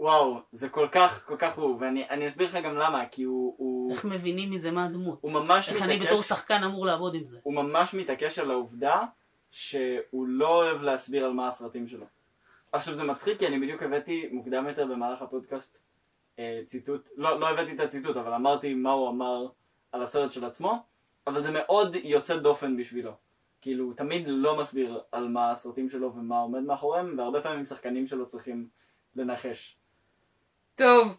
[0.00, 3.54] וואו, זה כל כך, כל כך הוא, ואני אני אסביר לך גם למה, כי הוא,
[3.58, 5.18] הוא, איך מבינים מזה מה הדמות?
[5.20, 7.38] הוא ממש איך אני בתור מתעקש, שחקן אמור לעבוד עם זה?
[7.42, 9.02] הוא ממש מתעקש על העובדה
[9.50, 12.06] שהוא לא אוהב להסביר על מה הסרטים שלו.
[12.72, 15.78] עכשיו זה מצחיק כי אני בדיוק הבאתי מוקדם יותר במהלך הפודקאסט
[16.38, 19.46] אה, ציטוט, לא, לא הבאתי את הציטוט, אבל אמרתי מה הוא אמר
[19.92, 20.82] על הסרט של עצמו,
[21.26, 23.12] אבל זה מאוד יוצא דופן בשבילו.
[23.60, 28.06] כאילו, הוא תמיד לא מסביר על מה הסרטים שלו ומה עומד מאחוריהם, והרבה פעמים שחקנים
[28.06, 28.68] שלו צריכים
[29.16, 29.76] לנחש.
[30.76, 31.16] טוב.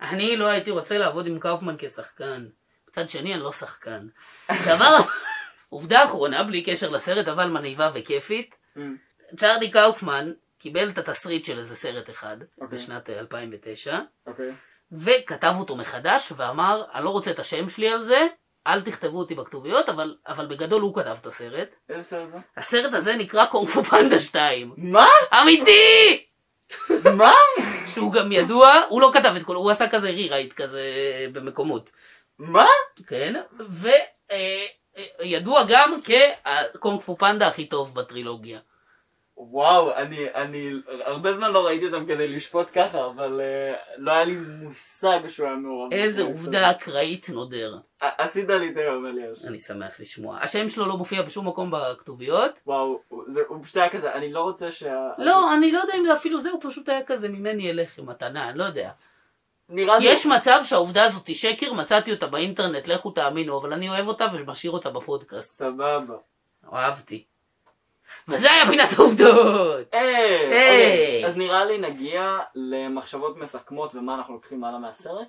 [0.00, 2.46] אני לא הייתי רוצה לעבוד עם קאופמן כשחקן.
[2.88, 4.06] מצד שני, אני לא שחקן.
[4.50, 4.96] דבר,
[5.68, 8.96] עובדה אחרונה, בלי קשר לסרט, אבל מנהיבה וכיפית, אמ,
[9.36, 12.78] צ'ארלי קאופמן קיבל את התסריט של איזה סרט אחד, אוקיי.
[12.78, 14.52] בשנת אה, 2009, אוקיי.
[14.92, 18.26] וכתב אותו מחדש, ואמר, אני לא רוצה את השם שלי על זה,
[18.66, 21.68] אל תכתבו אותי בכתוביות, אבל, אבל בגדול הוא כתב את הסרט.
[21.88, 22.38] איזה סרט זה?
[22.56, 24.74] הסרט הזה נקרא קונפו פנדה 2.
[24.76, 25.06] מה?
[25.42, 26.26] אמיתי!
[27.16, 27.32] מה?
[27.94, 30.82] שהוא גם ידוע, הוא לא כתב את כל, הוא עשה כזה רירייט כזה
[31.32, 31.90] במקומות,
[32.38, 32.66] מה?
[33.06, 33.40] כן?
[35.20, 38.58] וידוע גם כקונג פו פנדה הכי טוב בטרילוגיה.
[39.36, 40.70] וואו, אני, אני
[41.04, 45.46] הרבה זמן לא ראיתי אותם כדי לשפוט ככה, אבל uh, לא היה לי מושג שהוא
[45.46, 45.92] היה מעורב.
[45.92, 46.22] איזה.
[46.22, 47.78] עובדה אקראית נודר.
[48.00, 49.44] עשית לי את היום, אליאש.
[49.44, 50.38] אני שמח לשמוע.
[50.40, 52.60] השם שלו לא מופיע בשום מקום בכתוביות.
[52.66, 55.08] וואו, זה, הוא פשוט היה כזה, אני לא רוצה שה...
[55.18, 58.48] לא, אני לא יודע אם זה אפילו זה, הוא פשוט היה כזה ממני אליך מתנה,
[58.48, 58.90] אני לא יודע.
[59.68, 60.04] נראה לי...
[60.04, 64.26] יש מצב שהעובדה הזאת היא שקר, מצאתי אותה באינטרנט, לכו תאמינו, אבל אני אוהב אותה
[64.34, 65.58] ומשאיר אותה בפודקאסט.
[65.58, 66.14] סבבה.
[66.72, 67.24] אהבתי.
[68.28, 69.86] וזה היה פינת העובדות!
[69.92, 70.04] היי!
[70.04, 70.46] היי.
[70.46, 75.28] אוקיי, אז נראה לי נגיע למחשבות מסכמות ומה אנחנו לוקחים הלאה מהסרט.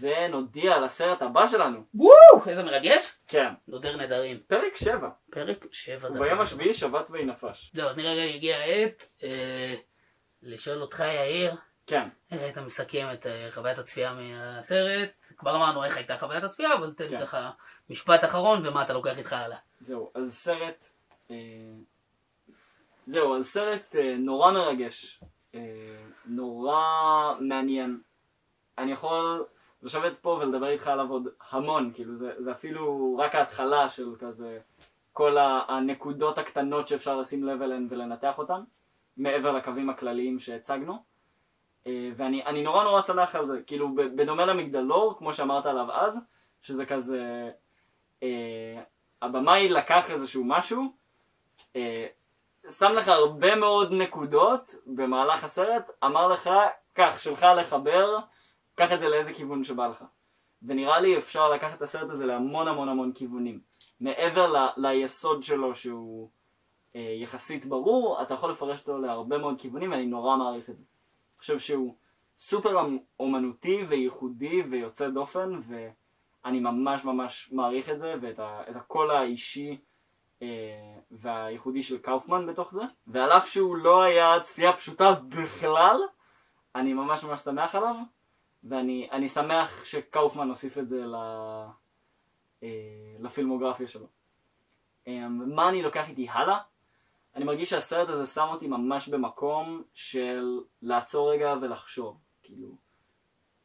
[0.00, 1.80] ונודיע על הסרט הבא שלנו.
[1.94, 3.12] וואו, איזה מרגש.
[3.26, 4.40] כן, נודר נדרים.
[4.46, 5.08] פרק 7.
[5.30, 6.40] פרק 7 זה וביום.
[6.40, 7.70] השביעי שבת ויהי נפש.
[7.74, 9.74] זהו, אז נראה רגע הגיע העת אה,
[10.42, 11.54] לשאול אותך יאיר,
[11.86, 15.10] כן, איך היית מסכם את אה, חוויית הצפייה מהסרט?
[15.36, 17.20] כבר אמרנו איך הייתה חוויית הצפייה, אבל תן כן.
[17.20, 17.50] ככה
[17.90, 19.58] משפט אחרון ומה אתה לוקח איתך הלאה.
[19.80, 20.90] זהו, אז סרט...
[21.30, 21.36] אה,
[23.06, 25.20] זהו, אז סרט אה, נורא מרגש.
[25.54, 25.60] אה,
[26.26, 28.00] נורא מעניין.
[28.78, 29.44] אני יכול
[29.82, 34.58] לשבת פה ולדבר איתך עליו עוד המון, כאילו זה, זה אפילו רק ההתחלה של כזה
[35.12, 35.36] כל
[35.68, 38.60] הנקודות הקטנות שאפשר לשים לב אליהן ולנתח אותן,
[39.16, 41.02] מעבר לקווים הכלליים שהצגנו.
[42.16, 46.20] ואני אני נורא נורא שמח על זה, כאילו בדומה למגדלור, כמו שאמרת עליו אז,
[46.62, 47.50] שזה כזה,
[48.22, 48.82] אה,
[49.22, 50.92] הבמאי לקח איזשהו משהו,
[52.70, 56.50] שם לך הרבה מאוד נקודות במהלך הסרט, אמר לך,
[56.92, 58.18] קח, שלך לחבר,
[58.74, 60.04] קח את זה לאיזה כיוון שבא לך.
[60.62, 63.60] ונראה לי אפשר לקחת את הסרט הזה להמון המון המון כיוונים.
[64.00, 66.30] מעבר ל, ליסוד שלו שהוא
[66.96, 70.82] אה, יחסית ברור, אתה יכול לפרש אותו להרבה מאוד כיוונים ואני נורא מעריך את זה.
[70.82, 71.94] אני חושב שהוא
[72.38, 78.76] סופר אמ- אומנותי וייחודי ויוצא דופן ואני ממש ממש מעריך את זה ואת ה, את
[78.76, 79.76] הקול האישי אה,
[81.10, 82.82] והייחודי של קאופמן בתוך זה.
[83.06, 86.00] ועל אף שהוא לא היה צפייה פשוטה בכלל,
[86.74, 87.96] אני ממש ממש שמח עליו.
[88.64, 91.14] ואני אני שמח שקאופמן הוסיף את זה ל,
[92.62, 94.06] אה, לפילמוגרפיה שלו.
[95.08, 96.58] אה, מה אני לוקח איתי הלאה?
[97.34, 102.18] אני מרגיש שהסרט הזה שם אותי ממש במקום של לעצור רגע ולחשוב.
[102.42, 102.68] כאילו,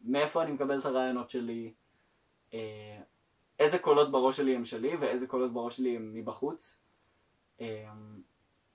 [0.02, 1.74] מאיפה אני מקבל את הרעיונות שלי,
[2.54, 3.02] אה,
[3.60, 6.82] איזה קולות בראש שלי הם שלי ואיזה קולות בראש שלי הם מבחוץ.
[7.62, 7.92] אה,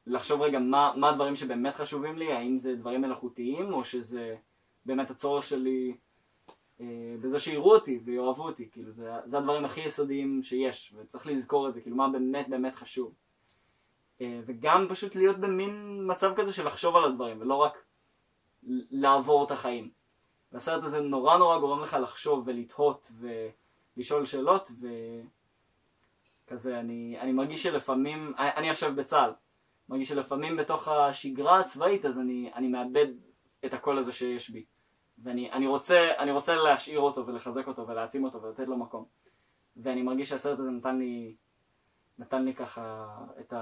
[0.07, 4.37] לחשוב רגע מה, מה הדברים שבאמת חשובים לי, האם זה דברים מלאכותיים או שזה
[4.85, 5.97] באמת הצורך שלי
[6.81, 6.87] אה,
[7.20, 11.74] בזה שיראו אותי ויאהבו אותי, כאילו זה, זה הדברים הכי יסודיים שיש וצריך לזכור את
[11.74, 13.14] זה, כאילו מה באמת באמת חשוב.
[14.20, 17.85] אה, וגם פשוט להיות במין מצב כזה של לחשוב על הדברים ולא רק
[18.91, 19.91] לעבור את החיים.
[20.53, 23.12] והסרט הזה נורא נורא גורם לך לחשוב ולתהות
[23.99, 24.71] ולשאול שאלות
[26.47, 29.33] וכזה אני, אני מרגיש שלפעמים, אני, אני עכשיו בצה"ל,
[29.89, 33.07] מרגיש שלפעמים בתוך השגרה הצבאית אז אני, אני מאבד
[33.65, 34.65] את הקול הזה שיש בי.
[35.23, 39.05] ואני אני רוצה, אני רוצה להשאיר אותו ולחזק אותו ולהעצים אותו ולתת לו מקום.
[39.77, 41.37] ואני מרגיש שהסרט הזה נתן לי,
[42.19, 43.53] נתן לי ככה את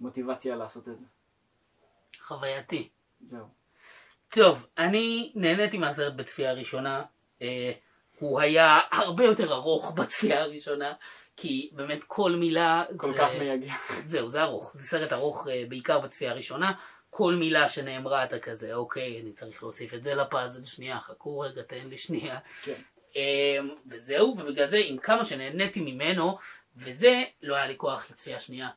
[0.00, 1.06] המוטיבציה לעשות את זה.
[2.20, 2.88] חווייתי.
[3.20, 3.46] זהו.
[4.28, 7.02] טוב, אני נהניתי מהסרט בצפייה הראשונה.
[7.42, 7.72] אה,
[8.20, 10.92] הוא היה הרבה יותר ארוך בצפייה הראשונה,
[11.36, 12.84] כי באמת כל מילה...
[12.96, 13.18] כל זה...
[13.18, 13.74] כך מייגע.
[14.04, 14.72] זהו, זה ארוך.
[14.74, 16.72] זה סרט ארוך אה, בעיקר בצפייה הראשונה.
[17.10, 21.62] כל מילה שנאמרה אתה כזה, אוקיי, אני צריך להוסיף את זה לפאזל, שנייה, חכו רגע,
[21.62, 22.38] תן לי שנייה.
[22.62, 22.74] כן.
[23.16, 23.20] אמ,
[23.90, 26.38] וזהו, ובגלל זה, עם כמה שנהניתי ממנו,
[26.76, 28.68] וזה, לא היה לי כוח לצפייה שנייה.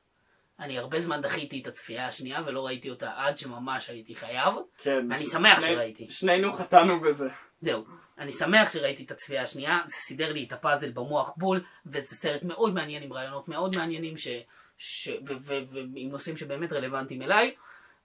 [0.59, 4.53] אני הרבה זמן דחיתי את הצפייה השנייה ולא ראיתי אותה עד שממש הייתי חייב.
[4.77, 5.11] כן.
[5.11, 6.07] אני שמח שני- שראיתי.
[6.11, 7.27] שנינו חטאנו בזה.
[7.61, 7.83] זהו,
[8.19, 12.43] אני שמח שראיתי את הצפייה השנייה, זה סידר לי את הפאזל במוח בול, וזה סרט
[12.43, 14.27] מאוד מעניין עם רעיונות מאוד מעניינים ש...
[14.77, 15.09] ש...
[15.27, 15.33] ו...
[15.41, 15.53] ו...
[15.71, 17.55] ועם נושאים שבאמת רלוונטיים אליי,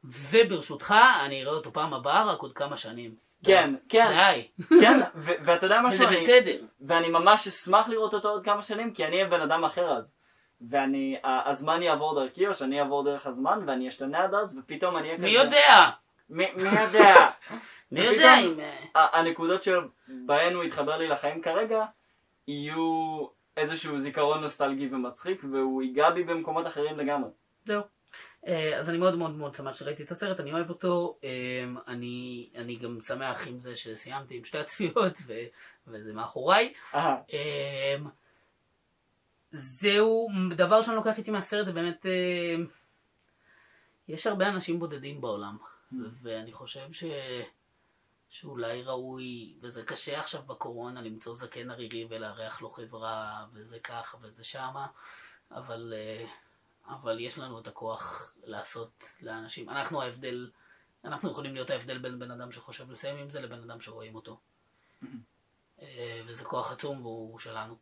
[0.05, 0.95] וברשותך,
[1.25, 3.15] אני אראה אותו פעם הבאה רק עוד כמה שנים.
[3.45, 4.49] כן, כן, די,
[4.81, 6.57] כן, ו- ואתה יודע משהו, וזה בסדר.
[6.81, 10.05] ואני ממש אשמח לראות אותו עוד כמה שנים, כי אני אהיה בן אדם אחר אז.
[10.71, 15.07] ואני, הזמן יעבור דרכי, או שאני אעבור דרך הזמן, ואני אשתנה עד אז, ופתאום אני
[15.07, 15.27] אהיה כזה...
[15.27, 15.91] מי יודע?
[16.31, 17.31] מי יודע?
[17.93, 18.61] מי יודע אם...
[18.95, 21.85] ה- הנקודות שבהן הוא יתחבר לי לחיים כרגע,
[22.49, 27.31] יהיו איזשהו זיכרון נוסטלגי ומצחיק, והוא ייגע בי במקומות אחרים לגמרי.
[27.65, 27.83] זהו.
[28.47, 31.31] אה, אז אני מאוד מאוד מאוד שמח שראיתי את הסרט, אני אוהב אותו, אה,
[31.87, 35.33] אני, אני גם שמח עם זה שסיימתי עם שתי הצפיות ו,
[35.87, 36.73] וזה מאחוריי.
[37.33, 37.97] אה,
[39.51, 42.65] זהו, דבר שאני לוקח איתי מהסרט זה באמת, אה,
[44.09, 45.57] יש הרבה אנשים בודדים בעולם,
[46.23, 47.05] ואני חושב ש...
[48.29, 54.45] שאולי ראוי, וזה קשה עכשיו בקורונה למצוא זקן ערירי ולארח לו חברה, וזה ככה וזה
[54.45, 54.87] שמה,
[55.51, 56.27] אבל, אה,
[56.87, 60.51] אבל יש לנו את הכוח לעשות לאנשים, אנחנו ההבדל,
[61.05, 64.41] אנחנו יכולים להיות ההבדל בין בן אדם שחושב לסיים עם זה לבין אדם שרואים אותו.
[65.83, 67.77] אה, וזה כוח עצום והוא שלנו.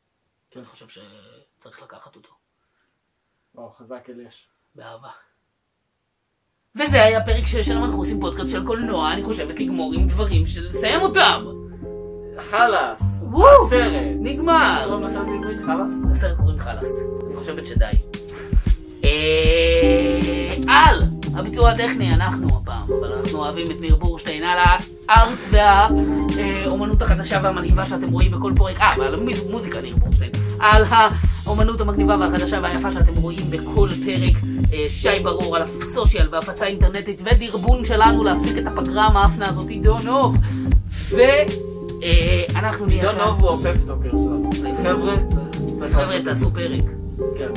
[0.50, 0.60] כן.
[0.60, 2.34] אני חושב שצריך לקחת אותו,
[3.54, 4.48] וואו, חזק אליש.
[4.74, 5.10] באהבה.
[6.76, 10.46] וזה היה פרק 6 של אנחנו עושים פודקאסט של קולנוע, אני חושבת לגמור עם דברים
[10.46, 11.44] של לסיים אותם!
[12.50, 13.28] חלאס!
[13.66, 13.92] הסרט!
[14.20, 14.84] נגמר!
[14.86, 15.92] קוראים לסרט בעברית חלאס?
[16.10, 16.88] לסרט קוראים חלאס,
[17.26, 17.84] אני חושבת שדי.
[19.04, 21.02] אה, על
[21.34, 24.58] הביצוע הטכני, אנחנו הפעם, אבל אנחנו אוהבים את ניר בורשטיין על
[25.08, 30.30] הארט והאומנות החדשה והמלהיבה שאתם רואים בכל פרק, אה, ועל המוזיקה ניר בורשטיין,
[30.60, 30.84] על
[31.46, 34.42] האומנות המגניבה והחדשה והיפה שאתם רואים בכל פרק,
[34.72, 39.98] אה, שי ברור על הסושיאל והפצה אינטרנטית ודרבון שלנו להפסיק את הפגרה המאפנה הזאת, עידו
[40.04, 40.36] נוב,
[41.10, 43.10] ואנחנו נהיה...
[43.10, 44.50] עידו נוב הוא הפפטוקר שלנו.
[44.82, 45.16] חבר'ה,
[45.88, 46.22] חבר'ה.
[46.24, 46.82] תעשו פרק.
[47.38, 47.48] כן.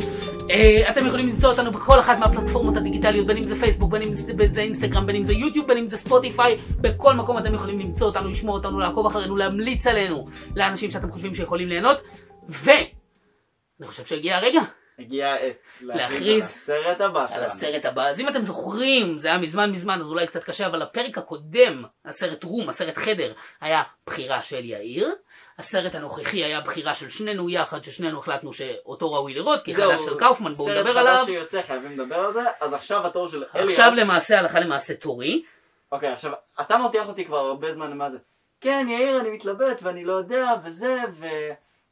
[0.49, 4.14] אה, אתם יכולים למצוא אותנו בכל אחת מהפלטפורמות הדיגיטליות, בין אם זה פייסבוק, בין אם
[4.53, 8.07] זה אינסטגרם, בין אם זה יוטיוב, בין אם זה ספוטיפיי, בכל מקום אתם יכולים למצוא
[8.07, 10.26] אותנו, לשמוע אותנו, לעקוב אחרינו, להמליץ עלינו
[10.56, 11.98] לאנשים שאתם חושבים שיכולים ליהנות,
[13.80, 14.61] ואני חושב שהגיע הרגע
[14.99, 17.43] הגיע העת להכריז על הסרט הבא על שלנו.
[17.43, 18.07] הסרט הבא.
[18.07, 21.84] אז אם אתם זוכרים, זה היה מזמן מזמן, אז אולי קצת קשה, אבל הפרק הקודם,
[22.06, 25.15] הסרט רום, הסרט חדר, היה בחירה של יאיר.
[25.57, 30.19] הסרט הנוכחי היה בחירה של שנינו יחד, ששנינו החלטנו שאותו ראוי לראות, כי חדש של
[30.19, 31.18] קאופמן, בואו נדבר סרט עליו.
[31.18, 32.43] חדש שיוצא, חייבים לדבר על זה.
[32.60, 33.72] אז עכשיו התור של אליאש.
[33.72, 35.43] עכשיו למעשה הלכה למעשה תורי.
[35.91, 36.31] אוקיי, עכשיו,
[36.61, 38.18] אתה מותח אותי כבר הרבה זמן מה זה.
[38.61, 40.97] כן, יאיר, אני מתלבט ואני לא יודע, וזה,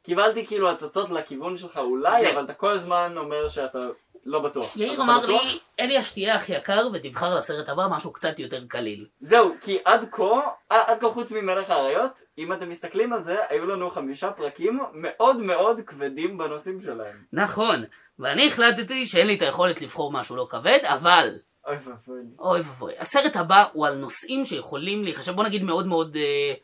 [0.02, 3.78] וקיבלתי כאילו הצצות לכיוון שלך אולי, זה- אבל אתה כל הזמן אומר שאתה
[4.26, 4.76] לא בטוח.
[4.76, 5.42] יאיר אמר בטוח?
[5.44, 9.06] לי, אליאש תהיה הכי יקר ותבחר לסרט הבא משהו קצת יותר קליל.
[9.20, 13.66] זהו, כי עד כה, עד כה חוץ ממלך האריות, אם אתם מסתכלים על זה, היו
[13.66, 17.16] לנו חמישה פרקים מאוד מאוד כבדים בנושאים שלהם.
[17.32, 17.84] נכון,
[18.18, 21.28] ואני החלטתי שאין לי את היכולת לבחור משהו לא כבד, אבל,
[21.66, 22.20] אוי ואבוי.
[22.38, 26.54] אוי ואבוי, הסרט הבא הוא על נושאים שיכולים להיחשב, בוא נגיד מאוד מאוד אה,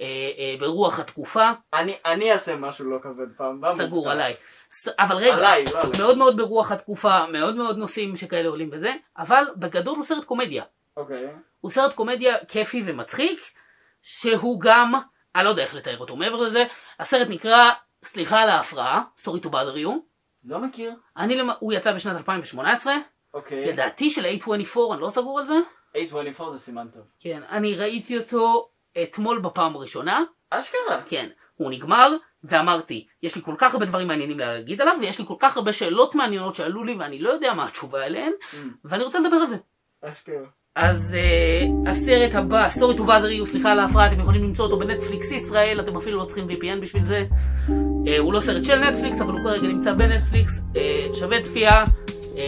[0.00, 0.06] אה,
[0.38, 3.86] אה, ברוח התקופה, אני, אני אעשה משהו לא כבד פעם הבאה.
[3.86, 4.10] סגור.
[4.10, 4.34] עליי.
[4.70, 5.98] ס- אבל רגע, עליי, לא עליי.
[5.98, 10.64] מאוד מאוד ברוח התקופה, מאוד מאוד נושאים שכאלה עולים וזה, אבל בגדול הוא סרט קומדיה.
[10.96, 11.26] אוקיי.
[11.60, 13.40] הוא סרט קומדיה כיפי ומצחיק,
[14.02, 14.92] שהוא גם,
[15.36, 16.64] אני לא יודע איך לתאר אותו מעבר לזה,
[17.00, 17.70] הסרט נקרא,
[18.04, 19.90] סליחה על ההפרעה, Sorry to bother you,
[20.44, 20.92] לא מכיר.
[21.16, 22.94] אני, הוא יצא בשנת 2018,
[23.34, 23.66] אוקיי.
[23.72, 25.54] לדעתי של A24, אני לא סגור על זה,
[25.92, 27.02] 824 זה סימן טוב.
[27.20, 28.68] כן, אני ראיתי אותו
[29.02, 31.02] אתמול בפעם הראשונה, אשכרה.
[31.08, 32.12] כן, הוא נגמר,
[32.44, 35.72] ואמרתי, יש לי כל כך הרבה דברים מעניינים להגיד עליו, ויש לי כל כך הרבה
[35.72, 38.56] שאלות מעניינות שעלו לי, ואני לא יודע מה התשובה עליהן, Mm.
[38.84, 39.56] ואני רוצה לדבר על זה.
[40.04, 40.34] אשכרה.
[40.76, 44.78] אז uh, הסרט הבא, Sorry to bother you, סליחה על ההפרעה, אתם יכולים למצוא אותו
[44.78, 47.26] בנטפליקס ישראל, אתם אפילו לא צריכים VPN בשביל זה.
[47.68, 47.70] Uh,
[48.18, 52.38] הוא לא סרט של נטפליקס, אבל הוא כרגע נמצא בנטפליקס, uh, שווה צפייה, uh,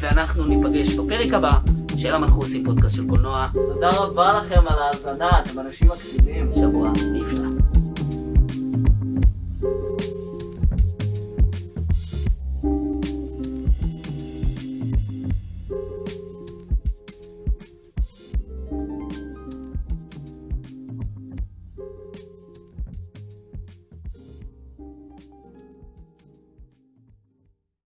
[0.00, 1.52] ואנחנו ניפגש בפרק הבא
[1.98, 6.50] של עושים פודקאסט של קולנוע, תודה רבה לכם על ההאזנה, אתם אנשים מקסימים.
[6.54, 7.57] שבוע נפלא.